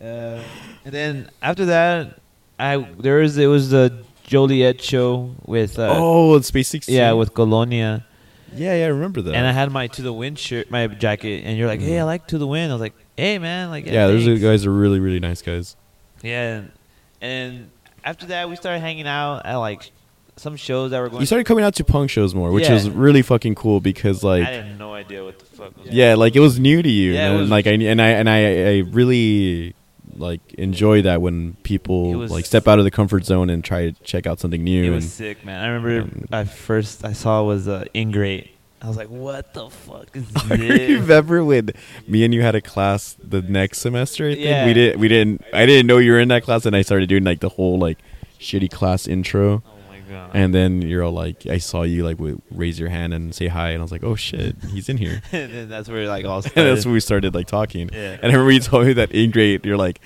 Uh, 0.00 0.42
and 0.84 0.92
then 0.92 1.30
after 1.40 1.66
that, 1.66 2.18
I 2.58 2.78
there 2.98 3.18
was 3.18 3.36
it 3.38 3.46
was 3.46 3.70
the 3.70 4.04
Joliet 4.24 4.80
show 4.80 5.34
with 5.44 5.78
uh, 5.78 5.94
oh, 5.96 6.40
Space 6.40 6.68
Sixteen. 6.68 6.96
yeah 6.96 7.12
with 7.12 7.34
Colonia, 7.34 8.06
yeah, 8.54 8.74
yeah, 8.76 8.84
I 8.84 8.88
remember 8.88 9.22
that. 9.22 9.34
and 9.34 9.46
I 9.46 9.52
had 9.52 9.70
my 9.70 9.86
To 9.88 10.02
the 10.02 10.12
Wind 10.12 10.38
shirt, 10.38 10.70
my 10.70 10.86
jacket, 10.86 11.42
and 11.44 11.56
you're 11.58 11.68
like, 11.68 11.80
"Hey, 11.80 11.96
I 11.96 12.00
mm-hmm. 12.00 12.06
like 12.06 12.26
To 12.28 12.38
the 12.38 12.46
Wind." 12.46 12.70
I 12.70 12.74
was 12.74 12.80
like, 12.80 12.94
"Hey, 13.16 13.38
man, 13.38 13.70
like 13.70 13.86
yeah, 13.86 14.06
those 14.06 14.24
thanks." 14.24 14.42
guys 14.42 14.66
are 14.66 14.72
really, 14.72 15.00
really 15.00 15.20
nice 15.20 15.42
guys. 15.42 15.76
Yeah, 16.22 16.56
and, 16.58 16.72
and 17.20 17.70
after 18.04 18.26
that, 18.26 18.48
we 18.48 18.56
started 18.56 18.80
hanging 18.80 19.06
out 19.06 19.46
at 19.46 19.56
like 19.56 19.92
some 20.36 20.56
shows 20.56 20.90
that 20.90 21.00
were 21.00 21.08
going. 21.08 21.20
You 21.20 21.26
started 21.26 21.44
coming 21.44 21.64
out 21.64 21.74
to 21.76 21.84
punk 21.84 22.10
shows 22.10 22.34
more, 22.34 22.50
which 22.52 22.64
Yeah. 22.64 22.74
was 22.74 22.90
really 22.90 23.22
fucking 23.22 23.54
cool 23.54 23.80
because 23.80 24.24
like. 24.24 24.46
I 24.46 24.50
had 24.50 24.78
no 24.78 24.94
idea 24.94 25.24
what 25.24 25.38
the 25.38 25.44
fuck. 25.44 25.76
Was 25.76 25.92
yeah, 25.92 26.14
like 26.14 26.36
it 26.36 26.40
was 26.40 26.58
new 26.58 26.82
to 26.82 26.88
you, 26.88 27.12
Yeah, 27.12 27.30
and 27.30 27.40
was- 27.40 27.50
like 27.50 27.66
I 27.66 27.72
and 27.72 28.00
I 28.00 28.08
and 28.08 28.28
I, 28.28 28.38
I 28.38 28.78
really 28.90 29.74
like 30.22 30.40
enjoy 30.54 31.02
that 31.02 31.20
when 31.20 31.54
people 31.64 32.12
was- 32.14 32.30
like 32.30 32.46
step 32.46 32.66
out 32.66 32.78
of 32.78 32.84
the 32.86 32.90
comfort 32.90 33.24
zone 33.26 33.50
and 33.50 33.62
try 33.62 33.90
to 33.90 34.02
check 34.04 34.26
out 34.26 34.40
something 34.40 34.62
new. 34.64 34.82
It 34.84 34.86
and 34.86 34.94
was 34.94 35.12
sick, 35.12 35.44
man. 35.44 35.60
I 35.62 35.68
remember 35.68 36.26
I 36.34 36.44
first 36.44 37.04
I 37.04 37.12
saw 37.12 37.42
was 37.42 37.68
uh, 37.68 37.84
Ingrate. 37.94 38.48
I 38.80 38.88
was 38.88 38.96
like, 38.96 39.10
"What 39.10 39.54
the 39.54 39.70
fuck 39.70 40.08
is 40.16 40.28
this?" 40.48 41.00
remember 41.00 41.44
when 41.44 41.70
me 42.08 42.24
and 42.24 42.32
you 42.34 42.42
had 42.42 42.54
a 42.56 42.60
class 42.60 43.14
the 43.22 43.40
next 43.42 43.78
semester. 43.78 44.26
I 44.28 44.34
think 44.34 44.44
Yeah. 44.44 44.66
we 44.66 44.72
did. 44.72 44.98
We 44.98 45.06
didn't. 45.08 45.44
I 45.52 45.66
didn't 45.66 45.86
know 45.86 45.98
you 45.98 46.12
were 46.12 46.18
in 46.20 46.28
that 46.28 46.42
class, 46.42 46.66
and 46.66 46.74
I 46.74 46.82
started 46.82 47.08
doing 47.08 47.22
like 47.22 47.38
the 47.40 47.48
whole 47.50 47.78
like 47.78 47.98
shitty 48.40 48.70
class 48.72 49.06
intro. 49.06 49.62
God! 50.12 50.30
And 50.34 50.54
then 50.54 50.82
you're 50.82 51.02
all 51.02 51.12
like, 51.12 51.46
I 51.46 51.58
saw 51.58 51.82
you 51.82 52.04
like 52.04 52.18
raise 52.50 52.78
your 52.78 52.88
hand 52.88 53.14
and 53.14 53.34
say 53.34 53.48
hi, 53.48 53.70
and 53.70 53.80
I 53.80 53.82
was 53.82 53.92
like, 53.92 54.04
oh 54.04 54.14
shit, 54.14 54.56
he's 54.70 54.88
in 54.88 54.96
here. 54.96 55.22
and 55.32 55.52
then 55.52 55.68
that's 55.68 55.88
where 55.88 56.06
like 56.06 56.24
all 56.24 56.36
and 56.44 56.52
that's 56.54 56.84
when 56.84 56.94
we 56.94 57.00
started 57.00 57.34
like 57.34 57.46
talking. 57.46 57.90
Yeah. 57.92 58.18
And 58.22 58.24
I 58.24 58.34
remember 58.34 58.52
you 58.52 58.60
told 58.60 58.86
me 58.86 58.92
that 58.94 59.14
Ingrate. 59.14 59.64
You're 59.64 59.76
like, 59.76 60.00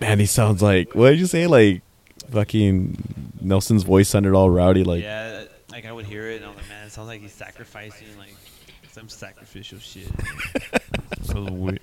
man, 0.00 0.18
he 0.18 0.26
sounds 0.26 0.62
like 0.62 0.94
what 0.94 1.10
did 1.10 1.20
you 1.20 1.26
say? 1.26 1.46
Like 1.46 1.82
fucking 2.30 3.34
Nelson's 3.40 3.82
voice 3.82 4.08
sounded 4.08 4.34
all 4.34 4.50
rowdy. 4.50 4.84
Like, 4.84 5.02
yeah, 5.02 5.44
like 5.70 5.86
I 5.86 5.92
would 5.92 6.06
hear 6.06 6.28
it, 6.30 6.36
and 6.36 6.46
I'm 6.46 6.56
like, 6.56 6.68
"Man, 6.68 6.86
it 6.86 6.90
sounds 6.90 7.08
like 7.08 7.20
he's 7.20 7.32
sacrificing 7.32 8.08
like 8.18 8.34
some 8.92 9.08
sacrificial 9.08 9.78
shit." 9.78 10.08
so 11.22 11.44
weird. 11.50 11.80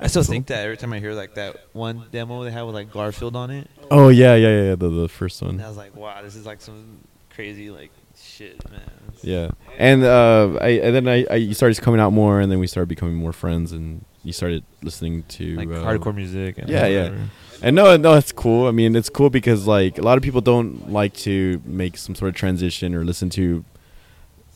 I 0.00 0.06
still 0.06 0.22
think 0.22 0.46
that 0.48 0.64
every 0.64 0.76
time 0.76 0.92
I 0.92 0.98
hear 1.00 1.12
like 1.14 1.34
that 1.34 1.56
one 1.72 2.04
demo 2.12 2.44
they 2.44 2.50
had 2.50 2.62
with 2.62 2.74
like 2.74 2.90
Garfield 2.92 3.36
on 3.36 3.50
it. 3.50 3.68
oh 3.90 4.08
yeah, 4.08 4.34
yeah, 4.34 4.62
yeah, 4.62 4.74
the 4.74 4.88
the 4.88 5.08
first 5.08 5.40
And 5.42 5.52
one. 5.58 5.64
I 5.64 5.68
was 5.68 5.76
like, 5.76 5.94
wow, 5.96 6.20
this 6.22 6.34
is 6.36 6.46
like 6.46 6.60
some 6.60 6.98
crazy 7.34 7.70
like 7.70 7.90
shit, 8.20 8.68
man. 8.70 8.80
It's- 9.08 9.24
Yeah, 9.24 9.50
and 9.78 10.04
uh, 10.04 10.58
I 10.60 10.68
and 10.80 10.94
then 10.94 11.08
I, 11.08 11.26
I 11.30 11.34
you 11.36 11.54
started 11.54 11.80
coming 11.82 12.00
out 12.00 12.12
more, 12.12 12.40
and 12.40 12.50
then 12.50 12.58
we 12.58 12.66
started 12.66 12.88
becoming 12.88 13.14
more 13.16 13.32
friends, 13.32 13.72
and 13.72 14.04
you 14.24 14.32
started 14.32 14.64
listening 14.82 15.22
to 15.24 15.56
Like 15.56 15.68
uh, 15.68 15.84
hardcore 15.84 16.14
music. 16.14 16.58
And 16.58 16.68
yeah, 16.68 16.86
yeah. 16.86 17.14
And 17.60 17.74
no, 17.74 17.96
no, 17.96 18.14
it's 18.14 18.30
cool. 18.30 18.68
I 18.68 18.70
mean, 18.70 18.94
it's 18.94 19.08
cool 19.08 19.30
because 19.30 19.66
like 19.66 19.98
a 19.98 20.02
lot 20.02 20.16
of 20.16 20.22
people 20.22 20.40
don't 20.40 20.92
like 20.92 21.14
to 21.28 21.60
make 21.64 21.96
some 21.96 22.14
sort 22.14 22.28
of 22.28 22.34
transition 22.36 22.94
or 22.94 23.04
listen 23.04 23.30
to 23.30 23.64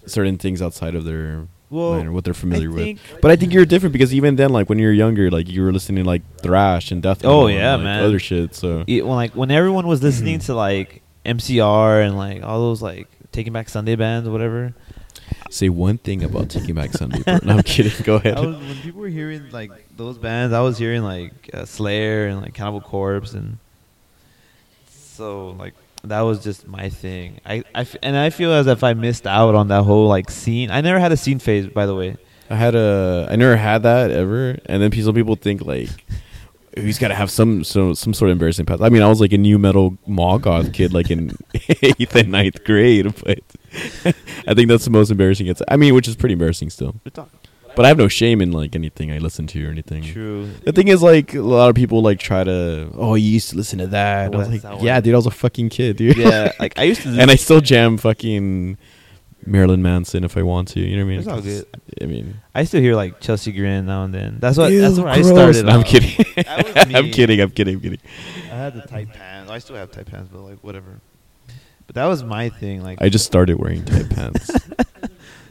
certain 0.06 0.38
things 0.38 0.60
outside 0.62 0.94
of 0.94 1.04
their 1.04 1.46
Well, 1.72 1.92
line 1.92 2.06
or 2.06 2.12
what 2.12 2.24
they're 2.24 2.34
familiar 2.34 2.70
I 2.70 2.72
with. 2.72 3.00
But 3.22 3.30
I 3.30 3.36
think 3.36 3.52
you're 3.52 3.64
different 3.64 3.94
because 3.94 4.12
even 4.12 4.36
then, 4.36 4.50
like 4.50 4.68
when 4.68 4.78
you 4.78 4.86
were 4.86 4.92
younger, 4.92 5.30
like 5.30 5.48
you 5.48 5.62
were 5.62 5.72
listening 5.72 6.04
to 6.04 6.08
like 6.08 6.22
thrash 6.42 6.90
and 6.90 7.02
death. 7.02 7.24
Oh, 7.24 7.28
metal 7.28 7.46
and, 7.46 7.56
yeah, 7.56 7.74
like, 7.76 7.84
man. 7.84 8.04
Other 8.04 8.18
shit. 8.18 8.54
So 8.54 8.84
it, 8.86 9.06
when 9.06 9.16
like 9.16 9.34
when 9.34 9.50
everyone 9.50 9.86
was 9.86 10.02
listening 10.02 10.38
to 10.46 10.54
like 10.54 11.02
MCR 11.24 12.06
and 12.06 12.16
like 12.16 12.42
all 12.42 12.60
those 12.60 12.82
like 12.82 13.08
Taking 13.32 13.54
Back 13.54 13.70
Sunday 13.70 13.96
bands 13.96 14.28
or 14.28 14.32
whatever. 14.32 14.74
say 15.50 15.70
one 15.70 15.96
thing 15.96 16.22
about 16.22 16.50
Taking 16.50 16.74
Back 16.74 16.92
Sunday. 16.92 17.22
Bro. 17.22 17.38
No, 17.42 17.56
I'm 17.56 17.62
kidding. 17.62 17.92
Go 18.04 18.16
ahead. 18.16 18.36
I 18.36 18.40
was, 18.40 18.56
when 18.56 18.76
people 18.76 19.00
were 19.00 19.08
hearing 19.08 19.50
like 19.50 19.70
those 19.96 20.18
bands, 20.18 20.52
I 20.52 20.60
was 20.60 20.76
hearing 20.76 21.02
like 21.02 21.32
uh, 21.54 21.64
Slayer 21.64 22.26
and 22.26 22.42
like 22.42 22.52
Cannibal 22.52 22.82
Corpse, 22.82 23.32
and 23.32 23.56
so 24.86 25.50
like 25.58 25.74
that 26.04 26.20
was 26.22 26.42
just 26.42 26.66
my 26.66 26.88
thing. 26.88 27.40
I, 27.46 27.64
I 27.74 27.80
f- 27.82 27.96
and 28.02 28.16
I 28.16 28.30
feel 28.30 28.52
as 28.52 28.66
if 28.66 28.82
I 28.82 28.94
missed 28.94 29.26
out 29.26 29.54
on 29.54 29.68
that 29.68 29.82
whole 29.82 30.08
like 30.08 30.30
scene. 30.30 30.70
I 30.70 30.80
never 30.80 30.98
had 30.98 31.12
a 31.12 31.16
scene 31.16 31.38
phase, 31.38 31.66
by 31.66 31.86
the 31.86 31.94
way. 31.94 32.16
I 32.50 32.56
had 32.56 32.74
a. 32.74 33.28
I 33.30 33.36
never 33.36 33.56
had 33.56 33.82
that 33.84 34.10
ever, 34.10 34.58
and 34.66 34.82
then 34.82 34.90
pe- 34.90 35.00
some 35.02 35.14
people 35.14 35.36
think 35.36 35.62
like. 35.62 35.88
He's 36.74 36.98
got 36.98 37.08
to 37.08 37.14
have 37.14 37.30
some, 37.30 37.64
some 37.64 37.94
some 37.94 38.14
sort 38.14 38.30
of 38.30 38.32
embarrassing 38.32 38.64
past. 38.64 38.80
I 38.80 38.88
mean, 38.88 39.02
I 39.02 39.08
was 39.08 39.20
like 39.20 39.34
a 39.34 39.36
nu 39.38 39.58
metal 39.58 39.98
mall 40.06 40.38
goth 40.38 40.72
kid, 40.72 40.94
like 40.94 41.10
in 41.10 41.36
eighth 41.54 42.16
and 42.16 42.30
ninth 42.32 42.64
grade. 42.64 43.14
But 43.22 43.40
I 44.46 44.54
think 44.54 44.68
that's 44.68 44.86
the 44.86 44.90
most 44.90 45.10
embarrassing. 45.10 45.48
It's. 45.48 45.60
I 45.68 45.76
mean, 45.76 45.94
which 45.94 46.08
is 46.08 46.16
pretty 46.16 46.32
embarrassing 46.32 46.70
still. 46.70 46.94
But 47.74 47.84
I 47.84 47.88
have 47.88 47.96
no 47.98 48.08
shame 48.08 48.40
in 48.42 48.52
like 48.52 48.74
anything 48.74 49.10
I 49.10 49.18
listen 49.18 49.46
to 49.48 49.66
or 49.66 49.70
anything. 49.70 50.02
True. 50.02 50.50
The 50.64 50.72
thing 50.72 50.88
is, 50.88 51.02
like 51.02 51.34
a 51.34 51.40
lot 51.40 51.70
of 51.70 51.74
people 51.74 52.02
like 52.02 52.18
try 52.18 52.44
to. 52.44 52.90
Oh, 52.94 53.14
you 53.14 53.30
used 53.30 53.50
to 53.50 53.56
listen 53.56 53.78
to 53.78 53.86
that. 53.88 54.34
I 54.34 54.36
was 54.36 54.48
like, 54.48 54.60
Side 54.60 54.82
yeah, 54.82 54.94
West. 54.94 55.04
dude, 55.04 55.14
I 55.14 55.16
was 55.16 55.26
a 55.26 55.30
fucking 55.30 55.70
kid, 55.70 55.96
dude. 55.96 56.16
Yeah, 56.16 56.52
like 56.60 56.78
I 56.78 56.84
used 56.84 57.02
to. 57.02 57.08
and 57.08 57.30
I 57.30 57.36
still 57.36 57.60
jam 57.60 57.96
fucking 57.96 58.76
Marilyn 59.46 59.82
Manson 59.82 60.24
if 60.24 60.36
I 60.36 60.42
want 60.42 60.68
to. 60.68 60.80
You 60.80 60.96
know 60.96 61.04
what 61.04 61.06
I 61.06 61.10
mean? 61.10 61.18
It's 61.20 61.28
all 61.28 61.40
good. 61.40 61.66
I 62.00 62.06
mean, 62.06 62.40
I 62.54 62.64
still 62.64 62.80
hear 62.80 62.94
like 62.94 63.20
Chelsea 63.20 63.52
Grin 63.52 63.86
now 63.86 64.04
and 64.04 64.14
then. 64.14 64.38
That's 64.38 64.58
what. 64.58 64.70
Ew, 64.70 64.80
that's 64.80 64.98
where 64.98 65.08
I 65.08 65.22
started. 65.22 65.66
No, 65.66 65.72
I'm 65.72 65.82
kidding. 65.84 66.24
That 66.44 66.66
was 66.66 66.76
I'm 66.94 67.10
kidding. 67.10 67.40
I'm 67.40 67.50
kidding. 67.50 67.76
I'm 67.76 67.80
kidding. 67.80 67.98
I 68.50 68.54
had 68.54 68.74
the 68.74 68.82
tight 68.82 69.12
pants. 69.12 69.50
I 69.50 69.58
still 69.58 69.76
have 69.76 69.90
tight 69.90 70.06
pants, 70.06 70.30
but 70.32 70.40
like 70.40 70.58
whatever. 70.62 71.00
But 71.86 71.96
that 71.96 72.06
was 72.06 72.22
my 72.22 72.48
thing. 72.48 72.82
Like 72.82 73.00
I 73.00 73.08
just 73.08 73.24
started 73.24 73.58
wearing 73.58 73.84
tight 73.84 74.10
pants 74.10 74.50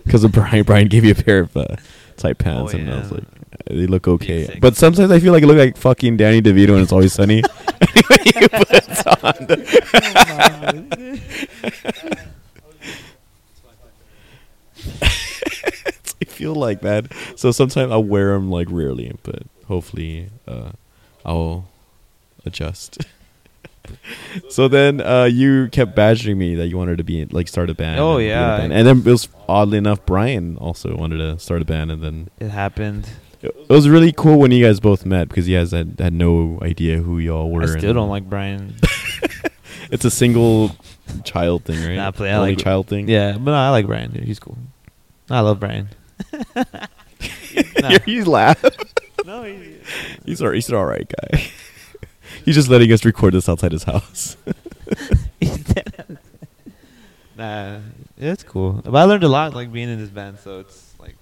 because 0.05 0.23
of 0.23 0.31
Brian. 0.31 0.63
Brian 0.63 0.88
gave 0.88 1.03
you 1.03 1.12
a 1.12 1.15
pair 1.15 1.39
of 1.39 1.55
uh, 1.55 1.75
tight 2.21 2.38
pants, 2.38 2.73
Oh, 2.73 2.77
and 2.77 2.89
I 2.91 2.99
was 2.99 3.12
like, 3.12 3.23
they 3.65 3.88
look 3.88 4.07
okay. 4.07 4.57
But 4.62 4.75
sometimes 4.77 5.12
I 5.12 5.19
feel 5.19 5.34
like 5.34 5.43
I 5.43 5.45
look 5.47 5.57
like 5.57 5.77
fucking 5.77 6.17
Danny 6.17 6.41
DeVito, 6.41 6.69
and 6.73 6.81
it's 6.81 6.91
always 6.91 7.13
sunny. 7.13 7.38
he 8.23 8.47
puts 8.47 9.05
on 9.07 9.47
the- 9.47 11.21
I 16.21 16.25
feel 16.25 16.55
like 16.55 16.81
that. 16.81 17.05
So 17.36 17.51
sometimes 17.51 17.91
I'll 17.91 18.03
wear 18.03 18.34
them 18.34 18.49
like 18.49 18.67
rarely, 18.69 19.13
but 19.23 19.43
hopefully 19.67 20.29
uh, 20.47 20.71
I'll 21.25 21.65
adjust. 22.45 22.99
so 24.49 24.67
then 24.67 25.01
uh, 25.01 25.23
you 25.25 25.69
kept 25.71 25.95
badgering 25.95 26.38
me 26.38 26.56
that 26.56 26.67
you 26.67 26.77
wanted 26.77 26.97
to 26.97 27.04
be 27.04 27.25
like 27.25 27.47
start 27.47 27.69
a 27.69 27.73
band. 27.73 27.99
Oh, 27.99 28.12
and 28.12 28.19
be 28.19 28.25
in 28.25 28.32
a 28.32 28.34
yeah. 28.34 28.58
band. 28.58 28.73
and 28.73 28.88
then 28.88 28.97
it 28.99 29.06
was 29.06 29.27
oddly 29.49 29.77
enough 29.77 30.06
Brian 30.06 30.58
also 30.58 30.95
wanted 30.95 31.17
to 31.17 31.39
start 31.39 31.62
a 31.62 31.65
band, 31.65 31.91
and 31.91 32.01
then 32.04 32.30
It 32.39 32.49
happened. 32.49 33.10
it 33.41 33.69
was 33.69 33.88
really 33.89 34.12
cool 34.12 34.39
when 34.39 34.51
you 34.51 34.63
guys 34.65 34.80
both 34.80 35.06
met 35.06 35.27
because 35.30 35.47
you 35.47 35.58
guys 35.58 35.71
had, 35.71 35.95
had 35.99 36.13
no 36.13 36.60
idea 36.62 36.97
who 36.99 37.19
y'all 37.19 37.49
were. 37.51 37.63
I 37.63 37.77
still 37.77 37.93
don't 37.93 38.10
like 38.10 38.30
Brian. 38.30 38.75
It's 39.89 40.06
a 40.06 40.12
single 40.12 40.73
child 41.25 41.65
thing, 41.65 41.86
right? 41.86 41.95
Nah, 41.97 42.12
play- 42.12 42.32
I 42.32 42.36
Only 42.38 42.51
like- 42.56 42.63
child 42.63 42.88
thing. 42.88 43.10
yeah, 43.10 43.34
but 43.34 43.51
no, 43.51 43.56
I 43.56 43.71
like 43.71 43.88
Brian, 43.88 44.12
dude. 44.13 44.23
He's 44.23 44.39
cool. 44.39 44.58
I 45.30 45.41
love 45.41 45.60
Brian. 45.60 45.89
Nah. 47.82 47.97
he's 48.06 48.25
laugh. 48.27 48.63
no, 49.25 49.43
he, 49.43 49.75
He's 50.25 50.41
all, 50.41 50.51
he's 50.51 50.69
an 50.69 50.75
all 50.75 50.86
right 50.86 51.12
guy. 51.32 51.43
He's 52.45 52.56
just 52.56 52.69
letting 52.69 52.91
us 52.91 53.04
record 53.06 53.34
this 53.34 53.47
outside 53.49 53.71
his 53.71 53.84
house. 53.84 54.38
nah, 57.38 57.80
it's 58.17 58.43
cool. 58.43 58.82
But 58.84 58.95
I 58.95 59.04
learned 59.04 59.23
a 59.23 59.30
lot 59.30 59.54
like 59.54 59.71
being 59.71 59.89
in 59.89 59.99
this 59.99 60.10
band. 60.10 60.39
So 60.39 60.60
it's 60.60 60.93
like, 60.99 61.15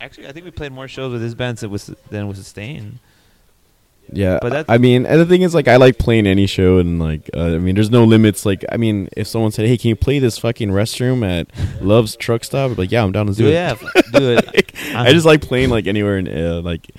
actually, 0.00 0.28
I 0.28 0.32
think 0.32 0.44
we 0.44 0.50
played 0.50 0.72
more 0.72 0.88
shows 0.88 1.12
with 1.12 1.20
this 1.20 1.34
band 1.34 1.58
than 1.58 1.70
with 1.70 1.86
than 2.10 2.28
with 2.28 2.36
Sustain. 2.36 2.98
Yeah, 4.10 4.38
But 4.40 4.48
that's- 4.48 4.74
I 4.74 4.78
mean, 4.78 5.04
and 5.04 5.20
the 5.20 5.26
thing 5.26 5.42
is, 5.42 5.54
like, 5.54 5.68
I 5.68 5.76
like 5.76 5.98
playing 5.98 6.26
any 6.26 6.46
show, 6.46 6.78
and 6.78 6.98
like, 6.98 7.28
uh, 7.36 7.42
I 7.56 7.58
mean, 7.58 7.74
there's 7.74 7.90
no 7.90 8.04
limits. 8.04 8.46
Like, 8.46 8.64
I 8.72 8.78
mean, 8.78 9.10
if 9.14 9.26
someone 9.26 9.52
said, 9.52 9.66
"Hey, 9.66 9.76
can 9.76 9.90
you 9.90 9.96
play 9.96 10.18
this 10.18 10.38
fucking 10.38 10.70
restroom 10.70 11.22
at 11.28 11.46
Love's 11.84 12.16
Truck 12.16 12.42
Stop?" 12.42 12.70
I'd 12.70 12.76
be 12.76 12.82
like, 12.84 12.90
yeah, 12.90 13.02
I'm 13.04 13.12
down 13.12 13.26
to 13.26 13.34
do 13.34 13.42
Do 13.42 13.48
it. 13.50 13.52
yeah, 13.52 13.74
do 14.14 14.32
it. 14.32 14.46
Like, 14.54 14.74
I 14.94 15.12
just 15.12 15.26
like 15.26 15.42
playing 15.42 15.68
like 15.68 15.86
anywhere, 15.86 16.16
and 16.16 16.26
uh, 16.26 16.60
like, 16.62 16.90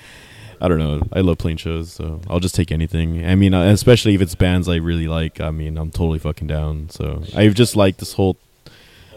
I 0.60 0.68
don't 0.68 0.78
know, 0.78 1.02
I 1.12 1.20
love 1.20 1.38
playing 1.38 1.56
shows, 1.56 1.92
so 1.92 2.20
I'll 2.28 2.40
just 2.40 2.54
take 2.54 2.70
anything. 2.70 3.24
I 3.24 3.34
mean, 3.34 3.54
uh, 3.54 3.64
especially 3.70 4.14
if 4.14 4.20
it's 4.20 4.34
bands 4.34 4.68
I 4.68 4.76
really 4.76 5.08
like. 5.08 5.40
I 5.40 5.50
mean, 5.50 5.78
I'm 5.78 5.90
totally 5.90 6.18
fucking 6.18 6.46
down. 6.48 6.90
So 6.90 7.22
I've 7.34 7.54
just 7.54 7.76
liked 7.76 7.98
this 7.98 8.12
whole, 8.14 8.36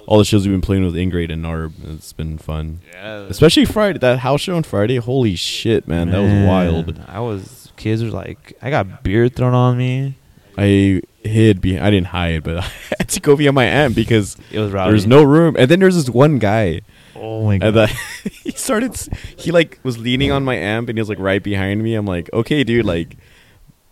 all 0.08 0.18
the 0.18 0.26
shows 0.26 0.46
we've 0.48 0.54
been 0.54 0.62
playing 0.62 0.86
with 0.86 0.96
Ingrate 0.96 1.32
and 1.32 1.44
Narb. 1.44 1.74
It's 1.84 2.14
been 2.14 2.38
fun. 2.38 2.80
Yeah, 2.94 3.18
Especially 3.30 3.66
Friday, 3.66 4.00
that 4.00 4.20
house 4.20 4.42
show 4.42 4.56
on 4.56 4.64
Friday. 4.64 4.98
Holy 4.98 5.36
shit, 5.36 5.88
man, 5.88 6.12
that 6.12 6.20
was 6.20 6.48
wild. 6.48 7.00
I 7.08 7.20
was 7.20 7.72
kids 7.76 8.04
were 8.04 8.10
like, 8.12 8.54
I 8.62 8.70
got 8.70 9.04
beer 9.04 9.28
thrown 9.30 9.54
on 9.54 9.78
me. 9.78 10.16
I 10.58 11.02
hid 11.24 11.62
behind. 11.62 11.84
I 11.86 11.90
didn't 11.90 12.08
hide, 12.08 12.44
but 12.44 12.58
I 12.64 12.72
had 13.00 13.10
to 13.10 13.20
go 13.20 13.36
behind 13.36 13.56
my 13.56 13.66
aunt 13.66 13.96
because 13.96 14.38
It 14.52 14.60
was 14.60 14.72
rowdy. 14.72 14.92
there's 14.92 15.08
no 15.08 15.24
room. 15.24 15.56
And 15.58 15.70
then 15.70 15.80
there's 15.80 15.96
this 15.96 16.10
one 16.10 16.38
guy, 16.38 16.82
Oh 17.15 17.45
my 17.45 17.56
and 17.56 17.76
uh, 17.78 17.88
he 18.43 18.52
started. 18.52 18.95
He 19.38 19.52
like 19.52 19.80
was 19.84 19.97
leaning 19.97 20.32
on 20.32 20.43
my 20.43 20.56
amp, 20.56 20.89
and 20.89 20.97
he 20.97 21.02
was 21.02 21.10
like 21.10 21.19
right 21.19 21.41
behind 21.43 21.84
me. 21.84 21.95
I'm 21.95 22.06
like, 22.06 22.32
okay, 22.34 22.63
dude, 22.63 22.86
like, 22.86 23.17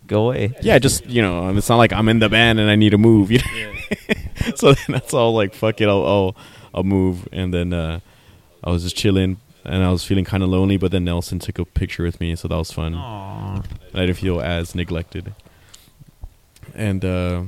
Go 0.06 0.26
away. 0.26 0.54
yeah, 0.62 0.78
just 0.78 1.06
you 1.06 1.22
know, 1.22 1.48
it's 1.56 1.68
not 1.68 1.76
like 1.76 1.92
I'm 1.92 2.08
in 2.08 2.18
the 2.18 2.28
band 2.28 2.58
and 2.60 2.68
I 2.68 2.76
need 2.76 2.90
to 2.90 2.98
move. 2.98 3.30
You 3.30 3.38
know? 3.38 3.74
so 4.56 4.72
then 4.72 4.86
that's 4.88 5.14
all 5.14 5.34
like, 5.34 5.54
fuck 5.54 5.80
it, 5.80 5.88
I'll 5.88 6.04
I'll, 6.04 6.36
I'll 6.74 6.84
move. 6.84 7.28
And 7.32 7.54
then 7.54 7.72
uh, 7.72 8.00
I 8.64 8.70
was 8.70 8.82
just 8.82 8.96
chilling. 8.96 9.38
And 9.64 9.84
I 9.84 9.92
was 9.92 10.02
feeling 10.02 10.24
kind 10.24 10.42
of 10.42 10.48
lonely, 10.48 10.76
but 10.76 10.90
then 10.90 11.04
Nelson 11.04 11.38
took 11.38 11.56
a 11.60 11.64
picture 11.64 12.02
with 12.02 12.20
me, 12.20 12.34
so 12.34 12.48
that 12.48 12.56
was 12.56 12.72
fun. 12.72 12.94
Aw. 12.94 13.62
I 13.94 14.00
didn't 14.00 14.16
feel 14.16 14.40
as 14.40 14.74
neglected. 14.74 15.34
And 16.74 17.04
uh 17.04 17.42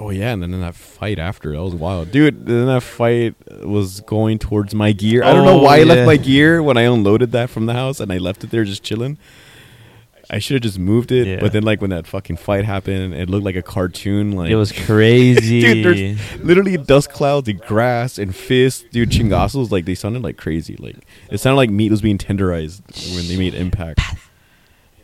oh 0.00 0.10
yeah, 0.10 0.32
and 0.32 0.42
then 0.42 0.52
in 0.54 0.60
that 0.62 0.74
fight 0.74 1.18
after 1.18 1.52
that 1.52 1.62
was 1.62 1.74
wild, 1.74 2.10
dude. 2.10 2.46
Then 2.46 2.66
that 2.66 2.82
fight 2.82 3.34
was 3.64 4.00
going 4.00 4.38
towards 4.40 4.74
my 4.74 4.90
gear. 4.92 5.22
I 5.22 5.32
don't 5.32 5.44
know 5.44 5.60
Oh, 5.60 5.62
why 5.62 5.74
I 5.74 5.78
yeah. 5.78 5.84
left 5.84 6.06
my 6.06 6.16
gear 6.16 6.62
when 6.62 6.76
I 6.76 6.82
unloaded 6.82 7.30
that 7.32 7.50
from 7.50 7.66
the 7.66 7.74
house, 7.74 8.00
and 8.00 8.12
I 8.12 8.18
left 8.18 8.42
it 8.42 8.50
there 8.50 8.64
just 8.64 8.82
chilling. 8.82 9.18
I 10.32 10.38
should 10.38 10.54
have 10.54 10.62
just 10.62 10.78
moved 10.78 11.10
it, 11.10 11.26
Yeah. 11.26 11.40
but 11.40 11.52
then 11.52 11.64
like 11.64 11.80
when 11.80 11.90
that 11.90 12.06
fucking 12.06 12.36
fight 12.36 12.64
happened, 12.64 13.14
it 13.14 13.28
looked 13.28 13.44
like 13.44 13.56
a 13.56 13.62
cartoon. 13.62 14.32
Like 14.32 14.48
It 14.50 14.54
was 14.56 14.70
crazy. 14.70 15.60
Dude, 15.82 15.84
there's 15.84 16.40
literally 16.44 16.76
dust 16.76 17.10
clouds 17.10 17.48
and 17.48 17.60
grass 17.60 18.16
and 18.16 18.34
fists, 18.34 18.84
dude. 18.92 19.10
Chingazos, 19.10 19.72
like 19.72 19.86
they 19.86 19.96
sounded 19.96 20.22
like 20.22 20.36
crazy. 20.36 20.76
Like 20.78 20.96
it 21.32 21.38
sounded 21.38 21.56
like 21.56 21.70
meat 21.70 21.90
was 21.90 22.00
being 22.00 22.16
tenderized 22.16 22.80
when 23.16 23.26
they 23.26 23.36
made 23.36 23.54
impact. 23.54 23.98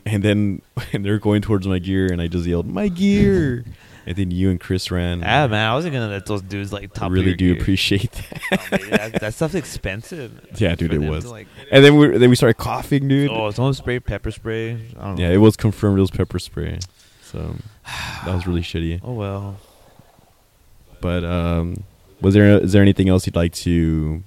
And 0.07 0.23
then 0.23 0.61
when 0.91 1.03
they're 1.03 1.19
going 1.19 1.41
towards 1.41 1.67
my 1.67 1.79
gear, 1.79 2.07
and 2.11 2.21
I 2.21 2.27
just 2.27 2.45
yelled, 2.45 2.67
"My 2.67 2.87
gear!" 2.87 3.65
And 4.05 4.15
then 4.15 4.31
you 4.31 4.49
and 4.49 4.57
Cris 4.57 4.89
ran. 4.89 5.21
Ah 5.21 5.47
man, 5.47 5.69
I 5.69 5.73
wasn't 5.73 5.93
gonna 5.93 6.07
let 6.07 6.25
those 6.25 6.41
dudes 6.41 6.71
like 6.71 6.93
top. 6.93 7.11
I 7.11 7.13
really 7.13 7.35
do 7.35 7.53
gear. 7.53 7.61
appreciate 7.61 8.11
that. 8.49 8.69
Oh, 8.71 8.77
that, 8.89 9.19
that 9.19 9.33
stuff's 9.33 9.53
expensive. 9.55 10.47
Yeah, 10.55 10.75
dude, 10.75 10.91
For 10.91 10.95
it 10.95 10.99
was. 11.09 11.25
to, 11.25 11.31
like- 11.31 11.47
And 11.71 11.83
then 11.83 11.97
we 11.97 12.17
then 12.17 12.29
we 12.29 12.35
started 12.37 12.53
coughing, 12.55 13.09
dude. 13.09 13.29
oh, 13.29 13.51
someone 13.51 13.73
sprayed 13.73 14.05
pepper 14.05 14.31
spray. 14.31 14.75
I 14.97 15.03
don't 15.03 15.15
know. 15.15 15.21
Yeah, 15.21 15.31
it 15.31 15.37
was 15.37 15.57
confirmed 15.57 15.97
it 15.97 16.01
was 16.01 16.11
pepper 16.11 16.39
spray. 16.39 16.79
So 17.21 17.55
that 18.25 18.33
was 18.33 18.47
really 18.47 18.61
shitty. 18.61 19.01
Oh 19.03 19.13
well. 19.13 19.57
But 21.01 21.23
um, 21.25 21.83
was 22.21 22.33
there 22.33 22.63
is 22.63 22.71
there 22.71 22.81
anything 22.81 23.09
else 23.09 23.25
you'd 23.25 23.35
like 23.35 23.53
to 23.55 24.23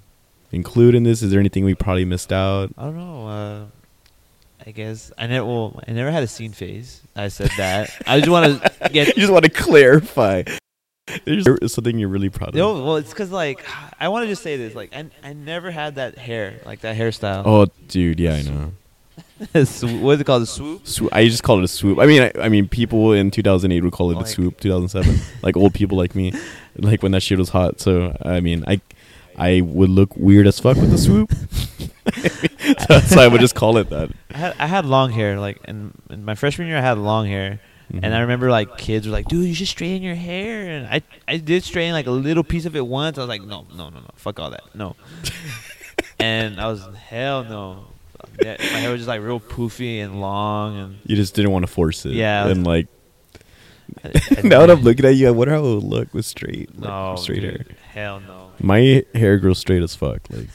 include 0.52 0.94
in 0.94 1.04
this? 1.04 1.22
Is 1.22 1.30
there 1.30 1.40
anything 1.40 1.64
we 1.64 1.74
probably 1.74 2.04
missed 2.04 2.32
out? 2.32 2.70
I 2.76 2.84
don't 2.84 2.96
know. 2.98 3.26
Uh, 3.26 3.64
I 4.66 4.72
guess 4.72 5.10
I 5.16 5.26
never. 5.26 5.46
Well, 5.46 5.80
I 5.86 5.92
never 5.92 6.10
had 6.10 6.22
a 6.22 6.26
scene 6.26 6.52
phase. 6.52 7.00
I 7.16 7.28
said 7.28 7.50
that. 7.56 7.90
I 8.06 8.18
just 8.20 8.30
want 8.30 8.62
to 8.62 8.90
you 8.92 9.04
just 9.14 9.32
want 9.32 9.44
to 9.44 9.50
clarify. 9.50 10.42
There's 11.24 11.72
something 11.72 11.98
you're 11.98 12.08
really 12.08 12.28
proud 12.30 12.50
of. 12.50 12.54
No, 12.54 12.84
well, 12.84 12.96
it's 12.96 13.10
because 13.10 13.32
like 13.32 13.64
I 13.98 14.08
want 14.08 14.24
to 14.24 14.28
just 14.28 14.42
say 14.42 14.56
this. 14.56 14.74
Like, 14.74 14.94
I 14.94 15.06
I 15.22 15.32
never 15.32 15.70
had 15.70 15.96
that 15.96 16.18
hair, 16.18 16.60
like 16.64 16.80
that 16.80 16.96
hairstyle. 16.96 17.42
Oh, 17.44 17.66
dude, 17.88 18.20
yeah, 18.20 18.34
I 18.34 18.42
know. 18.42 18.72
Swo- 19.64 20.00
what 20.00 20.12
is 20.12 20.20
it 20.20 20.24
called? 20.24 20.42
A 20.42 20.46
swoop. 20.46 20.84
Swo- 20.84 21.08
I 21.12 21.26
just 21.26 21.42
call 21.42 21.58
it 21.58 21.64
a 21.64 21.68
swoop. 21.68 21.98
I 21.98 22.06
mean, 22.06 22.22
I, 22.22 22.32
I 22.38 22.48
mean, 22.48 22.68
people 22.68 23.12
in 23.12 23.30
2008 23.30 23.82
would 23.82 23.92
call 23.92 24.10
it 24.10 24.22
a 24.22 24.26
swoop. 24.26 24.60
2007, 24.60 25.18
like 25.42 25.56
old 25.56 25.74
people 25.74 25.96
like 25.96 26.14
me, 26.14 26.32
like 26.76 27.02
when 27.02 27.12
that 27.12 27.22
shit 27.22 27.38
was 27.38 27.48
hot. 27.48 27.80
So 27.80 28.16
I 28.22 28.40
mean, 28.40 28.64
I, 28.68 28.80
I 29.36 29.62
would 29.62 29.90
look 29.90 30.14
weird 30.16 30.46
as 30.46 30.60
fuck 30.60 30.76
with 30.76 30.90
the 30.90 30.98
swoop. 30.98 31.32
so 33.06 33.20
I 33.20 33.26
would 33.28 33.40
just 33.40 33.54
call 33.54 33.76
it 33.78 33.90
that. 33.90 34.10
I 34.34 34.36
had 34.38 34.54
I 34.58 34.66
had 34.66 34.84
long 34.86 35.10
hair. 35.10 35.38
Like 35.38 35.58
in, 35.66 35.92
in 36.10 36.24
my 36.24 36.34
freshman 36.34 36.68
year, 36.68 36.76
I 36.78 36.80
had 36.82 36.98
long 36.98 37.26
hair, 37.26 37.60
and 37.92 38.02
Mhm. 38.04 38.12
I 38.14 38.20
remember 38.20 38.50
like 38.50 38.76
kids 38.78 39.06
were 39.06 39.12
like, 39.12 39.26
"Dude, 39.28 39.46
you 39.46 39.54
should 39.54 39.68
straighten 39.68 40.02
your 40.02 40.14
hair." 40.14 40.68
And 40.68 40.86
I 40.86 41.02
I 41.28 41.36
did 41.38 41.64
straighten 41.64 41.92
like 41.92 42.06
a 42.06 42.10
little 42.12 42.44
piece 42.44 42.66
of 42.66 42.76
it 42.76 42.86
once. 42.86 43.18
I 43.18 43.22
was 43.22 43.28
like, 43.28 43.42
"No, 43.42 43.66
no, 43.76 43.88
no, 43.90 43.98
no, 44.00 44.10
fuck 44.16 44.38
all 44.40 44.50
that, 44.50 44.62
no." 44.74 44.96
and 46.18 46.60
I 46.60 46.66
was 46.68 46.86
hell 47.08 47.44
no. 47.44 47.86
Yeah, 48.42 48.56
My 48.58 48.78
hair 48.80 48.90
was 48.92 49.00
just 49.00 49.08
like 49.08 49.20
real 49.22 49.40
poofy 49.40 50.02
and 50.02 50.20
long, 50.20 50.78
and 50.78 50.98
you 51.06 51.16
just 51.16 51.34
didn't 51.34 51.50
want 51.52 51.64
to 51.64 51.72
force 51.72 52.04
it. 52.06 52.12
Yeah. 52.12 52.46
and 52.48 52.66
like 52.66 52.86
I, 54.04 54.08
I- 54.38 54.42
now 54.42 54.60
that 54.60 54.70
I'm 54.70 54.82
looking 54.82 55.04
at 55.04 55.16
you, 55.16 55.28
I 55.28 55.30
wonder 55.30 55.52
how 55.54 55.60
it 55.64 55.74
would 55.74 55.84
look 55.84 56.14
with 56.14 56.24
straight, 56.24 56.70
like, 56.78 56.88
no 56.88 57.16
straight 57.16 57.40
dude, 57.40 57.50
hair. 57.50 57.66
Hell 57.92 58.20
no. 58.20 58.50
My 58.60 59.04
hair 59.14 59.38
grows 59.38 59.58
straight 59.58 59.82
as 59.82 59.94
fuck. 59.96 60.20
Like, 60.30 60.48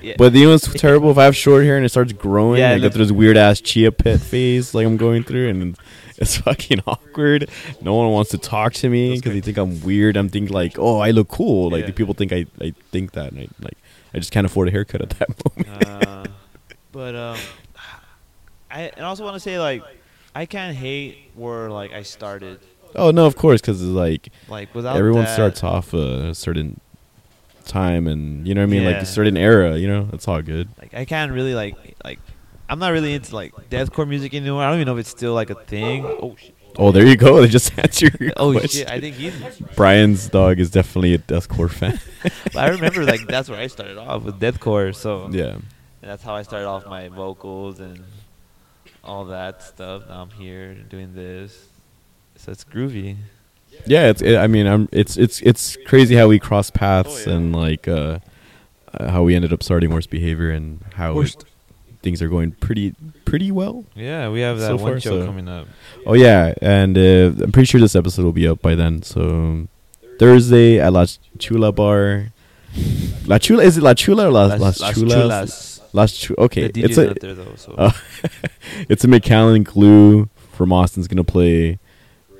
Yeah. 0.00 0.14
but 0.18 0.32
you 0.34 0.44
know 0.44 0.52
what's 0.52 0.72
terrible? 0.74 1.10
If 1.10 1.18
I 1.18 1.24
have 1.24 1.36
short 1.36 1.64
hair 1.64 1.76
and 1.76 1.84
it 1.84 1.88
starts 1.88 2.12
growing, 2.12 2.60
Yeah, 2.60 2.70
I 2.72 2.78
go 2.78 2.88
through 2.88 3.04
this 3.06 3.12
weird 3.12 3.36
ass 3.36 3.60
chia 3.60 3.90
pet 3.92 4.20
phase, 4.20 4.74
like 4.74 4.86
I'm 4.86 4.96
going 4.96 5.24
through, 5.24 5.48
and 5.48 5.76
it's 6.18 6.36
fucking 6.46 6.80
awkward. 6.86 7.48
No 7.80 7.94
one 7.94 8.10
wants 8.10 8.30
to 8.30 8.38
talk 8.38 8.72
to 8.74 8.88
me 8.88 9.16
because 9.16 9.32
they 9.32 9.40
think 9.40 9.56
I'm 9.58 9.80
weird. 9.82 10.16
I'm 10.16 10.28
thinking 10.28 10.54
like, 10.54 10.78
oh, 10.78 10.98
I 11.00 11.10
look 11.10 11.28
cool. 11.28 11.70
Like 11.70 11.80
Yeah. 11.82 11.86
the 11.88 11.92
people 11.92 12.14
think 12.14 12.32
I, 12.32 12.46
I 12.60 12.74
think 12.92 13.12
that, 13.12 13.32
and 13.32 13.40
I 13.40 13.48
like 13.60 13.76
I 14.14 14.18
just 14.18 14.32
can't 14.32 14.46
afford 14.46 14.68
a 14.68 14.70
haircut 14.70 15.00
at 15.02 15.10
that 15.10 15.28
moment. 15.56 16.06
uh, 16.06 16.24
but 16.92 17.14
um, 17.14 17.36
I 18.70 18.82
and 18.96 19.04
also 19.04 19.24
want 19.24 19.34
to 19.34 19.40
say 19.40 19.58
like 19.58 19.82
I 20.34 20.46
can't 20.46 20.76
hate 20.76 21.30
where 21.34 21.70
like 21.70 21.92
I 21.92 22.02
started. 22.02 22.60
Oh 22.94 23.10
no, 23.10 23.26
of 23.26 23.36
course, 23.36 23.60
because 23.60 23.82
it's 23.82 23.90
like 23.90 24.30
Like 24.48 24.74
without 24.74 24.96
everyone 24.96 25.24
that- 25.24 25.34
starts 25.34 25.62
off 25.64 25.92
a 25.92 26.34
certain 26.34 26.80
time, 27.68 28.06
and 28.06 28.46
you 28.46 28.54
know 28.54 28.62
what 28.62 28.68
I 28.68 28.70
mean, 28.70 28.84
like 28.84 28.96
a 28.96 29.06
certain 29.06 29.36
era. 29.36 29.76
You 29.76 29.86
know, 29.88 30.08
it's 30.12 30.26
all 30.26 30.42
good. 30.42 30.68
Like 30.78 30.94
I 30.94 31.04
can't 31.04 31.32
really 31.32 31.54
like 31.54 31.76
like 32.04 32.18
I'm 32.68 32.78
not 32.78 32.90
really 32.92 33.14
into 33.14 33.34
like 33.34 33.52
deathcore 33.70 34.08
music 34.08 34.34
anymore. 34.34 34.62
I 34.62 34.66
don't 34.66 34.76
even 34.76 34.86
know 34.86 34.94
if 34.94 35.00
it's 35.00 35.10
still 35.10 35.34
like 35.34 35.50
a 35.50 35.54
thing. 35.54 36.04
Oh 36.04 36.36
shit. 36.38 36.54
Oh, 36.76 36.92
there 36.92 37.06
you 37.06 37.16
go. 37.16 37.36
They 37.42 37.48
just 37.48 37.76
answered 37.78 38.20
your 38.20 38.32
Oh 38.36 38.52
question. 38.52 38.80
shit. 38.80 38.90
I 38.90 39.00
think 39.00 39.16
he's. 39.16 39.34
Brian's 39.74 40.28
dog 40.28 40.60
is 40.60 40.70
definitely 40.70 41.14
a 41.14 41.18
deathcore 41.18 41.70
fan. 41.70 41.98
I 42.56 42.68
remember 42.68 43.04
like 43.04 43.26
that's 43.26 43.48
where 43.48 43.58
I 43.58 43.66
started 43.68 43.98
off 43.98 44.22
with 44.24 44.38
deathcore. 44.40 44.94
So 44.94 45.28
yeah. 45.30 45.54
and 45.54 45.62
that's 46.02 46.22
how 46.22 46.34
I 46.34 46.42
started 46.42 46.66
off 46.66 46.86
my 46.86 47.08
vocals 47.08 47.80
and 47.80 48.04
all 49.02 49.24
that 49.26 49.62
stuff. 49.62 50.08
Now 50.08 50.22
I'm 50.22 50.30
here 50.30 50.74
doing 50.74 51.14
this. 51.14 51.68
So 52.36 52.52
it's 52.52 52.64
groovy. 52.64 53.16
Yeah, 53.86 54.08
it's. 54.10 54.22
It, 54.22 54.36
I 54.36 54.46
mean, 54.46 54.66
I'm. 54.66 54.88
It's. 54.92 55.16
It's. 55.16 55.40
It's 55.42 55.76
crazy 55.86 56.14
how 56.16 56.28
we 56.28 56.38
cross 56.38 56.70
paths 56.70 57.26
Oh, 57.26 57.30
yeah. 57.30 57.36
and 57.36 57.54
like 57.54 57.88
uh, 57.88 58.18
uh, 58.92 59.10
how 59.10 59.22
we 59.22 59.34
ended 59.34 59.52
up 59.52 59.62
starting 59.62 59.90
worst 59.90 60.10
behavior 60.10 60.50
and 60.50 60.80
how 60.94 61.14
Worst. 61.14 61.44
things 62.02 62.20
are 62.22 62.28
going 62.28 62.52
pretty 62.52 62.94
pretty 63.24 63.50
well. 63.50 63.84
Yeah, 63.94 64.28
we 64.30 64.40
have 64.40 64.58
that 64.60 64.66
So 64.68 64.76
one 64.76 64.92
far, 64.92 65.00
show 65.00 65.20
so- 65.20 65.26
coming 65.26 65.48
up. 65.48 65.66
Oh 66.06 66.14
yeah, 66.14 66.54
and 66.62 66.96
uh, 66.98 67.44
I'm 67.44 67.52
pretty 67.52 67.66
sure 67.66 67.80
this 67.80 67.96
episode 67.96 68.24
will 68.24 68.32
be 68.32 68.46
up 68.48 68.60
by 68.62 68.74
then. 68.74 69.02
So 69.02 69.66
Thursday 70.18 70.78
at 70.80 70.92
La 70.92 71.06
Chula 71.38 71.72
Bar. 71.72 72.32
La 73.26 73.38
Chula 73.38 73.62
is 73.64 73.76
it 73.78 73.82
La 73.82 73.94
Chula 73.94 74.28
or 74.28 74.30
La, 74.30 74.44
Las, 74.46 74.60
Las, 74.60 74.80
Las 74.80 74.94
Chulas? 74.94 75.14
Chulas. 75.14 75.74
Last 75.94 76.20
tr- 76.22 76.34
okay, 76.38 76.68
the 76.68 76.82
it's 76.84 76.98
a 76.98 77.06
not 77.06 77.20
there 77.20 77.34
though. 77.34 77.54
So 77.56 77.72
Uh, 77.78 77.92
it's 78.90 79.04
a 79.04 79.06
McAllen 79.06 79.64
Glue 79.64 80.28
from 80.52 80.72
Austin's 80.72 81.08
gonna 81.08 81.24
play. 81.24 81.78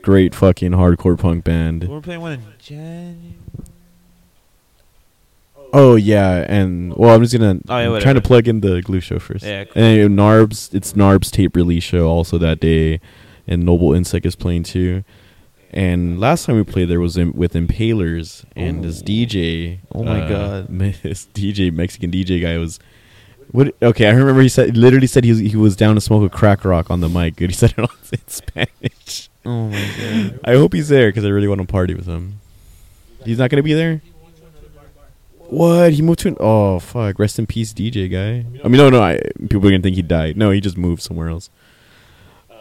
Great 0.09 0.35
fucking 0.35 0.73
hardcore 0.73 1.19
punk 1.19 1.45
band. 1.45 1.87
we're 1.87 2.01
playing 2.01 2.23
one 2.23 2.33
in 2.33 2.43
January. 2.59 3.35
Oh 5.71 5.97
yeah, 5.97 6.47
and 6.49 6.97
well, 6.97 7.15
I'm 7.15 7.21
just 7.21 7.35
gonna 7.35 7.61
Oh, 7.69 7.79
yeah, 7.79 7.95
I'm 7.95 8.01
trying 8.01 8.15
to 8.15 8.23
plug 8.23 8.49
in 8.49 8.63
the 8.63 8.81
Glue 8.81 9.01
show 9.01 9.19
first. 9.19 9.45
Yeah, 9.45 9.65
cool. 9.65 9.83
And 9.83 10.19
Narbs, 10.19 10.73
it's 10.73 10.95
Narbs 10.95 11.31
tape 11.31 11.55
release 11.55 11.85
show 11.85 12.09
also 12.09 12.39
that 12.39 12.59
day, 12.59 13.01
and 13.47 13.67
Noble 13.67 13.93
Insect 13.93 14.25
is 14.25 14.35
playing 14.35 14.63
too. 14.63 15.05
And 15.73 16.19
last 16.19 16.47
time 16.47 16.57
we 16.57 16.65
played 16.65 16.89
there 16.89 17.01
was 17.01 17.19
in, 17.19 17.35
with 17.35 17.53
Impalers 17.53 18.47
and 18.57 18.83
this 18.83 19.03
DJ. 19.03 19.81
Oh 19.95 20.05
my 20.05 20.23
uh, 20.23 20.29
God. 20.63 20.69
this 21.03 21.27
DJ 21.35 21.71
Mexican 21.71 22.11
DJ 22.11 22.41
guy 22.41 22.57
was. 22.57 22.81
What? 23.51 23.75
Okay, 23.83 24.07
I 24.07 24.13
remember 24.13 24.41
he 24.41 24.49
said 24.49 24.75
literally 24.75 25.07
said 25.07 25.25
he 25.25 25.33
was 25.33 25.41
he 25.41 25.57
was 25.57 25.77
down 25.77 25.97
to 25.97 26.01
smoke 26.01 26.25
a 26.25 26.35
crack 26.35 26.65
rock 26.65 26.91
on 26.91 27.03
the 27.03 27.11
mic. 27.11 27.37
Dude, 27.37 27.51
he 27.51 27.55
said 27.55 27.75
it 27.77 27.81
all 27.81 27.91
in 28.11 28.27
Spanish. 28.27 29.29
Oh 29.49 29.69
my 29.69 29.89
god. 29.99 30.41
I 30.45 30.53
hope 30.57 30.75
he's 30.75 30.89
there 30.91 31.09
because 31.09 31.25
I 31.25 31.29
really 31.29 31.49
want 31.49 31.63
to 31.63 31.67
party 31.67 31.95
with 31.95 32.05
him. 32.05 32.41
He's 33.25 33.39
not 33.39 33.49
gonna 33.49 33.63
be 33.63 33.73
there. 33.73 34.03
What? 35.49 35.93
He 35.95 36.03
moved 36.03 36.21
to 36.21 36.29
an 36.29 36.37
oh 36.39 36.79
fuck! 36.81 37.19
Rest 37.19 37.39
in 37.39 37.47
peace, 37.47 37.73
DJ 37.73 38.11
guy. 38.11 38.45
I 38.63 38.69
mean, 38.69 38.77
no, 38.77 38.91
no. 38.91 39.03
I, 39.03 39.19
people 39.49 39.67
are 39.67 39.71
gonna 39.71 39.83
think 39.83 39.97
he 39.97 40.03
died. 40.03 40.37
No, 40.37 40.51
he 40.51 40.61
just 40.61 40.77
moved 40.77 41.01
somewhere 41.01 41.29
else. 41.29 41.49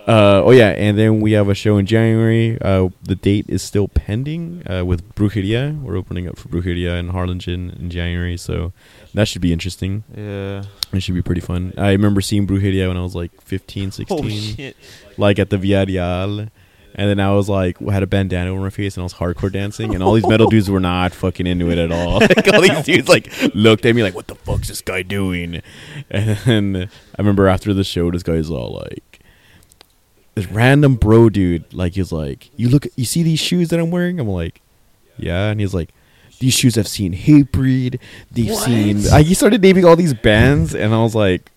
Uh 0.08 0.42
oh 0.46 0.52
yeah, 0.52 0.70
and 0.70 0.98
then 0.98 1.20
we 1.20 1.34
have 1.34 1.50
a 1.50 1.54
show 1.54 1.78
in 1.78 1.86
January. 1.86 2.58
Uh, 2.62 2.88
the 3.04 3.16
date 3.16 3.46
is 3.50 3.62
still 3.62 3.90
pending. 3.90 4.64
Uh, 4.66 4.86
with 4.86 5.14
Brujeria, 5.16 5.78
we're 5.82 5.98
opening 5.98 6.30
up 6.30 6.38
for 6.40 6.48
Brujeria 6.48 6.98
in 6.98 7.10
Harlingen 7.10 7.72
in 7.78 7.90
January, 7.90 8.38
so 8.38 8.72
that 9.14 9.28
should 9.28 9.42
be 9.42 9.52
interesting. 9.52 10.06
Yeah. 10.16 10.64
It 10.94 11.02
should 11.04 11.16
be 11.16 11.22
pretty 11.22 11.42
fun. 11.42 11.74
I 11.78 11.92
remember 11.92 12.22
seeing 12.22 12.48
Brujeria 12.48 12.88
when 12.88 12.96
I 12.96 13.02
was 13.02 13.16
like 13.16 13.32
15, 13.42 13.92
16 13.92 14.18
Oh 14.26 14.30
shit. 14.30 14.78
like 15.18 15.40
at 15.40 15.50
the 15.50 15.58
Via 15.58 15.84
Real. 15.86 16.48
And 17.00 17.08
then 17.08 17.20
I 17.20 17.32
was 17.34 17.48
like, 17.48 17.78
had 17.80 18.02
a 18.02 18.08
bandana 18.08 18.50
over 18.52 18.60
my 18.60 18.72
face, 18.72 18.96
and 18.98 19.02
I 19.02 19.06
was 19.06 19.14
hardcore 19.14 19.52
dancing, 19.52 19.94
and 19.94 20.04
all 20.04 20.14
these 20.14 20.26
metal 20.28 20.50
dudes 20.50 20.68
were 20.70 20.80
not 20.80 21.14
fucking 21.14 21.46
into 21.46 21.70
it 21.70 21.78
at 21.78 21.92
all. 21.92 22.20
like 22.22 22.52
all 22.52 22.62
these 22.62 22.84
dudes 22.86 23.08
like 23.08 23.32
looked 23.54 23.86
at 23.86 23.96
me 23.96 24.02
like, 24.02 24.16
"What 24.16 24.26
the 24.28 24.34
fuck's 24.36 24.68
this 24.68 24.82
guy 24.82 25.04
doing?" 25.04 25.62
And 26.10 26.38
then 26.38 26.90
I 27.16 27.22
remember 27.22 27.48
after 27.48 27.72
the 27.74 27.84
show, 27.84 28.10
this 28.10 28.24
guy's 28.24 28.50
all 28.50 28.82
like, 28.84 29.20
this 30.34 30.48
random 30.48 30.96
bro 30.96 31.30
dude, 31.30 31.72
like 31.72 31.94
he's 31.94 32.12
like, 32.12 32.50
"You 32.58 32.68
look, 32.70 32.88
you 32.96 33.06
see 33.06 33.22
these 33.22 33.40
shoes 33.40 33.70
that 33.70 33.80
I'm 33.80 33.92
wearing?" 33.92 34.20
I'm 34.20 34.28
like, 34.28 34.62
"Yeah," 35.18 35.50
and 35.50 35.60
he's 35.60 35.74
like. 35.74 35.90
These 36.40 36.54
shoes 36.54 36.76
have 36.76 36.88
seen 36.88 37.16
Hatebreed. 37.16 38.00
They've 38.30 38.52
What? 38.52 38.64
seen. 38.64 39.08
I, 39.12 39.24
he 39.24 39.34
started 39.34 39.60
naming 39.60 39.86
all 39.86 39.96
these 39.96 40.14
bands, 40.14 40.76
and 40.76 40.94
I 40.94 41.02
was 41.02 41.16
like, 41.16 41.52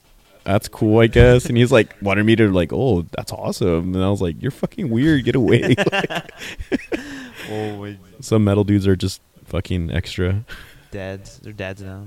that's 0.45 0.69
cool, 0.69 1.01
I 1.01 1.07
guess. 1.07 1.47
And 1.47 1.57
he's 1.57 1.71
like, 1.73 1.95
wanted 2.03 2.25
me 2.25 2.37
to 2.37 2.51
like, 2.51 2.73
oh, 2.73 3.03
that's 3.13 3.33
awesome. 3.33 3.95
And 3.95 4.03
I 4.05 4.09
was 4.11 4.21
like, 4.23 4.41
you're 4.41 4.51
fucking 4.51 4.91
weird. 4.91 5.25
Get 5.25 5.35
away. 5.37 5.75
Oh 7.51 7.77
my 7.79 7.97
Some 8.21 8.45
metal 8.45 8.65
dudes 8.65 8.87
are 8.87 8.95
just 8.97 9.21
fucking 9.47 9.91
extra. 9.91 10.45
dads. 10.93 11.39
They're 11.39 11.53
dads 11.53 11.83
now. 11.83 12.07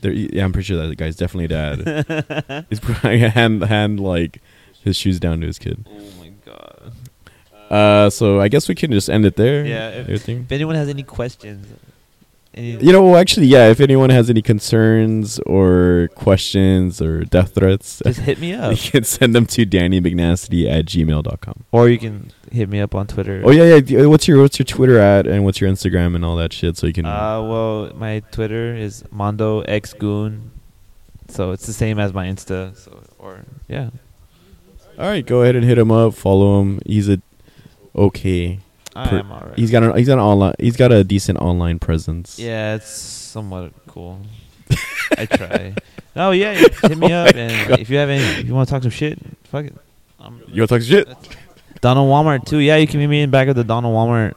They're, 0.00 0.12
yeah, 0.12 0.44
I'm 0.44 0.52
pretty 0.52 0.66
sure 0.66 0.78
that 0.78 0.88
the 0.88 0.96
guy's 0.96 1.16
definitely 1.16 1.44
a 1.44 1.48
dad. 1.48 2.66
he's 2.70 2.80
probably 2.80 3.18
hand 3.20 3.62
hand 3.62 4.00
like 4.00 4.40
his 4.82 4.96
shoes 4.96 5.20
down 5.20 5.40
to 5.42 5.46
his 5.46 5.58
kid. 5.58 5.86
Oh 5.88 6.20
my 6.20 6.32
god. 6.44 6.92
Uh, 7.70 8.10
so 8.10 8.40
I 8.40 8.48
guess 8.48 8.68
we 8.68 8.74
can 8.74 8.90
just 8.90 9.08
end 9.08 9.24
it 9.24 9.36
there. 9.36 9.64
Yeah, 9.64 9.90
if- 9.90 10.28
If 10.28 10.50
anyone 10.52 10.74
has 10.74 10.88
any 10.88 11.02
questions, 11.04 11.66
any, 11.66 11.78
You 12.56 12.92
know, 12.92 13.02
well, 13.02 13.16
actually, 13.16 13.46
yeah. 13.46 13.68
If 13.68 13.80
anyone 13.80 14.10
has 14.10 14.30
any 14.30 14.40
concerns 14.42 15.40
or 15.40 16.08
questions 16.14 17.02
or 17.02 17.24
death 17.24 17.54
threats, 17.54 18.00
just 18.04 18.20
hit 18.20 18.38
me 18.38 18.54
up. 18.54 18.70
you 18.70 18.90
can 18.90 19.02
send 19.04 19.34
them 19.34 19.44
to 19.46 19.64
Danny 19.64 20.00
McNasty 20.00 20.70
at 20.70 20.84
gmail.com. 20.86 21.64
or 21.72 21.88
you 21.88 21.98
can 21.98 22.30
hit 22.52 22.68
me 22.68 22.80
up 22.80 22.94
on 22.94 23.06
Twitter. 23.08 23.42
Oh 23.44 23.50
yeah, 23.50 23.80
yeah. 23.84 24.06
What's 24.06 24.28
your 24.28 24.40
what's 24.40 24.58
your 24.58 24.66
Twitter 24.66 24.98
at 24.98 25.26
and 25.26 25.44
what's 25.44 25.60
your 25.60 25.68
Instagram 25.68 26.14
and 26.14 26.24
all 26.24 26.36
that 26.36 26.52
shit 26.52 26.76
so 26.76 26.86
you 26.86 26.92
can. 26.92 27.06
Uh, 27.06 27.42
well, 27.42 27.90
my 27.96 28.20
Twitter 28.30 28.74
is 28.74 29.04
Mando 29.10 29.62
X 29.62 29.92
Goon, 29.92 30.52
so 31.28 31.50
it's 31.50 31.66
the 31.66 31.72
same 31.72 31.98
as 31.98 32.12
my 32.12 32.26
Insta. 32.26 32.76
So, 32.76 33.02
or 33.18 33.44
yeah, 33.66 33.90
All 34.96 35.06
right, 35.08 35.26
go 35.26 35.42
ahead 35.42 35.56
and 35.56 35.64
hit 35.64 35.76
him 35.78 35.90
up. 35.90 36.14
Follow 36.14 36.60
him. 36.60 36.80
He's 36.86 37.08
a 37.08 37.20
okay. 37.96 38.60
I 38.96 39.08
Per- 39.08 39.18
am 39.18 39.32
alright. 39.32 39.58
He's 39.58 39.70
got 39.70 39.82
an 39.82 39.96
he's 39.96 40.06
got 40.06 40.14
an 40.14 40.24
online 40.24 40.54
he's 40.58 40.76
got 40.76 40.92
a 40.92 41.04
decent 41.04 41.38
online 41.38 41.78
presence. 41.78 42.38
yeah, 42.38 42.76
it's 42.76 42.90
somewhat 42.90 43.72
cool. 43.86 44.20
I 45.18 45.26
try. 45.26 45.74
Oh 46.16 46.30
yeah, 46.30 46.52
yeah, 46.52 46.88
hit 46.88 46.98
me 46.98 47.12
oh 47.12 47.24
up, 47.24 47.34
and 47.34 47.80
if 47.80 47.90
you 47.90 47.96
have 47.98 48.08
any, 48.08 48.22
if 48.40 48.46
you 48.46 48.54
want 48.54 48.68
to 48.68 48.72
talk 48.72 48.82
some 48.82 48.90
shit, 48.90 49.18
fuck 49.44 49.64
it. 49.66 49.74
I'm 50.20 50.40
You 50.48 50.62
want 50.62 50.70
to 50.70 50.78
talk 50.78 50.82
shit? 50.82 51.08
Donna 51.80 52.00
Walmart 52.00 52.46
too. 52.46 52.58
Yeah, 52.58 52.76
you 52.76 52.86
can 52.86 53.00
meet 53.00 53.08
me 53.08 53.22
in 53.22 53.30
back 53.30 53.48
of 53.48 53.56
the 53.56 53.64
Donna 53.64 53.88
Walmart. 53.88 54.34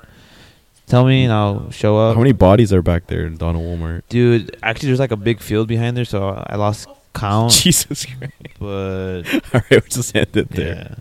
Tell 0.87 1.05
me 1.05 1.25
and 1.25 1.33
I'll 1.33 1.69
show 1.71 1.97
up. 1.97 2.15
How 2.15 2.21
many 2.21 2.31
bodies 2.31 2.71
are 2.73 2.81
back 2.81 3.07
there 3.07 3.25
in 3.25 3.37
Donna 3.37 3.59
Walmart? 3.59 4.03
Dude, 4.09 4.57
actually, 4.63 4.87
there's 4.87 4.99
like 4.99 5.11
a 5.11 5.17
big 5.17 5.41
field 5.41 5.67
behind 5.67 5.95
there, 5.97 6.05
so 6.05 6.43
I 6.47 6.55
lost 6.55 6.87
count. 7.13 7.51
Jesus 7.63 8.05
Christ! 8.05 8.33
But 8.59 9.23
All 9.53 9.61
right, 9.61 9.69
we'll 9.69 9.81
just 9.81 10.15
end 10.15 10.35
it 10.35 10.49
there. 10.49 10.97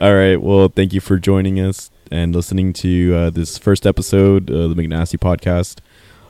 All 0.00 0.14
right. 0.14 0.36
Well, 0.40 0.68
thank 0.68 0.92
you 0.92 1.00
for 1.00 1.18
joining 1.18 1.58
us 1.58 1.90
and 2.10 2.34
listening 2.34 2.72
to 2.74 3.14
uh, 3.14 3.30
this 3.30 3.58
first 3.58 3.86
episode 3.86 4.50
of 4.50 4.74
the 4.74 4.82
McNasty 4.82 5.18
podcast. 5.18 5.78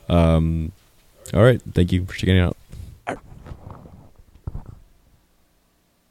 Um, 0.09 0.72
all 1.33 1.43
right. 1.43 1.61
Thank 1.72 1.93
you 1.93 2.05
for 2.05 2.14
checking 2.14 2.37
it 2.37 2.41
out. 2.41 2.57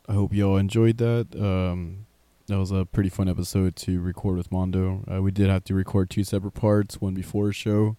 I 0.07 0.13
hope 0.13 0.33
y'all 0.33 0.57
enjoyed 0.57 0.97
that. 0.97 1.27
Um, 1.35 2.07
that 2.47 2.57
was 2.57 2.71
a 2.71 2.85
pretty 2.85 3.09
fun 3.09 3.29
episode 3.29 3.75
to 3.75 4.01
record 4.01 4.37
with 4.37 4.51
Mando. 4.51 5.03
Uh, 5.11 5.21
we 5.21 5.29
did 5.29 5.49
have 5.49 5.63
to 5.65 5.75
record 5.75 6.09
two 6.09 6.23
separate 6.23 6.55
parts, 6.55 6.99
one 6.99 7.13
before 7.13 7.53
show 7.53 7.95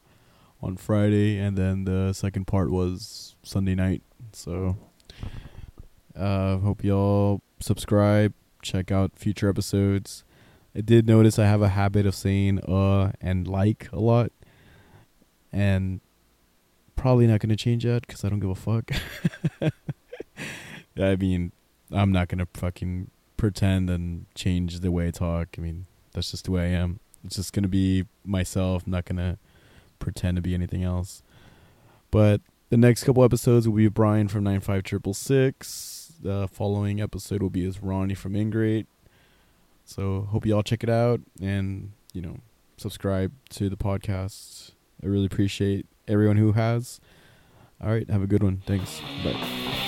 on 0.60 0.76
Friday, 0.76 1.38
and 1.38 1.56
then 1.56 1.84
the 1.84 2.12
second 2.12 2.46
part 2.46 2.70
was 2.70 3.36
Sunday 3.44 3.76
night. 3.76 4.02
So, 4.32 4.76
uh, 6.16 6.58
hope 6.58 6.82
y'all 6.82 7.42
subscribe, 7.60 8.32
check 8.60 8.90
out 8.90 9.12
future 9.14 9.48
episodes. 9.48 10.24
I 10.74 10.80
did 10.80 11.06
notice 11.06 11.38
I 11.38 11.46
have 11.46 11.62
a 11.62 11.68
habit 11.68 12.06
of 12.06 12.14
saying 12.14 12.60
uh 12.60 13.12
and 13.20 13.46
like 13.48 13.88
a 13.92 13.98
lot, 13.98 14.32
and 15.52 16.00
probably 16.96 17.26
not 17.26 17.40
gonna 17.40 17.56
change 17.56 17.84
that 17.84 18.06
because 18.06 18.24
I 18.24 18.28
don't 18.28 18.40
give 18.40 18.50
a 18.50 18.54
fuck. 18.54 18.90
I 20.98 21.16
mean, 21.16 21.52
I'm 21.90 22.12
not 22.12 22.28
gonna 22.28 22.48
fucking 22.54 23.10
pretend 23.36 23.90
and 23.90 24.26
change 24.34 24.80
the 24.80 24.92
way 24.92 25.08
I 25.08 25.10
talk. 25.10 25.48
I 25.56 25.60
mean, 25.60 25.86
that's 26.12 26.30
just 26.30 26.44
the 26.44 26.52
way 26.52 26.62
I 26.62 26.78
am. 26.78 27.00
It's 27.24 27.36
just 27.36 27.52
gonna 27.52 27.68
be 27.68 28.06
myself. 28.24 28.84
I'm 28.86 28.92
not 28.92 29.06
gonna 29.06 29.38
pretend 29.98 30.36
to 30.36 30.42
be 30.42 30.54
anything 30.54 30.84
else. 30.84 31.22
But 32.10 32.40
the 32.70 32.76
next 32.76 33.04
couple 33.04 33.24
episodes 33.24 33.66
will 33.66 33.76
be 33.76 33.88
Brian 33.88 34.28
from 34.28 34.44
nine 34.44 34.60
V 34.60 34.82
triple 34.82 35.14
six. 35.14 36.12
The 36.22 36.48
following 36.52 37.00
episode 37.00 37.42
will 37.42 37.50
be 37.50 37.64
as 37.66 37.82
Ronnie 37.82 38.14
from 38.14 38.36
Ingrate. 38.36 38.86
So 39.91 40.28
hope 40.30 40.47
you 40.47 40.55
all 40.55 40.62
check 40.62 40.84
it 40.84 40.88
out 40.88 41.20
and 41.43 41.91
you 42.12 42.22
know 42.22 42.36
subscribe 42.76 43.32
to 43.51 43.68
the 43.68 43.76
podcast. 43.76 44.70
I 45.03 45.09
really 45.09 45.26
appreciate 45.26 45.86
everyone 46.07 46.36
who 46.36 46.53
has. 46.53 47.01
All 47.82 47.91
right, 47.91 48.09
have 48.09 48.22
a 48.22 48.28
good 48.28 48.43
one. 48.45 48.62
Thanks. 48.66 49.01
Bye. 49.24 49.78